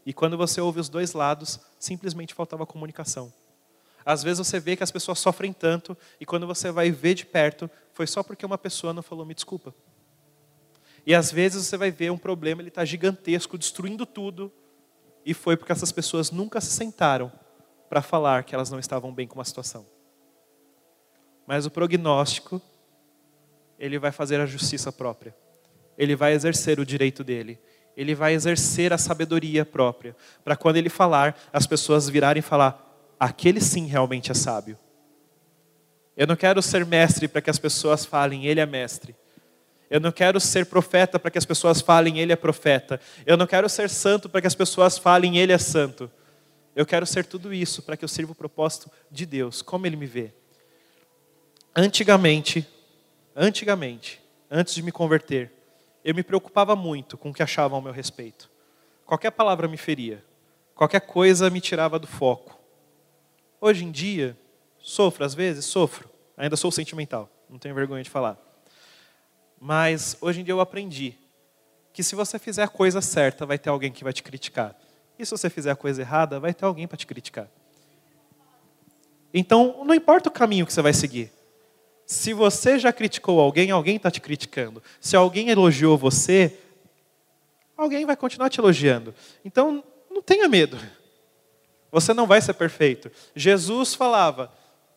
e 0.07 0.13
quando 0.15 0.39
você 0.39 0.59
ouve 0.59 0.81
os 0.81 0.89
dois 0.89 1.13
lados, 1.13 1.61
simplesmente 1.79 2.33
faltava 2.33 2.65
comunicação. 2.65 3.31
Às 4.07 4.23
vezes 4.23 4.39
você 4.39 4.59
vê 4.59 4.75
que 4.75 4.83
as 4.83 4.91
pessoas 4.91 5.19
sofrem 5.19 5.53
tanto, 5.53 5.95
e 6.19 6.25
quando 6.25 6.47
você 6.47 6.71
vai 6.71 6.91
ver 6.91 7.13
de 7.13 7.27
perto, 7.27 7.71
foi 7.93 8.07
só 8.07 8.23
porque 8.23 8.47
uma 8.47 8.57
pessoa 8.57 8.95
não 8.95 9.03
falou 9.03 9.27
me 9.27 9.35
desculpa. 9.35 9.75
E 11.05 11.15
às 11.15 11.31
vezes 11.31 11.67
você 11.67 11.77
vai 11.77 11.91
ver 11.91 12.11
um 12.11 12.17
problema, 12.17 12.63
ele 12.63 12.71
está 12.71 12.87
gigantesco, 12.87 13.59
destruindo 13.59 14.07
tudo, 14.07 14.51
e 15.27 15.35
foi 15.35 15.59
porque 15.59 15.73
essas 15.73 15.93
pessoas 15.93 16.31
nunca 16.31 16.59
se 16.59 16.71
sentaram 16.71 17.31
para 17.93 18.01
falar 18.01 18.43
que 18.45 18.55
elas 18.55 18.71
não 18.71 18.79
estavam 18.79 19.13
bem 19.13 19.27
com 19.27 19.35
uma 19.35 19.45
situação. 19.45 19.85
Mas 21.47 21.67
o 21.67 21.71
prognóstico, 21.71 22.59
ele 23.79 23.99
vai 23.99 24.11
fazer 24.11 24.41
a 24.41 24.47
justiça 24.47 24.91
própria. 24.91 25.37
ele 25.99 26.17
vai 26.17 26.33
exercer 26.33 26.81
o 26.81 26.87
direito 26.87 27.23
dele. 27.23 27.61
Ele 27.95 28.15
vai 28.15 28.33
exercer 28.33 28.95
a 28.95 28.97
sabedoria 28.97 29.67
própria, 29.67 30.17
para 30.43 30.57
quando 30.57 30.79
ele 30.79 30.89
falar, 30.89 31.39
as 31.53 31.67
pessoas 31.67 32.09
virarem 32.09 32.39
e 32.39 32.43
falar: 32.43 33.13
aquele 33.21 33.61
sim 33.61 33.85
realmente 33.85 34.31
é 34.31 34.35
sábio. 34.35 34.79
Eu 36.17 36.27
não 36.27 36.35
quero 36.35 36.63
ser 36.63 36.87
mestre 36.87 37.29
para 37.29 37.43
que 37.43 37.51
as 37.51 37.59
pessoas 37.59 38.07
falem, 38.07 38.47
ele 38.47 38.61
é 38.61 38.65
mestre. 38.65 39.15
Eu 39.91 40.01
não 40.01 40.11
quero 40.11 40.41
ser 40.41 40.65
profeta 40.65 41.19
para 41.19 41.31
que 41.31 41.37
as 41.37 41.45
pessoas 41.45 41.83
falem, 41.83 42.21
ele 42.21 42.33
é 42.33 42.37
profeta. 42.37 42.99
Eu 43.27 43.37
não 43.37 43.47
quero 43.47 43.69
ser 43.69 43.91
santo 43.91 44.31
para 44.31 44.41
que 44.41 44.47
as 44.47 44.55
pessoas 44.55 44.97
falem, 44.97 45.37
ele 45.37 45.53
é 45.53 45.59
santo. 45.59 46.11
Eu 46.75 46.87
quero 46.87 47.07
ser 47.07 47.27
tudo 47.27 47.53
isso 47.53 47.83
para 47.83 47.97
que 47.97 48.05
eu 48.05 48.09
sirva 48.09 48.33
o 48.33 48.35
propósito 48.35 48.91
de 49.11 49.27
Deus, 49.27 49.61
como 49.61 49.87
ele 49.87 49.97
me 49.97 50.07
vê. 50.07 50.33
Antigamente, 51.75 52.67
antigamente, 53.37 54.23
antes 54.51 54.75
de 54.75 54.83
me 54.83 54.93
converter, 54.93 55.53
eu 56.05 56.15
me 56.15 56.23
preocupava 56.23 56.75
muito 56.75 57.17
com 57.17 57.31
o 57.31 57.35
que 57.35 57.43
achavam 57.43 57.77
ao 57.77 57.83
meu 57.83 57.93
respeito. 57.93 58.51
Qualquer 59.05 59.31
palavra 59.31 59.69
me 59.69 59.77
feria, 59.77 60.25
qualquer 60.75 61.01
coisa 61.01 61.51
me 61.51 61.61
tirava 61.61 61.99
do 61.99 62.07
foco. 62.07 62.59
Hoje 63.61 63.85
em 63.85 63.91
dia, 63.91 64.37
sofro 64.79 65.25
às 65.25 65.35
vezes, 65.35 65.65
sofro. 65.65 66.11
Ainda 66.37 66.57
sou 66.57 66.73
sentimental, 66.73 67.31
não 67.49 67.59
tenho 67.59 67.75
vergonha 67.75 68.03
de 68.03 68.11
falar. 68.11 68.39
Mas 69.61 70.17
hoje 70.21 70.41
em 70.41 70.45
dia 70.45 70.53
eu 70.53 70.61
aprendi 70.61 71.17
que 71.93 72.03
se 72.03 72.15
você 72.15 72.39
fizer 72.39 72.65
a 72.65 72.69
coisa 72.69 73.01
certa, 73.01 73.47
vai 73.47 73.59
ter 73.59 73.69
alguém 73.69 73.93
que 73.93 74.03
vai 74.03 74.13
te 74.13 74.23
criticar. 74.23 74.75
E 75.19 75.25
se 75.25 75.31
você 75.31 75.49
fizer 75.51 75.71
a 75.71 75.77
coisa 75.77 76.03
errada, 76.03 76.41
vai 76.41 76.53
ter 76.53 76.65
alguém 76.65 76.87
para 76.87 76.97
te 76.97 77.07
criticar. 77.07 77.49
Então, 79.33 79.83
não 79.85 79.95
importa 79.95 80.29
o 80.29 80.33
caminho 80.33 80.67
que 80.67 80.73
você 80.73 80.83
vai 80.83 80.93
seguir. 80.93 81.33
Se 82.05 82.35
você 82.35 82.79
já 82.79 82.93
criticou 82.93 83.41
alguém, 83.41 83.71
alguém 83.71 83.97
está 83.97 84.11
te 84.11 84.21
criticando. 84.21 84.83
Se 85.01 85.17
alguém 85.17 85.49
elogiou 85.49 85.97
você, 85.97 86.59
alguém 87.77 88.05
vai 88.05 88.17
continuar 88.17 88.51
te 88.51 88.61
elogiando. 88.61 89.15
Então, 89.45 89.83
não 90.11 90.21
tenha 90.21 90.49
medo. 90.49 90.79
Você 91.91 92.13
não 92.13 92.27
vai 92.27 92.41
ser 92.41 92.55
perfeito. 92.55 93.11
Jesus 93.35 93.95
falava: 93.95 94.53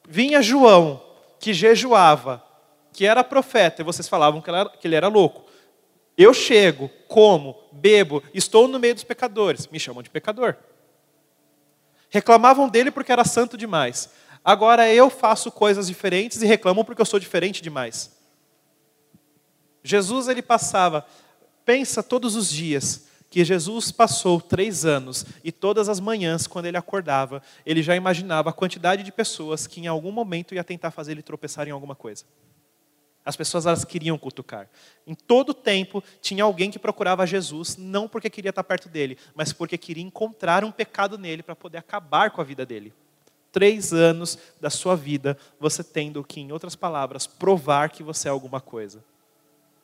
vinha 0.07 0.41
João, 0.41 1.01
que 1.39 1.53
jejuava, 1.53 2.43
que 2.91 3.05
era 3.05 3.24
profeta, 3.24 3.82
e 3.82 3.86
vocês 3.86 4.07
falavam 4.07 4.41
que 4.41 4.49
ele 4.88 4.95
era, 4.95 5.07
louco. 5.07 5.45
Eu 6.18 6.34
chego, 6.34 6.89
como, 7.07 7.55
bebo, 7.72 8.24
estou 8.34 8.68
no 8.68 8.80
meio 8.80 8.93
dos 8.93 9.03
pecadores. 9.03 9.68
Me 9.68 9.80
chamam 9.80 10.01
de 10.01 10.09
pecador. 10.09 10.55
Reclamavam 12.09 12.70
dele 12.70 12.91
porque 12.91 13.11
era 13.11 13.26
santo 13.26 13.57
demais. 13.57 14.09
Agora 14.43 14.91
eu 14.93 15.09
faço 15.09 15.51
coisas 15.51 15.88
diferentes 15.88 16.41
e 16.41 16.45
reclamam 16.45 16.86
porque 16.86 17.01
eu 17.01 17.05
sou 17.05 17.20
diferente 17.20 17.61
demais. 17.61 18.16
Jesus 19.84 20.28
ele 20.28 20.41
passava, 20.41 21.05
pensa 21.66 22.01
todos 22.01 22.36
os 22.36 22.49
dias, 22.49 23.07
que 23.30 23.43
Jesus 23.43 23.91
passou 23.91 24.39
três 24.39 24.86
anos 24.86 25.26
e 25.43 25.51
todas 25.51 25.89
as 25.89 25.99
manhãs, 25.99 26.47
quando 26.47 26.68
ele 26.68 26.78
acordava, 26.78 27.41
ele 27.66 27.84
já 27.84 27.95
imaginava 27.95 28.49
a 28.49 28.53
quantidade 28.53 29.03
de 29.03 29.11
pessoas 29.11 29.68
que 29.68 29.82
em 29.82 29.88
algum 29.88 30.11
momento 30.11 30.55
ia 30.55 30.63
tentar 30.63 30.91
fazer 30.91 31.11
ele 31.11 31.22
tropeçar 31.22 31.68
em 31.68 31.72
alguma 31.72 31.95
coisa. 31.95 32.24
As 33.26 33.36
pessoas 33.36 33.66
elas 33.66 33.84
queriam 33.84 34.18
cutucar. 34.18 34.70
Em 35.06 35.16
todo 35.16 35.54
tempo 35.54 36.04
tinha 36.22 36.44
alguém 36.44 36.70
que 36.70 36.78
procurava 36.78 37.26
Jesus, 37.26 37.76
não 37.76 38.08
porque 38.08 38.30
queria 38.30 38.50
estar 38.50 38.64
perto 38.64 38.88
dele, 38.88 39.18
mas 39.34 39.52
porque 39.52 39.78
queria 39.78 40.04
encontrar 40.04 40.64
um 40.64 40.72
pecado 40.72 41.18
nele 41.18 41.42
para 41.42 41.56
poder 41.56 41.80
acabar 41.80 42.30
com 42.30 42.40
a 42.40 42.44
vida 42.44 42.66
dele 42.66 42.94
três 43.56 43.94
anos 43.94 44.38
da 44.60 44.70
sua 44.70 44.98
vida 44.98 45.38
você 45.58 45.82
tendo 45.82 46.22
que, 46.26 46.42
em 46.42 46.52
outras 46.52 46.76
palavras, 46.76 47.26
provar 47.26 47.90
que 47.90 48.04
você 48.04 48.28
é 48.28 48.32
alguma 48.32 48.60
coisa. 48.60 49.02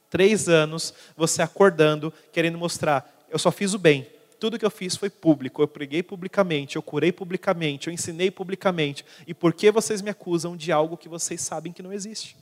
Três 0.09 0.49
anos 0.49 0.93
você 1.15 1.41
acordando, 1.41 2.11
querendo 2.33 2.57
mostrar: 2.57 3.09
eu 3.29 3.39
só 3.39 3.49
fiz 3.49 3.73
o 3.73 3.79
bem. 3.79 4.05
Tudo 4.41 4.59
que 4.59 4.65
eu 4.65 4.71
fiz 4.71 4.97
foi 4.97 5.09
público. 5.09 5.61
Eu 5.61 5.69
preguei 5.69 6.03
publicamente, 6.03 6.75
eu 6.75 6.81
curei 6.81 7.13
publicamente, 7.13 7.87
eu 7.87 7.93
ensinei 7.93 8.29
publicamente. 8.29 9.05
E 9.25 9.33
por 9.33 9.53
que 9.53 9.71
vocês 9.71 10.01
me 10.01 10.09
acusam 10.09 10.57
de 10.57 10.69
algo 10.69 10.97
que 10.97 11.07
vocês 11.07 11.39
sabem 11.39 11.71
que 11.71 11.81
não 11.81 11.93
existe? 11.93 12.35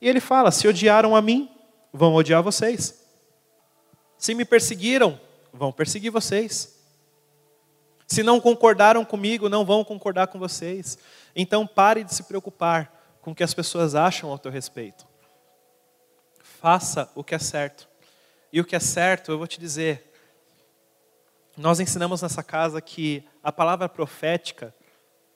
E 0.00 0.08
ele 0.08 0.20
fala: 0.20 0.50
se 0.50 0.66
odiaram 0.68 1.14
a 1.14 1.22
mim, 1.22 1.50
vão 1.92 2.14
odiar 2.14 2.42
vocês. 2.42 3.04
Se 4.16 4.34
me 4.34 4.44
perseguiram, 4.44 5.20
vão 5.52 5.72
perseguir 5.72 6.10
vocês. 6.10 6.76
Se 8.06 8.22
não 8.22 8.40
concordaram 8.40 9.04
comigo, 9.04 9.48
não 9.48 9.64
vão 9.64 9.84
concordar 9.84 10.28
com 10.28 10.38
vocês. 10.38 10.98
Então 11.36 11.66
pare 11.66 12.02
de 12.02 12.14
se 12.14 12.22
preocupar 12.22 12.92
com 13.20 13.32
o 13.32 13.34
que 13.34 13.44
as 13.44 13.52
pessoas 13.52 13.94
acham 13.94 14.30
ao 14.30 14.38
teu 14.38 14.50
respeito. 14.50 15.06
Faça 16.42 17.10
o 17.14 17.22
que 17.22 17.34
é 17.34 17.38
certo. 17.38 17.88
E 18.52 18.60
o 18.60 18.64
que 18.64 18.74
é 18.74 18.80
certo, 18.80 19.30
eu 19.30 19.38
vou 19.38 19.46
te 19.46 19.60
dizer, 19.60 20.10
nós 21.56 21.80
ensinamos 21.80 22.22
nessa 22.22 22.42
casa 22.42 22.80
que 22.80 23.22
a 23.42 23.52
palavra 23.52 23.88
profética, 23.88 24.74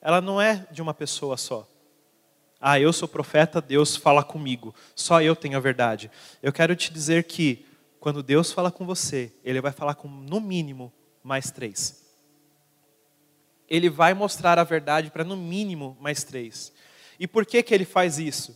ela 0.01 0.19
não 0.19 0.41
é 0.41 0.65
de 0.71 0.81
uma 0.81 0.93
pessoa 0.93 1.37
só. 1.37 1.67
Ah, 2.65 2.79
eu 2.79 2.93
sou 2.93 3.07
profeta, 3.07 3.59
Deus 3.59 3.95
fala 3.95 4.23
comigo. 4.23 4.73
Só 4.95 5.21
eu 5.21 5.35
tenho 5.35 5.57
a 5.57 5.59
verdade. 5.59 6.09
Eu 6.41 6.53
quero 6.53 6.75
te 6.75 6.93
dizer 6.93 7.25
que 7.25 7.65
quando 7.99 8.23
Deus 8.23 8.51
fala 8.51 8.71
com 8.71 8.85
você, 8.85 9.33
Ele 9.43 9.59
vai 9.59 9.71
falar 9.71 9.95
com 9.95 10.07
no 10.07 10.39
mínimo 10.39 10.93
mais 11.21 11.51
três 11.51 12.03
ele 13.73 13.89
vai 13.89 14.13
mostrar 14.13 14.59
a 14.59 14.63
verdade 14.63 15.09
para 15.09 15.23
no 15.23 15.35
mínimo 15.35 15.97
mais 15.99 16.23
três. 16.23 16.71
E 17.19 17.27
por 17.27 17.43
que, 17.43 17.63
que 17.63 17.73
ele 17.73 17.85
faz 17.85 18.19
isso? 18.19 18.55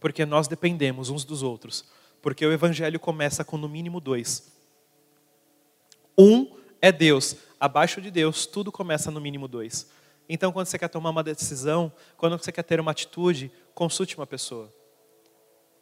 Porque 0.00 0.26
nós 0.26 0.48
dependemos 0.48 1.10
uns 1.10 1.24
dos 1.24 1.44
outros. 1.44 1.84
Porque 2.20 2.44
o 2.44 2.52
evangelho 2.52 2.98
começa 2.98 3.44
com 3.44 3.56
no 3.56 3.68
mínimo 3.68 4.00
dois. 4.00 4.52
Um 6.18 6.56
é 6.82 6.90
Deus. 6.90 7.36
Abaixo 7.58 8.00
de 8.00 8.10
Deus, 8.10 8.46
tudo 8.46 8.72
começa 8.72 9.12
no 9.12 9.20
mínimo 9.20 9.46
dois. 9.46 9.88
Então, 10.32 10.52
quando 10.52 10.68
você 10.68 10.78
quer 10.78 10.86
tomar 10.86 11.10
uma 11.10 11.24
decisão, 11.24 11.92
quando 12.16 12.38
você 12.38 12.52
quer 12.52 12.62
ter 12.62 12.78
uma 12.78 12.92
atitude, 12.92 13.50
consulte 13.74 14.16
uma 14.16 14.28
pessoa. 14.28 14.72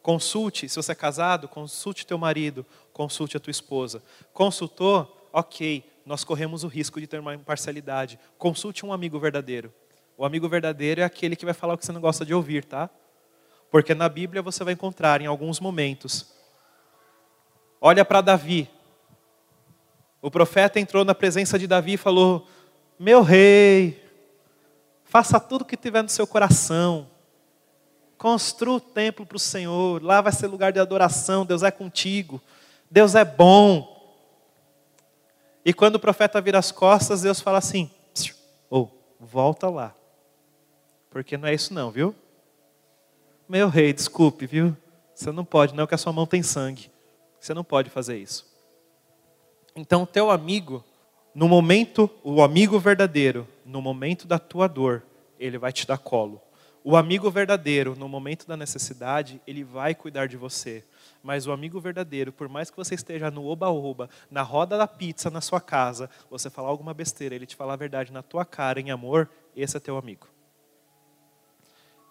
Consulte, 0.01 0.67
se 0.67 0.75
você 0.75 0.91
é 0.91 0.95
casado, 0.95 1.47
consulte 1.47 2.03
teu 2.03 2.17
marido, 2.17 2.65
consulte 2.91 3.37
a 3.37 3.39
tua 3.39 3.51
esposa. 3.51 4.01
Consultou, 4.33 5.29
ok, 5.31 5.87
nós 6.03 6.23
corremos 6.23 6.63
o 6.63 6.67
risco 6.67 6.99
de 6.99 7.05
ter 7.05 7.19
uma 7.19 7.35
imparcialidade. 7.35 8.17
Consulte 8.39 8.83
um 8.83 8.91
amigo 8.91 9.19
verdadeiro. 9.19 9.71
O 10.17 10.25
amigo 10.25 10.49
verdadeiro 10.49 11.01
é 11.01 11.03
aquele 11.03 11.35
que 11.35 11.45
vai 11.45 11.53
falar 11.53 11.75
o 11.75 11.77
que 11.77 11.85
você 11.85 11.91
não 11.91 12.01
gosta 12.01 12.25
de 12.25 12.33
ouvir, 12.33 12.65
tá? 12.65 12.89
Porque 13.69 13.93
na 13.93 14.09
Bíblia 14.09 14.41
você 14.41 14.63
vai 14.63 14.73
encontrar 14.73 15.21
em 15.21 15.27
alguns 15.27 15.59
momentos. 15.59 16.33
Olha 17.79 18.03
para 18.03 18.19
Davi. 18.19 18.67
O 20.19 20.31
profeta 20.31 20.79
entrou 20.79 21.05
na 21.05 21.13
presença 21.13 21.59
de 21.59 21.67
Davi 21.67 21.93
e 21.93 21.97
falou: 21.97 22.47
Meu 22.97 23.21
rei, 23.21 24.08
faça 25.09 25.39
tudo 25.39 25.63
o 25.63 25.65
que 25.65 25.75
tiver 25.75 26.03
no 26.03 26.09
seu 26.09 26.27
coração. 26.27 27.07
Construa 28.17 28.77
o 28.77 28.81
templo 28.81 29.25
para 29.25 29.37
o 29.37 29.39
Senhor. 29.39 30.03
Lá 30.03 30.21
vai 30.21 30.31
ser 30.31 30.47
lugar 30.47 30.71
de 30.71 30.79
adoração. 30.79 31.45
Deus 31.45 31.63
é 31.63 31.71
contigo. 31.71 32.39
Deus 32.89 33.15
é 33.15 33.25
bom. 33.25 33.97
E 35.65 35.73
quando 35.73 35.95
o 35.95 35.99
profeta 35.99 36.39
vira 36.39 36.59
as 36.59 36.71
costas, 36.71 37.23
Deus 37.23 37.39
fala 37.41 37.57
assim: 37.57 37.89
ou 38.69 38.91
oh, 39.19 39.25
volta 39.25 39.67
lá. 39.67 39.95
Porque 41.09 41.37
não 41.37 41.47
é 41.47 41.53
isso 41.53 41.73
não, 41.73 41.89
viu? 41.89 42.15
Meu 43.47 43.67
rei, 43.67 43.91
desculpe, 43.91 44.45
viu? 44.45 44.77
Você 45.15 45.31
não 45.31 45.43
pode, 45.43 45.73
não, 45.73 45.87
que 45.87 45.95
a 45.95 45.97
sua 45.97 46.13
mão 46.13 46.27
tem 46.27 46.43
sangue. 46.43 46.91
Você 47.39 47.53
não 47.53 47.63
pode 47.63 47.89
fazer 47.89 48.17
isso. 48.17 48.45
Então, 49.75 50.05
teu 50.05 50.29
amigo, 50.29 50.83
no 51.39 51.47
momento, 51.47 52.09
o 52.21 52.43
amigo 52.43 52.77
verdadeiro, 52.77 53.47
no 53.63 53.81
momento 53.81 54.27
da 54.27 54.37
tua 54.37 54.67
dor, 54.67 55.03
ele 55.39 55.57
vai 55.57 55.71
te 55.71 55.87
dar 55.87 55.97
colo. 55.97 56.41
O 56.83 56.97
amigo 56.97 57.31
verdadeiro, 57.31 57.95
no 57.95 58.09
momento 58.09 58.45
da 58.45 58.57
necessidade, 58.57 59.41
ele 59.47 59.63
vai 59.63 59.95
cuidar 59.95 60.27
de 60.27 60.35
você. 60.35 60.83
Mas 61.23 61.47
o 61.47 61.53
amigo 61.53 61.79
verdadeiro, 61.79 62.33
por 62.33 62.49
mais 62.49 62.69
que 62.69 62.75
você 62.75 62.93
esteja 62.93 63.31
no 63.31 63.45
oba-oba, 63.45 64.09
na 64.29 64.41
roda 64.41 64.77
da 64.77 64.85
pizza 64.85 65.29
na 65.29 65.39
sua 65.39 65.61
casa, 65.61 66.09
você 66.29 66.49
falar 66.49 66.67
alguma 66.67 66.93
besteira, 66.93 67.33
ele 67.33 67.45
te 67.45 67.55
falar 67.55 67.75
a 67.75 67.77
verdade 67.77 68.11
na 68.11 68.21
tua 68.21 68.43
cara, 68.43 68.81
em 68.81 68.91
amor, 68.91 69.29
esse 69.55 69.77
é 69.77 69.79
teu 69.79 69.97
amigo. 69.97 70.27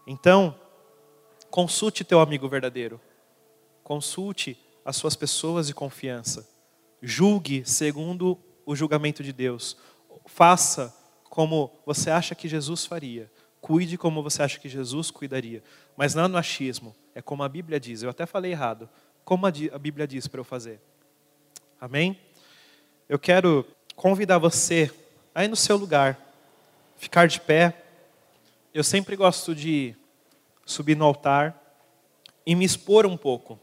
Então, 0.06 0.58
consulte 1.50 2.02
teu 2.02 2.20
amigo 2.20 2.48
verdadeiro. 2.48 2.98
Consulte 3.84 4.58
as 4.86 4.96
suas 4.96 5.14
pessoas 5.14 5.66
de 5.66 5.74
confiança. 5.74 6.48
Julgue 7.02 7.62
segundo 7.66 8.38
o 8.68 8.76
julgamento 8.76 9.22
de 9.22 9.32
Deus. 9.32 9.78
Faça 10.26 10.94
como 11.24 11.72
você 11.86 12.10
acha 12.10 12.34
que 12.34 12.46
Jesus 12.46 12.84
faria. 12.84 13.32
Cuide 13.62 13.96
como 13.96 14.22
você 14.22 14.42
acha 14.42 14.60
que 14.60 14.68
Jesus 14.68 15.10
cuidaria. 15.10 15.62
Mas 15.96 16.14
não 16.14 16.28
no 16.28 16.36
achismo 16.36 16.94
é 17.14 17.22
como 17.22 17.42
a 17.42 17.48
Bíblia 17.48 17.80
diz. 17.80 18.02
Eu 18.02 18.10
até 18.10 18.26
falei 18.26 18.52
errado. 18.52 18.86
Como 19.24 19.46
a 19.46 19.78
Bíblia 19.78 20.06
diz 20.06 20.28
para 20.28 20.40
eu 20.40 20.44
fazer. 20.44 20.82
Amém? 21.80 22.20
Eu 23.08 23.18
quero 23.18 23.66
convidar 23.96 24.36
você 24.36 24.92
aí 25.34 25.48
no 25.48 25.56
seu 25.56 25.78
lugar, 25.78 26.20
ficar 26.98 27.26
de 27.26 27.40
pé. 27.40 27.84
Eu 28.74 28.84
sempre 28.84 29.16
gosto 29.16 29.54
de 29.54 29.96
subir 30.66 30.94
no 30.94 31.06
altar 31.06 31.58
e 32.44 32.54
me 32.54 32.66
expor 32.66 33.06
um 33.06 33.16
pouco. 33.16 33.58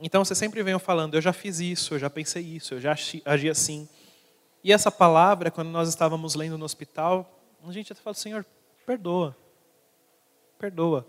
Então 0.00 0.24
você 0.24 0.34
sempre 0.34 0.62
vem 0.62 0.78
falando, 0.78 1.14
eu 1.14 1.20
já 1.20 1.32
fiz 1.32 1.58
isso, 1.58 1.94
eu 1.94 1.98
já 1.98 2.08
pensei 2.08 2.42
isso, 2.42 2.74
eu 2.74 2.80
já 2.80 2.96
agi 3.24 3.50
assim. 3.50 3.88
E 4.68 4.72
essa 4.72 4.90
palavra, 4.90 5.50
quando 5.50 5.70
nós 5.70 5.88
estávamos 5.88 6.34
lendo 6.34 6.58
no 6.58 6.64
hospital, 6.66 7.40
a 7.66 7.72
gente 7.72 7.90
até 7.90 8.02
fala, 8.02 8.12
Senhor, 8.12 8.44
perdoa. 8.84 9.34
Perdoa. 10.58 11.06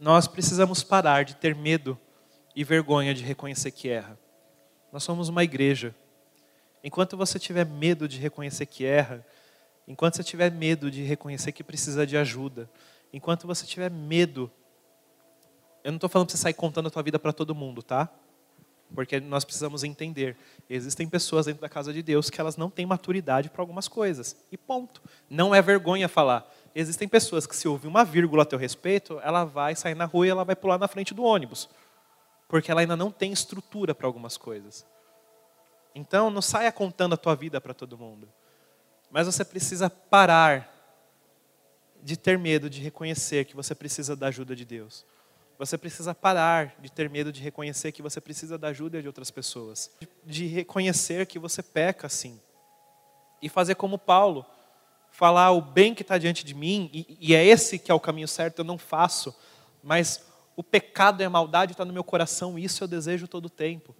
Nós 0.00 0.26
precisamos 0.26 0.82
parar 0.82 1.22
de 1.22 1.36
ter 1.36 1.54
medo 1.54 1.98
e 2.56 2.64
vergonha 2.64 3.12
de 3.12 3.22
reconhecer 3.22 3.70
que 3.72 3.90
erra. 3.90 4.18
Nós 4.90 5.02
somos 5.02 5.28
uma 5.28 5.44
igreja. 5.44 5.94
Enquanto 6.82 7.14
você 7.14 7.38
tiver 7.38 7.66
medo 7.66 8.08
de 8.08 8.18
reconhecer 8.18 8.64
que 8.64 8.86
erra, 8.86 9.22
enquanto 9.86 10.16
você 10.16 10.24
tiver 10.24 10.50
medo 10.50 10.90
de 10.90 11.02
reconhecer 11.02 11.52
que 11.52 11.62
precisa 11.62 12.06
de 12.06 12.16
ajuda, 12.16 12.70
enquanto 13.12 13.46
você 13.46 13.66
tiver 13.66 13.90
medo 13.90 14.50
eu 15.84 15.92
não 15.92 15.96
estou 15.96 16.08
falando 16.08 16.28
para 16.28 16.36
você 16.36 16.42
sair 16.42 16.54
contando 16.54 16.86
a 16.86 16.90
tua 16.90 17.02
vida 17.02 17.18
para 17.18 17.34
todo 17.34 17.54
mundo, 17.54 17.82
tá? 17.82 18.08
Porque 18.94 19.20
nós 19.20 19.44
precisamos 19.44 19.84
entender. 19.84 20.36
Existem 20.68 21.08
pessoas 21.08 21.46
dentro 21.46 21.60
da 21.60 21.68
casa 21.68 21.92
de 21.92 22.02
Deus 22.02 22.28
que 22.28 22.40
elas 22.40 22.56
não 22.56 22.68
têm 22.68 22.86
maturidade 22.86 23.48
para 23.48 23.62
algumas 23.62 23.88
coisas. 23.88 24.36
E 24.50 24.56
ponto. 24.56 25.00
Não 25.28 25.54
é 25.54 25.62
vergonha 25.62 26.08
falar. 26.08 26.48
Existem 26.74 27.08
pessoas 27.08 27.46
que 27.46 27.56
se 27.56 27.68
ouvir 27.68 27.88
uma 27.88 28.04
vírgula 28.04 28.42
a 28.42 28.46
teu 28.46 28.58
respeito, 28.58 29.20
ela 29.22 29.44
vai 29.44 29.74
sair 29.74 29.94
na 29.94 30.04
rua 30.04 30.26
e 30.26 30.30
ela 30.30 30.44
vai 30.44 30.56
pular 30.56 30.78
na 30.78 30.88
frente 30.88 31.14
do 31.14 31.22
ônibus. 31.22 31.68
Porque 32.48 32.70
ela 32.70 32.80
ainda 32.80 32.96
não 32.96 33.10
tem 33.10 33.32
estrutura 33.32 33.94
para 33.94 34.06
algumas 34.06 34.36
coisas. 34.36 34.86
Então, 35.94 36.30
não 36.30 36.42
saia 36.42 36.70
contando 36.70 37.14
a 37.14 37.16
tua 37.16 37.34
vida 37.34 37.60
para 37.60 37.74
todo 37.74 37.98
mundo. 37.98 38.28
Mas 39.10 39.26
você 39.26 39.44
precisa 39.44 39.90
parar 39.90 40.76
de 42.02 42.16
ter 42.16 42.38
medo 42.38 42.70
de 42.70 42.80
reconhecer 42.80 43.44
que 43.44 43.56
você 43.56 43.74
precisa 43.74 44.16
da 44.16 44.28
ajuda 44.28 44.54
de 44.54 44.64
Deus. 44.64 45.04
Você 45.60 45.76
precisa 45.76 46.14
parar 46.14 46.74
de 46.80 46.90
ter 46.90 47.10
medo 47.10 47.30
de 47.30 47.42
reconhecer 47.42 47.92
que 47.92 48.00
você 48.00 48.18
precisa 48.18 48.56
da 48.56 48.68
ajuda 48.68 49.02
de 49.02 49.06
outras 49.06 49.30
pessoas, 49.30 49.90
de 50.24 50.46
reconhecer 50.46 51.26
que 51.26 51.38
você 51.38 51.62
peca 51.62 52.08
sim, 52.08 52.40
e 53.42 53.48
fazer 53.50 53.74
como 53.74 53.98
Paulo, 53.98 54.46
falar 55.10 55.50
o 55.50 55.60
bem 55.60 55.94
que 55.94 56.00
está 56.00 56.16
diante 56.16 56.46
de 56.46 56.54
mim, 56.54 56.88
e, 56.94 57.18
e, 57.20 57.34
é 57.34 57.44
esse 57.44 57.78
que 57.78 57.90
é 57.90 57.94
o 57.94 58.00
caminho 58.00 58.26
certo, 58.26 58.60
eu 58.60 58.64
não 58.64 58.78
faço, 58.78 59.36
mas 59.82 60.24
o 60.56 60.62
pecado 60.62 61.20
e 61.20 61.26
a 61.26 61.30
maldade 61.30 61.72
está 61.72 61.84
no 61.84 61.92
meu 61.92 62.04
coração, 62.04 62.58
e 62.58 62.64
isso 62.64 62.82
eu 62.82 62.88
desejo 62.88 63.28
todo 63.28 63.44
o 63.44 63.50
tempo. 63.50 63.94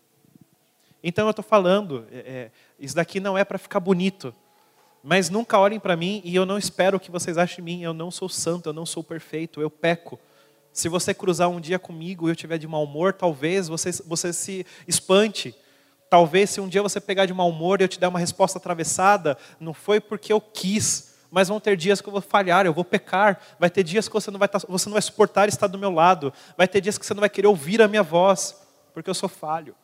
Então 1.05 1.27
eu 1.27 1.31
estou 1.31 1.45
falando, 1.45 2.07
é, 2.11 2.19
é, 2.21 2.51
isso 2.79 2.97
daqui 2.97 3.21
não 3.21 3.37
é 3.37 3.45
para 3.45 3.59
ficar 3.59 3.81
bonito, 3.81 4.35
mas 5.05 5.29
nunca 5.29 5.59
olhem 5.59 5.79
para 5.79 5.95
mim 5.95 6.23
e 6.25 6.35
eu 6.35 6.47
não 6.47 6.57
espero 6.57 6.99
que 6.99 7.11
vocês 7.11 7.37
achem 7.37 7.57
de 7.57 7.63
mim, 7.63 7.83
eu 7.83 7.93
não 7.93 8.11
sou 8.11 8.31
santo, 8.31 8.71
eu 8.71 8.73
não 8.73 8.87
sou 8.87 9.05
perfeito, 9.05 9.61
eu 9.61 9.69
peco. 9.69 10.19
Se 10.73 10.89
você 10.89 11.13
cruzar 11.13 11.49
um 11.49 11.61
dia 11.61 11.79
comigo 11.79 12.29
e 12.29 12.33
eu 12.33 12.37
tiver 12.37 12.59
de 12.59 12.67
mau 12.67 12.85
humor, 12.85 13.13
talvez 13.13 13.69
você, 13.69 13.91
você 14.07 14.33
se 14.33 14.67
espante. 14.87 15.55
Talvez 16.09 16.51
se 16.51 16.61
um 16.61 16.69
dia 16.69 16.83
você 16.83 17.01
pegar 17.01 17.27
de 17.27 17.35
mau 17.35 17.49
humor 17.49 17.81
e 17.81 17.85
eu 17.85 17.89
te 17.89 17.99
der 17.99 18.09
uma 18.09 18.19
resposta 18.19 18.59
atravessada, 18.59 19.37
não 19.59 19.75
foi 19.75 20.01
porque 20.01 20.33
eu 20.33 20.41
quis, 20.41 21.15
mas 21.31 21.49
vão 21.49 21.61
ter 21.61 21.77
dias 21.77 22.01
que 22.01 22.09
eu 22.09 22.13
vou 22.13 22.21
falhar, 22.21 22.67
eu 22.67 22.75
vou 22.75 22.85
pecar. 22.85 23.41
Vai 23.59 23.71
ter 23.71 23.83
dias 23.83 24.09
que 24.09 24.15
você 24.15 24.31
não 24.31 24.39
vai, 24.39 24.47
estar, 24.47 24.61
você 24.69 24.89
não 24.89 24.95
vai 24.95 25.03
suportar 25.03 25.49
estar 25.49 25.67
do 25.67 25.79
meu 25.79 25.91
lado. 25.91 26.33
Vai 26.57 26.67
ter 26.67 26.81
dias 26.81 26.99
que 26.99 27.07
você 27.07 27.15
não 27.15 27.21
vai 27.21 27.31
querer 27.31 27.49
ouvir 27.49 27.81
a 27.83 27.89
minha 27.89 28.03
voz, 28.03 28.57
porque 28.93 29.11
eu 29.11 29.15
sou 29.15 29.29
falho. 29.29 29.75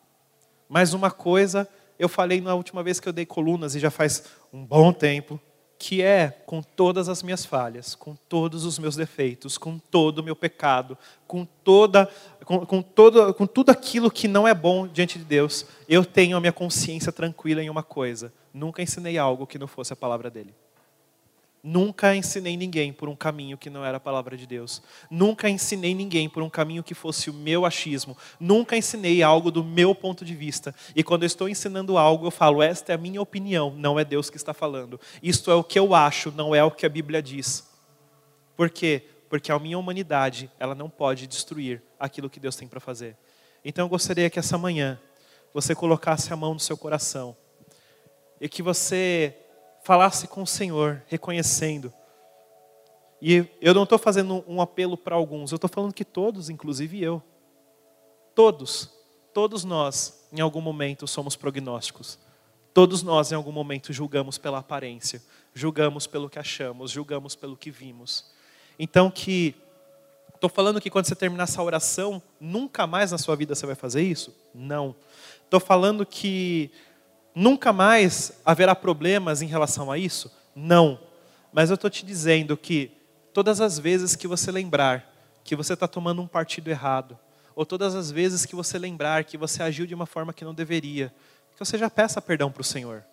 Mas 0.69 0.93
uma 0.93 1.09
coisa 1.09 1.67
eu 1.99 2.07
falei 2.07 2.39
na 2.41 2.53
última 2.53 2.83
vez 2.83 2.99
que 2.99 3.09
eu 3.09 3.13
dei 3.13 3.25
colunas, 3.25 3.75
e 3.75 3.79
já 3.79 3.89
faz 3.89 4.23
um 4.53 4.63
bom 4.63 4.93
tempo, 4.93 5.39
que 5.79 6.01
é 6.01 6.29
com 6.45 6.61
todas 6.61 7.07
as 7.07 7.21
minhas 7.21 7.45
falhas, 7.45 7.93
com 7.93 8.15
todos 8.27 8.65
os 8.65 8.79
meus 8.79 8.95
defeitos, 8.95 9.57
com 9.57 9.77
todo 9.77 10.19
o 10.19 10.23
meu 10.23 10.35
pecado, 10.35 10.97
com 11.27 11.45
toda 11.63 12.09
com, 12.45 12.65
com, 12.65 12.81
todo, 12.81 13.33
com 13.33 13.45
tudo 13.45 13.71
aquilo 13.71 14.09
que 14.09 14.27
não 14.27 14.47
é 14.47 14.53
bom 14.53 14.87
diante 14.87 15.19
de 15.19 15.25
Deus, 15.25 15.65
eu 15.87 16.05
tenho 16.05 16.37
a 16.37 16.39
minha 16.39 16.53
consciência 16.53 17.11
tranquila 17.11 17.61
em 17.61 17.69
uma 17.69 17.83
coisa: 17.83 18.33
nunca 18.53 18.81
ensinei 18.81 19.17
algo 19.17 19.45
que 19.45 19.59
não 19.59 19.67
fosse 19.67 19.91
a 19.91 19.95
palavra 19.95 20.29
dele. 20.29 20.53
Nunca 21.69 22.15
ensinei 22.15 22.55
ninguém 22.55 22.93
por 22.93 23.09
um 23.09 23.15
caminho 23.15 23.57
que 23.57 23.69
não 23.69 23.83
era 23.83 23.97
a 23.97 23.99
palavra 23.99 24.37
de 24.37 24.47
Deus. 24.47 24.81
Nunca 25.11 25.49
ensinei 25.49 25.93
ninguém 25.93 26.29
por 26.29 26.41
um 26.41 26.49
caminho 26.49 26.81
que 26.81 26.93
fosse 26.93 27.29
o 27.29 27.33
meu 27.33 27.65
achismo. 27.65 28.17
Nunca 28.39 28.77
ensinei 28.77 29.21
algo 29.21 29.51
do 29.51 29.65
meu 29.65 29.93
ponto 29.93 30.23
de 30.23 30.33
vista. 30.33 30.73
E 30.95 31.03
quando 31.03 31.23
eu 31.23 31.27
estou 31.27 31.49
ensinando 31.49 31.97
algo, 31.97 32.25
eu 32.25 32.31
falo: 32.31 32.63
esta 32.63 32.93
é 32.93 32.95
a 32.95 32.97
minha 32.97 33.21
opinião, 33.21 33.69
não 33.75 33.99
é 33.99 34.05
Deus 34.05 34.29
que 34.29 34.37
está 34.37 34.53
falando. 34.53 34.97
Isto 35.21 35.51
é 35.51 35.55
o 35.55 35.63
que 35.63 35.77
eu 35.77 35.93
acho, 35.93 36.31
não 36.31 36.55
é 36.55 36.63
o 36.63 36.71
que 36.71 36.85
a 36.85 36.89
Bíblia 36.89 37.21
diz. 37.21 37.67
Por 38.55 38.69
quê? 38.69 39.03
Porque 39.27 39.51
a 39.51 39.59
minha 39.59 39.77
humanidade, 39.77 40.49
ela 40.57 40.73
não 40.73 40.89
pode 40.89 41.27
destruir 41.27 41.83
aquilo 41.99 42.29
que 42.29 42.39
Deus 42.39 42.55
tem 42.55 42.65
para 42.65 42.79
fazer. 42.79 43.17
Então 43.65 43.83
eu 43.83 43.89
gostaria 43.89 44.29
que 44.29 44.39
essa 44.39 44.57
manhã 44.57 44.97
você 45.53 45.75
colocasse 45.75 46.31
a 46.31 46.37
mão 46.37 46.53
no 46.53 46.61
seu 46.61 46.77
coração 46.77 47.35
e 48.39 48.47
que 48.47 48.63
você 48.63 49.35
falasse 49.87 50.27
com 50.27 50.43
o 50.43 50.47
Senhor, 50.47 51.01
reconhecendo. 51.07 51.93
E 53.21 53.45
eu 53.61 53.73
não 53.73 53.83
estou 53.83 53.97
fazendo 53.97 54.43
um 54.45 54.61
apelo 54.61 54.97
para 54.97 55.15
alguns, 55.15 55.49
eu 55.49 55.55
estou 55.55 55.69
falando 55.69 55.93
que 55.93 56.03
todos, 56.03 56.49
inclusive 56.49 57.01
eu, 57.01 57.23
todos, 58.35 58.91
todos 59.33 59.63
nós, 59.63 60.27
em 60.33 60.41
algum 60.41 60.59
momento, 60.59 61.07
somos 61.07 61.37
prognósticos. 61.37 62.19
Todos 62.73 63.01
nós, 63.01 63.31
em 63.31 63.35
algum 63.35 63.53
momento, 63.53 63.93
julgamos 63.93 64.37
pela 64.37 64.57
aparência, 64.57 65.23
julgamos 65.53 66.05
pelo 66.05 66.29
que 66.29 66.37
achamos, 66.37 66.91
julgamos 66.91 67.33
pelo 67.33 67.55
que 67.55 67.71
vimos. 67.71 68.29
Então, 68.77 69.09
que 69.09 69.55
estou 70.35 70.49
falando 70.49 70.81
que 70.81 70.89
quando 70.89 71.05
você 71.05 71.15
terminar 71.15 71.45
essa 71.45 71.63
oração, 71.63 72.21
nunca 72.41 72.85
mais 72.85 73.13
na 73.13 73.17
sua 73.17 73.37
vida 73.37 73.55
você 73.55 73.65
vai 73.65 73.73
fazer 73.73 74.01
isso? 74.01 74.35
Não. 74.53 74.93
Estou 75.45 75.61
falando 75.61 76.05
que 76.05 76.69
Nunca 77.39 77.71
mais 77.71 78.41
haverá 78.43 78.73
problemas 78.73 79.43
em 79.43 79.45
relação 79.45 79.91
a 79.91 79.97
isso? 79.99 80.35
Não. 80.55 80.99
Mas 81.53 81.69
eu 81.69 81.75
estou 81.75 81.87
te 81.87 82.03
dizendo 82.03 82.57
que 82.57 82.91
todas 83.31 83.61
as 83.61 83.77
vezes 83.77 84.15
que 84.15 84.27
você 84.27 84.51
lembrar 84.51 85.13
que 85.43 85.55
você 85.55 85.73
está 85.73 85.87
tomando 85.87 86.19
um 86.19 86.25
partido 86.25 86.67
errado, 86.67 87.15
ou 87.55 87.63
todas 87.63 87.93
as 87.93 88.09
vezes 88.09 88.43
que 88.43 88.55
você 88.55 88.79
lembrar 88.79 89.23
que 89.23 89.37
você 89.37 89.61
agiu 89.61 89.85
de 89.85 89.93
uma 89.93 90.07
forma 90.07 90.33
que 90.33 90.43
não 90.43 90.51
deveria, 90.51 91.13
que 91.51 91.59
você 91.59 91.77
já 91.77 91.91
peça 91.91 92.19
perdão 92.19 92.51
para 92.51 92.61
o 92.61 92.65
Senhor. 92.65 93.05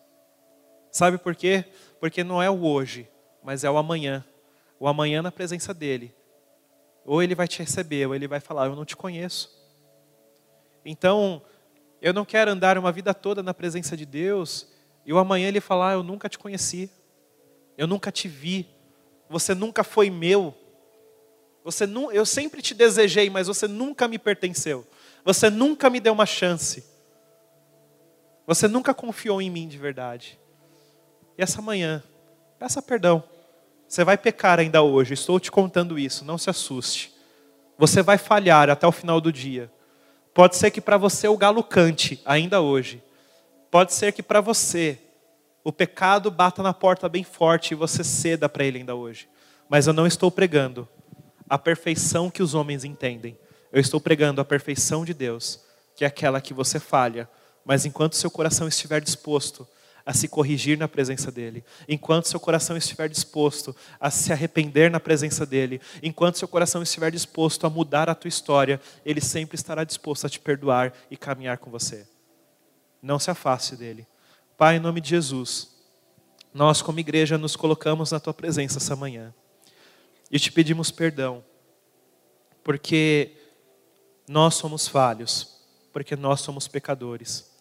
Sabe 0.90 1.18
por 1.18 1.36
quê? 1.36 1.62
Porque 2.00 2.24
não 2.24 2.42
é 2.42 2.48
o 2.48 2.64
hoje, 2.64 3.06
mas 3.42 3.62
é 3.62 3.70
o 3.70 3.76
amanhã. 3.76 4.24
O 4.80 4.88
amanhã 4.88 5.20
na 5.20 5.30
presença 5.30 5.74
dEle. 5.74 6.14
Ou 7.04 7.22
Ele 7.22 7.34
vai 7.34 7.46
te 7.46 7.58
receber, 7.58 8.06
ou 8.06 8.14
Ele 8.14 8.26
vai 8.26 8.40
falar: 8.40 8.68
Eu 8.68 8.74
não 8.74 8.86
te 8.86 8.96
conheço. 8.96 9.50
Então, 10.82 11.42
eu 12.04 12.12
não 12.12 12.26
quero 12.26 12.50
andar 12.50 12.76
uma 12.76 12.92
vida 12.92 13.14
toda 13.14 13.42
na 13.42 13.54
presença 13.54 13.96
de 13.96 14.04
Deus 14.04 14.68
e 15.06 15.12
o 15.14 15.16
amanhã 15.16 15.48
ele 15.48 15.58
falar: 15.58 15.94
Eu 15.94 16.02
nunca 16.02 16.28
te 16.28 16.38
conheci, 16.38 16.90
eu 17.78 17.86
nunca 17.86 18.12
te 18.12 18.28
vi, 18.28 18.68
você 19.26 19.54
nunca 19.54 19.82
foi 19.82 20.10
meu. 20.10 20.54
Você 21.64 21.86
nu, 21.86 22.12
eu 22.12 22.26
sempre 22.26 22.60
te 22.60 22.74
desejei, 22.74 23.30
mas 23.30 23.46
você 23.46 23.66
nunca 23.66 24.06
me 24.06 24.18
pertenceu. 24.18 24.86
Você 25.24 25.48
nunca 25.48 25.88
me 25.88 25.98
deu 25.98 26.12
uma 26.12 26.26
chance. 26.26 26.84
Você 28.46 28.68
nunca 28.68 28.92
confiou 28.92 29.40
em 29.40 29.48
mim 29.48 29.66
de 29.66 29.78
verdade. 29.78 30.38
E 31.38 31.42
essa 31.42 31.62
manhã, 31.62 32.04
peça 32.58 32.82
perdão. 32.82 33.24
Você 33.88 34.04
vai 34.04 34.18
pecar 34.18 34.60
ainda 34.60 34.82
hoje, 34.82 35.14
estou 35.14 35.40
te 35.40 35.50
contando 35.50 35.98
isso, 35.98 36.22
não 36.22 36.36
se 36.36 36.50
assuste. 36.50 37.14
Você 37.78 38.02
vai 38.02 38.18
falhar 38.18 38.68
até 38.68 38.86
o 38.86 38.92
final 38.92 39.22
do 39.22 39.32
dia. 39.32 39.72
Pode 40.34 40.56
ser 40.56 40.72
que 40.72 40.80
para 40.80 40.96
você 40.96 41.28
o 41.28 41.36
galo 41.36 41.62
cante 41.62 42.20
ainda 42.24 42.60
hoje. 42.60 43.00
Pode 43.70 43.92
ser 43.92 44.12
que 44.12 44.22
para 44.22 44.40
você 44.40 44.98
o 45.62 45.72
pecado 45.72 46.28
bata 46.28 46.60
na 46.60 46.74
porta 46.74 47.08
bem 47.08 47.22
forte 47.22 47.70
e 47.70 47.76
você 47.76 48.02
ceda 48.02 48.48
para 48.48 48.64
ele 48.64 48.78
ainda 48.78 48.96
hoje. 48.96 49.28
Mas 49.68 49.86
eu 49.86 49.92
não 49.92 50.08
estou 50.08 50.32
pregando 50.32 50.88
a 51.48 51.56
perfeição 51.56 52.28
que 52.28 52.42
os 52.42 52.52
homens 52.52 52.84
entendem. 52.84 53.38
Eu 53.72 53.80
estou 53.80 54.00
pregando 54.00 54.40
a 54.40 54.44
perfeição 54.44 55.04
de 55.04 55.14
Deus, 55.14 55.60
que 55.94 56.04
é 56.04 56.08
aquela 56.08 56.40
que 56.40 56.52
você 56.52 56.80
falha, 56.80 57.28
mas 57.64 57.86
enquanto 57.86 58.16
seu 58.16 58.30
coração 58.30 58.66
estiver 58.66 59.00
disposto 59.00 59.66
a 60.06 60.12
se 60.12 60.28
corrigir 60.28 60.76
na 60.76 60.86
presença 60.86 61.32
dEle, 61.32 61.64
enquanto 61.88 62.28
seu 62.28 62.38
coração 62.38 62.76
estiver 62.76 63.08
disposto 63.08 63.74
a 63.98 64.10
se 64.10 64.32
arrepender 64.32 64.90
na 64.90 65.00
presença 65.00 65.46
dEle, 65.46 65.80
enquanto 66.02 66.38
seu 66.38 66.46
coração 66.46 66.82
estiver 66.82 67.10
disposto 67.10 67.66
a 67.66 67.70
mudar 67.70 68.10
a 68.10 68.14
tua 68.14 68.28
história, 68.28 68.80
Ele 69.04 69.20
sempre 69.20 69.54
estará 69.54 69.82
disposto 69.82 70.26
a 70.26 70.30
te 70.30 70.38
perdoar 70.38 70.92
e 71.10 71.16
caminhar 71.16 71.58
com 71.58 71.70
você. 71.70 72.06
Não 73.02 73.18
se 73.18 73.30
afaste 73.30 73.76
dEle. 73.76 74.06
Pai, 74.58 74.76
em 74.76 74.80
nome 74.80 75.00
de 75.00 75.08
Jesus, 75.10 75.74
nós 76.52 76.82
como 76.82 77.00
igreja 77.00 77.38
nos 77.38 77.56
colocamos 77.56 78.12
na 78.12 78.20
tua 78.20 78.34
presença 78.34 78.78
essa 78.78 78.94
manhã 78.94 79.34
e 80.30 80.38
te 80.38 80.52
pedimos 80.52 80.90
perdão, 80.90 81.44
porque 82.62 83.36
nós 84.28 84.54
somos 84.54 84.86
falhos, 84.86 85.60
porque 85.92 86.14
nós 86.14 86.40
somos 86.40 86.68
pecadores. 86.68 87.53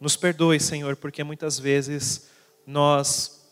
Nos 0.00 0.16
perdoe, 0.16 0.58
Senhor, 0.58 0.96
porque 0.96 1.22
muitas 1.22 1.58
vezes 1.58 2.30
nós, 2.66 3.46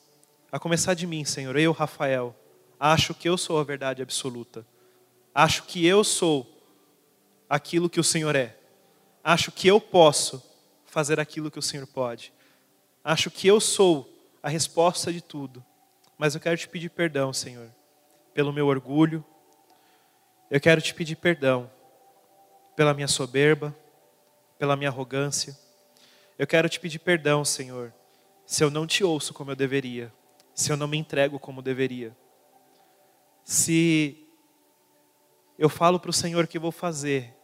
a 0.51 0.59
começar 0.59 0.95
de 0.95 1.07
mim, 1.07 1.23
Senhor, 1.23 1.55
eu, 1.59 1.73
Rafael, 1.73 2.35
acho 2.81 3.15
que 3.15 3.29
eu 3.29 3.37
sou 3.37 3.59
a 3.59 3.65
verdade 3.65 4.01
absoluta. 4.01 4.67
Acho 5.35 5.65
que 5.65 5.87
eu 5.87 6.03
sou 6.03 6.47
aquilo 7.51 7.91
que 7.91 8.01
o 8.01 8.05
Senhor 8.05 8.35
é. 8.35 8.57
Acho 9.23 9.53
que 9.53 9.69
eu 9.69 9.79
posso 9.79 10.43
fazer 10.87 11.21
aquilo 11.21 11.51
que 11.51 11.59
o 11.59 11.63
Senhor 11.63 11.87
pode. 11.87 12.33
Acho 13.05 13.31
que 13.31 13.47
eu 13.47 13.61
sou 13.61 14.11
a 14.43 14.49
resposta 14.49 15.13
de 15.13 15.21
tudo. 15.21 15.63
Mas 16.17 16.35
eu 16.35 16.41
quero 16.41 16.57
te 16.57 16.67
pedir 16.67 16.89
perdão, 16.89 17.33
Senhor, 17.33 17.69
pelo 18.33 18.53
meu 18.53 18.67
orgulho. 18.67 19.25
Eu 20.51 20.61
quero 20.61 20.81
te 20.81 20.95
pedir 20.95 21.17
perdão 21.17 21.71
pela 22.75 22.95
minha 22.95 23.07
soberba, 23.07 23.77
pela 24.59 24.77
minha 24.77 24.89
arrogância. 24.89 25.57
Eu 26.39 26.47
quero 26.47 26.69
te 26.69 26.79
pedir 26.79 27.01
perdão, 27.01 27.45
Senhor, 27.45 27.93
se 28.47 28.63
eu 28.63 28.71
não 28.71 28.87
te 28.87 29.03
ouço 29.03 29.35
como 29.35 29.51
eu 29.51 29.57
deveria, 29.57 30.13
se 30.55 30.71
eu 30.71 30.77
não 30.77 30.87
me 30.87 30.97
entrego 30.97 31.37
como 31.37 31.61
deveria. 31.61 32.17
Se 33.43 34.25
eu 35.59 35.69
falo 35.69 35.99
para 35.99 36.11
o 36.11 36.13
Senhor 36.13 36.47
que 36.47 36.59
vou 36.59 36.71
fazer 36.71 37.35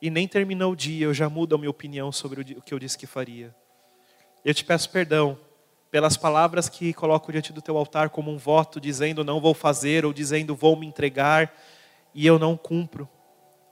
e 0.00 0.10
nem 0.10 0.26
terminou 0.26 0.72
o 0.72 0.76
dia, 0.76 1.06
eu 1.06 1.14
já 1.14 1.28
mudo 1.28 1.54
a 1.54 1.58
minha 1.58 1.70
opinião 1.70 2.10
sobre 2.10 2.40
o 2.40 2.62
que 2.62 2.74
eu 2.74 2.78
disse 2.80 2.98
que 2.98 3.06
faria. 3.06 3.54
Eu 4.44 4.52
te 4.52 4.64
peço 4.64 4.90
perdão 4.90 5.38
pelas 5.88 6.16
palavras 6.16 6.68
que 6.68 6.92
coloco 6.92 7.30
diante 7.30 7.52
do 7.52 7.62
teu 7.62 7.76
altar 7.76 8.10
como 8.10 8.32
um 8.32 8.38
voto, 8.38 8.80
dizendo 8.80 9.22
não 9.22 9.40
vou 9.40 9.54
fazer, 9.54 10.04
ou 10.04 10.12
dizendo 10.12 10.56
vou 10.56 10.74
me 10.74 10.86
entregar, 10.86 11.54
e 12.12 12.26
eu 12.26 12.40
não 12.40 12.56
cumpro. 12.56 13.08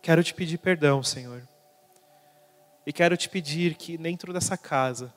Quero 0.00 0.22
te 0.22 0.32
pedir 0.32 0.58
perdão, 0.58 1.02
Senhor. 1.02 1.49
E 2.86 2.92
quero 2.92 3.16
te 3.16 3.28
pedir 3.28 3.74
que 3.74 3.96
dentro 3.96 4.32
dessa 4.32 4.56
casa, 4.56 5.12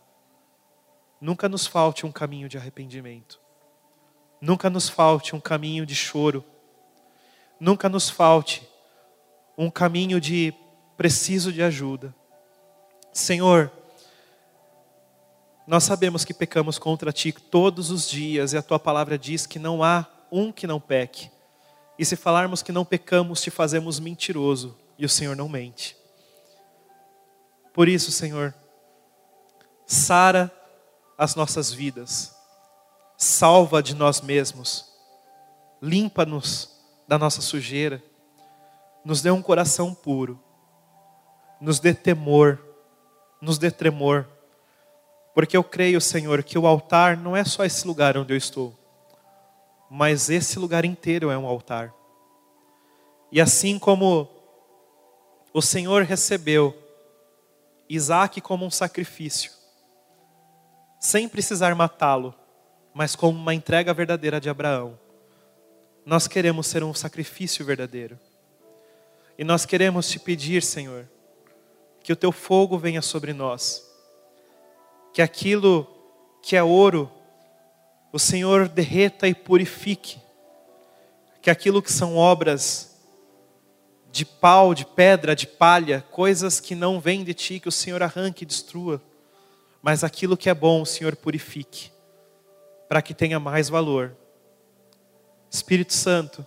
nunca 1.20 1.48
nos 1.48 1.66
falte 1.66 2.06
um 2.06 2.12
caminho 2.12 2.50
de 2.50 2.58
arrependimento, 2.58 3.40
nunca 4.42 4.70
nos 4.70 4.90
falte 4.90 5.36
um 5.36 5.40
caminho 5.40 5.86
de 5.86 5.96
choro, 5.96 6.44
nunca 7.60 7.88
nos 7.88 8.10
falte 8.10 8.68
um 9.58 9.70
caminho 9.70 10.20
de 10.20 10.54
preciso 10.98 11.52
de 11.52 11.64
ajuda. 11.64 12.14
Senhor, 13.14 13.72
nós 15.66 15.84
sabemos 15.84 16.26
que 16.26 16.34
pecamos 16.34 16.78
contra 16.78 17.14
Ti 17.14 17.32
todos 17.32 17.90
os 17.90 18.10
dias 18.10 18.52
e 18.52 18.58
a 18.58 18.62
Tua 18.62 18.80
palavra 18.80 19.18
diz 19.18 19.46
que 19.46 19.58
não 19.58 19.82
há 19.82 20.06
um 20.30 20.52
que 20.52 20.68
não 20.68 20.80
peque. 20.80 21.32
E 21.98 22.04
se 22.04 22.16
falarmos 22.16 22.62
que 22.62 22.72
não 22.72 22.84
pecamos, 22.84 23.42
te 23.42 23.50
fazemos 23.50 24.00
mentiroso 24.00 24.78
e 24.98 25.06
o 25.06 25.10
Senhor 25.10 25.36
não 25.36 25.48
mente. 25.48 25.96
Por 27.74 27.90
isso, 27.90 28.12
Senhor, 28.12 28.54
sara 29.86 30.52
as 31.18 31.36
nossas 31.36 31.72
vidas, 31.72 32.36
salva 33.18 33.82
de 33.82 33.96
nós 33.96 34.22
mesmos, 34.22 34.92
limpa-nos 35.82 36.70
da 37.08 37.18
nossa 37.18 37.42
sujeira, 37.42 38.02
nos 39.04 39.22
dê 39.22 39.32
um 39.32 39.42
coração 39.42 39.94
puro. 39.94 40.40
Nos 41.60 41.80
dê 41.80 41.94
temor, 41.94 42.60
nos 43.40 43.58
dê 43.58 43.72
tremor, 43.72 44.28
porque 45.34 45.56
eu 45.56 45.64
creio, 45.64 46.02
Senhor, 46.02 46.44
que 46.44 46.58
o 46.58 46.68
altar 46.68 47.16
não 47.16 47.38
é 47.38 47.46
só 47.46 47.64
esse 47.64 47.88
lugar 47.88 48.18
onde 48.18 48.34
eu 48.34 48.38
estou, 48.38 48.78
mas 49.90 50.30
esse 50.30 50.60
lugar 50.60 50.84
inteiro 50.84 51.32
é 51.32 51.38
um 51.38 51.48
altar. 51.48 51.94
E 53.32 53.40
assim 53.40 53.80
como 53.80 54.28
o 55.54 55.62
Senhor 55.62 56.04
recebeu 56.04 56.78
Isaac 57.96 58.42
como 58.42 58.66
um 58.66 58.72
sacrifício, 58.72 59.52
sem 61.00 61.28
precisar 61.28 61.76
matá-lo, 61.76 62.34
mas 62.94 63.16
como 63.16 63.38
uma 63.38 63.54
entrega 63.54 63.94
verdadeira 63.94 64.40
de 64.40 64.50
Abraão, 64.50 64.98
nós 66.06 66.28
queremos 66.28 66.68
ser 66.68 66.84
um 66.84 66.94
sacrifício 66.94 67.66
verdadeiro. 67.66 68.20
E 69.38 69.44
nós 69.44 69.66
queremos 69.66 70.10
te 70.10 70.20
pedir, 70.20 70.62
Senhor, 70.62 71.08
que 72.04 72.14
o 72.14 72.16
teu 72.16 72.32
fogo 72.32 72.78
venha 72.78 73.02
sobre 73.02 73.34
nós, 73.34 73.84
que 75.14 75.22
aquilo 75.22 75.88
que 76.42 76.56
é 76.56 76.64
ouro, 76.64 77.10
o 78.12 78.20
Senhor 78.20 78.68
derreta 78.68 79.28
e 79.28 79.34
purifique, 79.34 80.20
que 81.42 81.50
aquilo 81.50 81.82
que 81.82 81.92
são 81.92 82.16
obras 82.16 82.93
de 84.14 84.26
pau, 84.26 84.76
de 84.76 84.86
pedra, 84.86 85.36
de 85.36 85.48
palha, 85.48 86.06
coisas 86.12 86.60
que 86.60 86.76
não 86.76 87.00
vêm 87.00 87.24
de 87.24 87.34
ti, 87.34 87.60
que 87.60 87.68
o 87.68 87.72
Senhor 87.72 88.04
arranque 88.04 88.44
e 88.44 88.46
destrua, 88.46 89.02
mas 89.82 90.04
aquilo 90.04 90.38
que 90.38 90.52
é 90.52 90.54
bom, 90.54 90.84
o 90.84 90.86
Senhor 90.86 91.16
purifique, 91.16 91.92
para 92.88 93.02
que 93.02 93.16
tenha 93.16 93.40
mais 93.40 93.70
valor. 93.70 94.16
Espírito 95.50 95.94
Santo, 95.94 96.46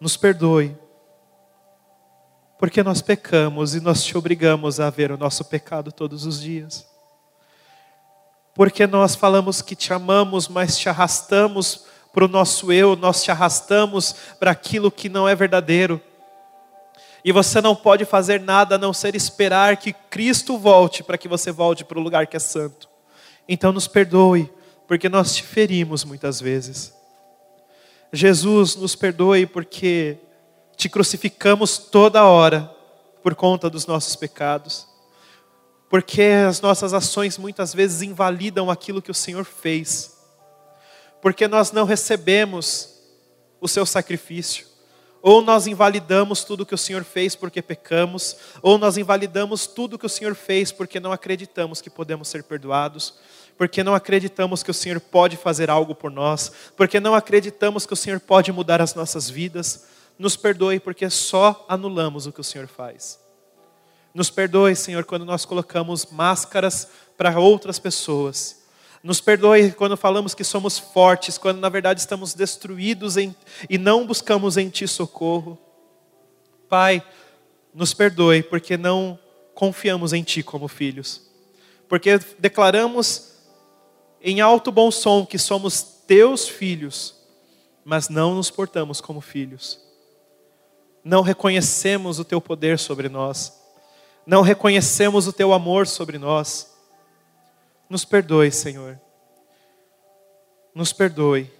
nos 0.00 0.16
perdoe 0.16 0.76
porque 2.58 2.82
nós 2.82 3.00
pecamos 3.00 3.76
e 3.76 3.80
nós 3.80 4.02
te 4.02 4.18
obrigamos 4.18 4.80
a 4.80 4.90
ver 4.90 5.12
o 5.12 5.16
nosso 5.16 5.44
pecado 5.44 5.92
todos 5.92 6.26
os 6.26 6.40
dias. 6.40 6.84
Porque 8.52 8.84
nós 8.84 9.14
falamos 9.14 9.62
que 9.62 9.76
te 9.76 9.92
amamos, 9.92 10.48
mas 10.48 10.76
te 10.76 10.88
arrastamos 10.88 11.84
para 12.12 12.24
o 12.24 12.28
nosso 12.28 12.72
eu, 12.72 12.96
nós 12.96 13.22
te 13.22 13.30
arrastamos 13.30 14.12
para 14.40 14.50
aquilo 14.50 14.90
que 14.90 15.08
não 15.08 15.28
é 15.28 15.36
verdadeiro. 15.36 16.02
E 17.28 17.32
você 17.32 17.60
não 17.60 17.76
pode 17.76 18.06
fazer 18.06 18.40
nada 18.40 18.76
a 18.76 18.78
não 18.78 18.94
ser 18.94 19.14
esperar 19.14 19.76
que 19.76 19.92
Cristo 19.92 20.56
volte 20.56 21.02
para 21.02 21.18
que 21.18 21.28
você 21.28 21.52
volte 21.52 21.84
para 21.84 21.98
o 21.98 22.02
lugar 22.02 22.26
que 22.26 22.38
é 22.38 22.40
santo. 22.40 22.88
Então 23.46 23.70
nos 23.70 23.86
perdoe, 23.86 24.50
porque 24.86 25.10
nós 25.10 25.36
te 25.36 25.42
ferimos 25.42 26.04
muitas 26.04 26.40
vezes. 26.40 26.90
Jesus, 28.10 28.76
nos 28.76 28.96
perdoe 28.96 29.44
porque 29.44 30.16
te 30.74 30.88
crucificamos 30.88 31.76
toda 31.76 32.24
hora 32.24 32.74
por 33.22 33.34
conta 33.34 33.68
dos 33.68 33.86
nossos 33.86 34.16
pecados, 34.16 34.88
porque 35.90 36.22
as 36.48 36.62
nossas 36.62 36.94
ações 36.94 37.36
muitas 37.36 37.74
vezes 37.74 38.00
invalidam 38.00 38.70
aquilo 38.70 39.02
que 39.02 39.10
o 39.10 39.14
Senhor 39.14 39.44
fez, 39.44 40.16
porque 41.20 41.46
nós 41.46 41.72
não 41.72 41.84
recebemos 41.84 42.88
o 43.60 43.68
seu 43.68 43.84
sacrifício, 43.84 44.67
ou 45.28 45.42
nós 45.42 45.66
invalidamos 45.66 46.42
tudo 46.42 46.64
que 46.64 46.74
o 46.74 46.78
Senhor 46.78 47.04
fez 47.04 47.36
porque 47.36 47.60
pecamos, 47.60 48.34
ou 48.62 48.78
nós 48.78 48.96
invalidamos 48.96 49.66
tudo 49.66 49.98
que 49.98 50.06
o 50.06 50.08
Senhor 50.08 50.34
fez 50.34 50.72
porque 50.72 50.98
não 50.98 51.12
acreditamos 51.12 51.82
que 51.82 51.90
podemos 51.90 52.28
ser 52.28 52.44
perdoados, 52.44 53.12
porque 53.54 53.84
não 53.84 53.94
acreditamos 53.94 54.62
que 54.62 54.70
o 54.70 54.74
Senhor 54.74 54.98
pode 54.98 55.36
fazer 55.36 55.68
algo 55.68 55.94
por 55.94 56.10
nós, 56.10 56.50
porque 56.74 56.98
não 56.98 57.14
acreditamos 57.14 57.84
que 57.84 57.92
o 57.92 57.96
Senhor 57.96 58.18
pode 58.20 58.50
mudar 58.50 58.80
as 58.80 58.94
nossas 58.94 59.28
vidas 59.28 59.86
nos 60.18 60.34
perdoe 60.34 60.80
porque 60.80 61.10
só 61.10 61.62
anulamos 61.68 62.26
o 62.26 62.32
que 62.32 62.40
o 62.40 62.44
Senhor 62.44 62.66
faz. 62.66 63.20
Nos 64.14 64.30
perdoe, 64.30 64.74
Senhor, 64.74 65.04
quando 65.04 65.26
nós 65.26 65.44
colocamos 65.44 66.06
máscaras 66.06 66.88
para 67.18 67.38
outras 67.38 67.78
pessoas. 67.78 68.57
Nos 69.02 69.20
perdoe 69.20 69.72
quando 69.72 69.96
falamos 69.96 70.34
que 70.34 70.44
somos 70.44 70.78
fortes, 70.78 71.38
quando 71.38 71.58
na 71.58 71.68
verdade 71.68 72.00
estamos 72.00 72.34
destruídos 72.34 73.16
em, 73.16 73.34
e 73.68 73.78
não 73.78 74.06
buscamos 74.06 74.56
em 74.56 74.68
Ti 74.68 74.88
socorro. 74.88 75.58
Pai, 76.68 77.02
nos 77.72 77.94
perdoe 77.94 78.42
porque 78.42 78.76
não 78.76 79.18
confiamos 79.54 80.12
em 80.12 80.22
Ti 80.22 80.42
como 80.42 80.68
filhos. 80.68 81.22
Porque 81.88 82.18
declaramos 82.38 83.32
em 84.20 84.40
alto 84.40 84.70
bom 84.70 84.90
som 84.90 85.24
que 85.24 85.38
somos 85.38 85.82
Teus 86.06 86.48
filhos, 86.48 87.14
mas 87.84 88.08
não 88.08 88.34
nos 88.34 88.50
portamos 88.50 89.00
como 89.00 89.20
filhos 89.20 89.88
não 91.08 91.22
reconhecemos 91.22 92.18
o 92.18 92.24
teu 92.24 92.38
poder 92.38 92.78
sobre 92.78 93.08
nós, 93.08 93.58
não 94.26 94.42
reconhecemos 94.42 95.26
o 95.26 95.32
teu 95.32 95.54
amor 95.54 95.86
sobre 95.86 96.18
nós. 96.18 96.76
Nos 97.88 98.04
perdoe, 98.04 98.52
Senhor. 98.52 99.00
Nos 100.74 100.92
perdoe. 100.92 101.50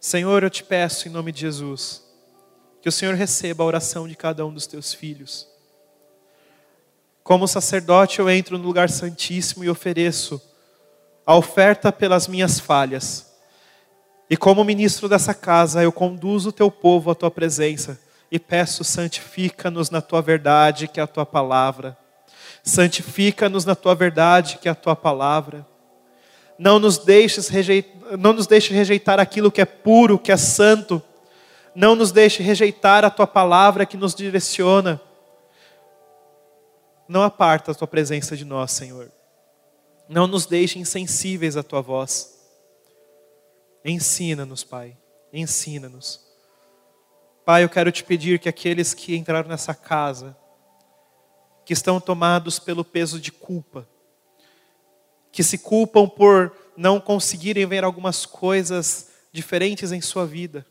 Senhor, 0.00 0.42
eu 0.42 0.50
te 0.50 0.64
peço 0.64 1.06
em 1.06 1.10
nome 1.10 1.30
de 1.30 1.42
Jesus, 1.42 2.02
que 2.82 2.88
o 2.88 2.92
Senhor 2.92 3.14
receba 3.14 3.62
a 3.62 3.66
oração 3.66 4.08
de 4.08 4.16
cada 4.16 4.44
um 4.44 4.52
dos 4.52 4.66
teus 4.66 4.92
filhos. 4.92 5.46
Como 7.22 7.46
sacerdote, 7.46 8.18
eu 8.18 8.28
entro 8.28 8.58
no 8.58 8.64
lugar 8.64 8.90
santíssimo 8.90 9.62
e 9.62 9.70
ofereço 9.70 10.42
a 11.24 11.36
oferta 11.36 11.92
pelas 11.92 12.26
minhas 12.26 12.58
falhas. 12.58 13.30
E 14.28 14.36
como 14.36 14.64
ministro 14.64 15.08
dessa 15.08 15.32
casa, 15.32 15.82
eu 15.82 15.92
conduzo 15.92 16.48
o 16.48 16.52
teu 16.52 16.70
povo 16.70 17.10
à 17.10 17.14
tua 17.14 17.30
presença 17.30 18.00
e 18.32 18.38
peço, 18.38 18.82
santifica-nos 18.82 19.90
na 19.90 20.00
tua 20.00 20.22
verdade, 20.22 20.88
que 20.88 20.98
é 20.98 21.02
a 21.02 21.06
tua 21.06 21.26
palavra. 21.26 21.96
Santifica-nos 22.62 23.64
na 23.64 23.74
tua 23.74 23.94
verdade, 23.94 24.58
que 24.58 24.68
é 24.68 24.72
a 24.72 24.74
tua 24.74 24.94
palavra. 24.94 25.66
Não 26.58 26.78
nos 26.78 26.98
deixes 26.98 27.48
rejeitar, 27.48 28.18
não 28.18 28.32
nos 28.32 28.46
deixe 28.46 28.74
rejeitar 28.74 29.18
aquilo 29.18 29.50
que 29.50 29.60
é 29.60 29.64
puro, 29.64 30.18
que 30.18 30.30
é 30.30 30.36
santo. 30.36 31.02
Não 31.74 31.94
nos 31.94 32.12
deixe 32.12 32.42
rejeitar 32.42 33.04
a 33.04 33.10
tua 33.10 33.26
palavra 33.26 33.86
que 33.86 33.96
nos 33.96 34.14
direciona. 34.14 35.00
Não 37.08 37.22
aparta 37.22 37.72
a 37.72 37.74
tua 37.74 37.88
presença 37.88 38.36
de 38.36 38.44
nós, 38.44 38.72
Senhor. 38.72 39.10
Não 40.08 40.26
nos 40.26 40.44
deixe 40.44 40.78
insensíveis 40.78 41.56
à 41.56 41.62
tua 41.62 41.80
voz. 41.80 42.38
Ensina-nos, 43.84 44.62
Pai. 44.62 44.96
Ensina-nos. 45.32 46.20
Pai, 47.44 47.64
eu 47.64 47.68
quero 47.68 47.90
te 47.90 48.04
pedir 48.04 48.38
que 48.38 48.48
aqueles 48.48 48.92
que 48.92 49.16
entraram 49.16 49.48
nessa 49.48 49.74
casa, 49.74 50.36
que 51.64 51.72
estão 51.72 52.00
tomados 52.00 52.58
pelo 52.58 52.84
peso 52.84 53.20
de 53.20 53.30
culpa, 53.30 53.88
que 55.32 55.42
se 55.42 55.58
culpam 55.58 56.08
por 56.08 56.52
não 56.76 57.00
conseguirem 57.00 57.66
ver 57.66 57.84
algumas 57.84 58.24
coisas 58.26 59.10
diferentes 59.32 59.92
em 59.92 60.00
sua 60.00 60.26
vida, 60.26 60.66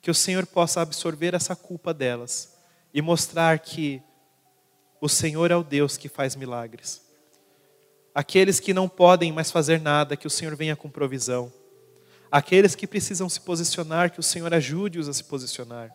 que 0.00 0.10
o 0.10 0.14
Senhor 0.14 0.46
possa 0.46 0.80
absorver 0.80 1.34
essa 1.34 1.54
culpa 1.54 1.92
delas 1.92 2.56
e 2.92 3.00
mostrar 3.02 3.58
que 3.58 4.02
o 5.00 5.08
Senhor 5.08 5.50
é 5.50 5.56
o 5.56 5.62
Deus 5.62 5.96
que 5.96 6.08
faz 6.08 6.34
milagres. 6.34 7.02
Aqueles 8.14 8.58
que 8.58 8.74
não 8.74 8.88
podem 8.88 9.32
mais 9.32 9.50
fazer 9.50 9.80
nada, 9.80 10.16
que 10.16 10.26
o 10.26 10.30
Senhor 10.30 10.56
venha 10.56 10.74
com 10.74 10.90
provisão. 10.90 11.52
Aqueles 12.30 12.74
que 12.74 12.86
precisam 12.86 13.28
se 13.28 13.40
posicionar, 13.40 14.10
que 14.10 14.20
o 14.20 14.22
Senhor 14.22 14.52
ajude-os 14.52 15.08
a 15.08 15.12
se 15.12 15.24
posicionar. 15.24 15.94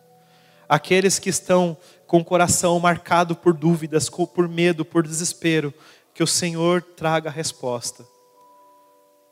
Aqueles 0.68 1.18
que 1.18 1.30
estão 1.30 1.76
com 2.06 2.18
o 2.18 2.24
coração 2.24 2.78
marcado 2.78 3.34
por 3.34 3.52
dúvidas, 3.52 4.08
por 4.08 4.48
medo, 4.48 4.84
por 4.84 5.06
desespero, 5.06 5.72
que 6.14 6.22
o 6.22 6.26
Senhor 6.26 6.82
traga 6.82 7.28
a 7.28 7.32
resposta. 7.32 8.06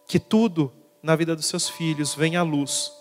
Que 0.07 0.18
tudo 0.18 0.72
na 1.03 1.16
vida 1.16 1.35
dos 1.35 1.47
seus 1.47 1.68
filhos 1.68 2.14
venha 2.14 2.41
à 2.41 2.43
luz 2.43 2.93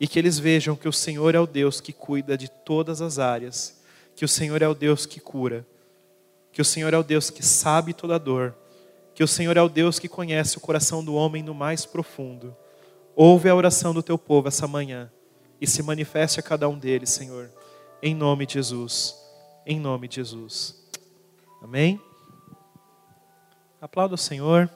e 0.00 0.06
que 0.06 0.18
eles 0.18 0.38
vejam 0.38 0.76
que 0.76 0.88
o 0.88 0.92
Senhor 0.92 1.34
é 1.34 1.40
o 1.40 1.46
Deus 1.46 1.80
que 1.80 1.92
cuida 1.92 2.38
de 2.38 2.48
todas 2.48 3.02
as 3.02 3.18
áreas, 3.18 3.80
que 4.14 4.24
o 4.24 4.28
Senhor 4.28 4.62
é 4.62 4.68
o 4.68 4.74
Deus 4.74 5.06
que 5.06 5.18
cura, 5.18 5.66
que 6.52 6.62
o 6.62 6.64
Senhor 6.64 6.94
é 6.94 6.98
o 6.98 7.02
Deus 7.02 7.30
que 7.30 7.44
sabe 7.44 7.92
toda 7.92 8.18
dor, 8.18 8.56
que 9.14 9.24
o 9.24 9.28
Senhor 9.28 9.56
é 9.56 9.62
o 9.62 9.68
Deus 9.68 9.98
que 9.98 10.08
conhece 10.08 10.56
o 10.56 10.60
coração 10.60 11.04
do 11.04 11.14
homem 11.14 11.42
no 11.42 11.52
mais 11.52 11.84
profundo. 11.84 12.56
Ouve 13.16 13.48
a 13.48 13.54
oração 13.54 13.92
do 13.92 14.02
teu 14.02 14.16
povo 14.16 14.46
essa 14.46 14.68
manhã 14.68 15.10
e 15.60 15.66
se 15.66 15.82
manifeste 15.82 16.40
a 16.40 16.42
cada 16.42 16.68
um 16.68 16.78
deles, 16.78 17.10
Senhor, 17.10 17.50
em 18.02 18.14
nome 18.14 18.46
de 18.46 18.54
Jesus. 18.54 19.16
Em 19.66 19.78
nome 19.78 20.08
de 20.08 20.16
Jesus. 20.16 20.74
Amém? 21.62 22.00
Aplauda 23.80 24.14
o 24.14 24.18
Senhor. 24.18 24.70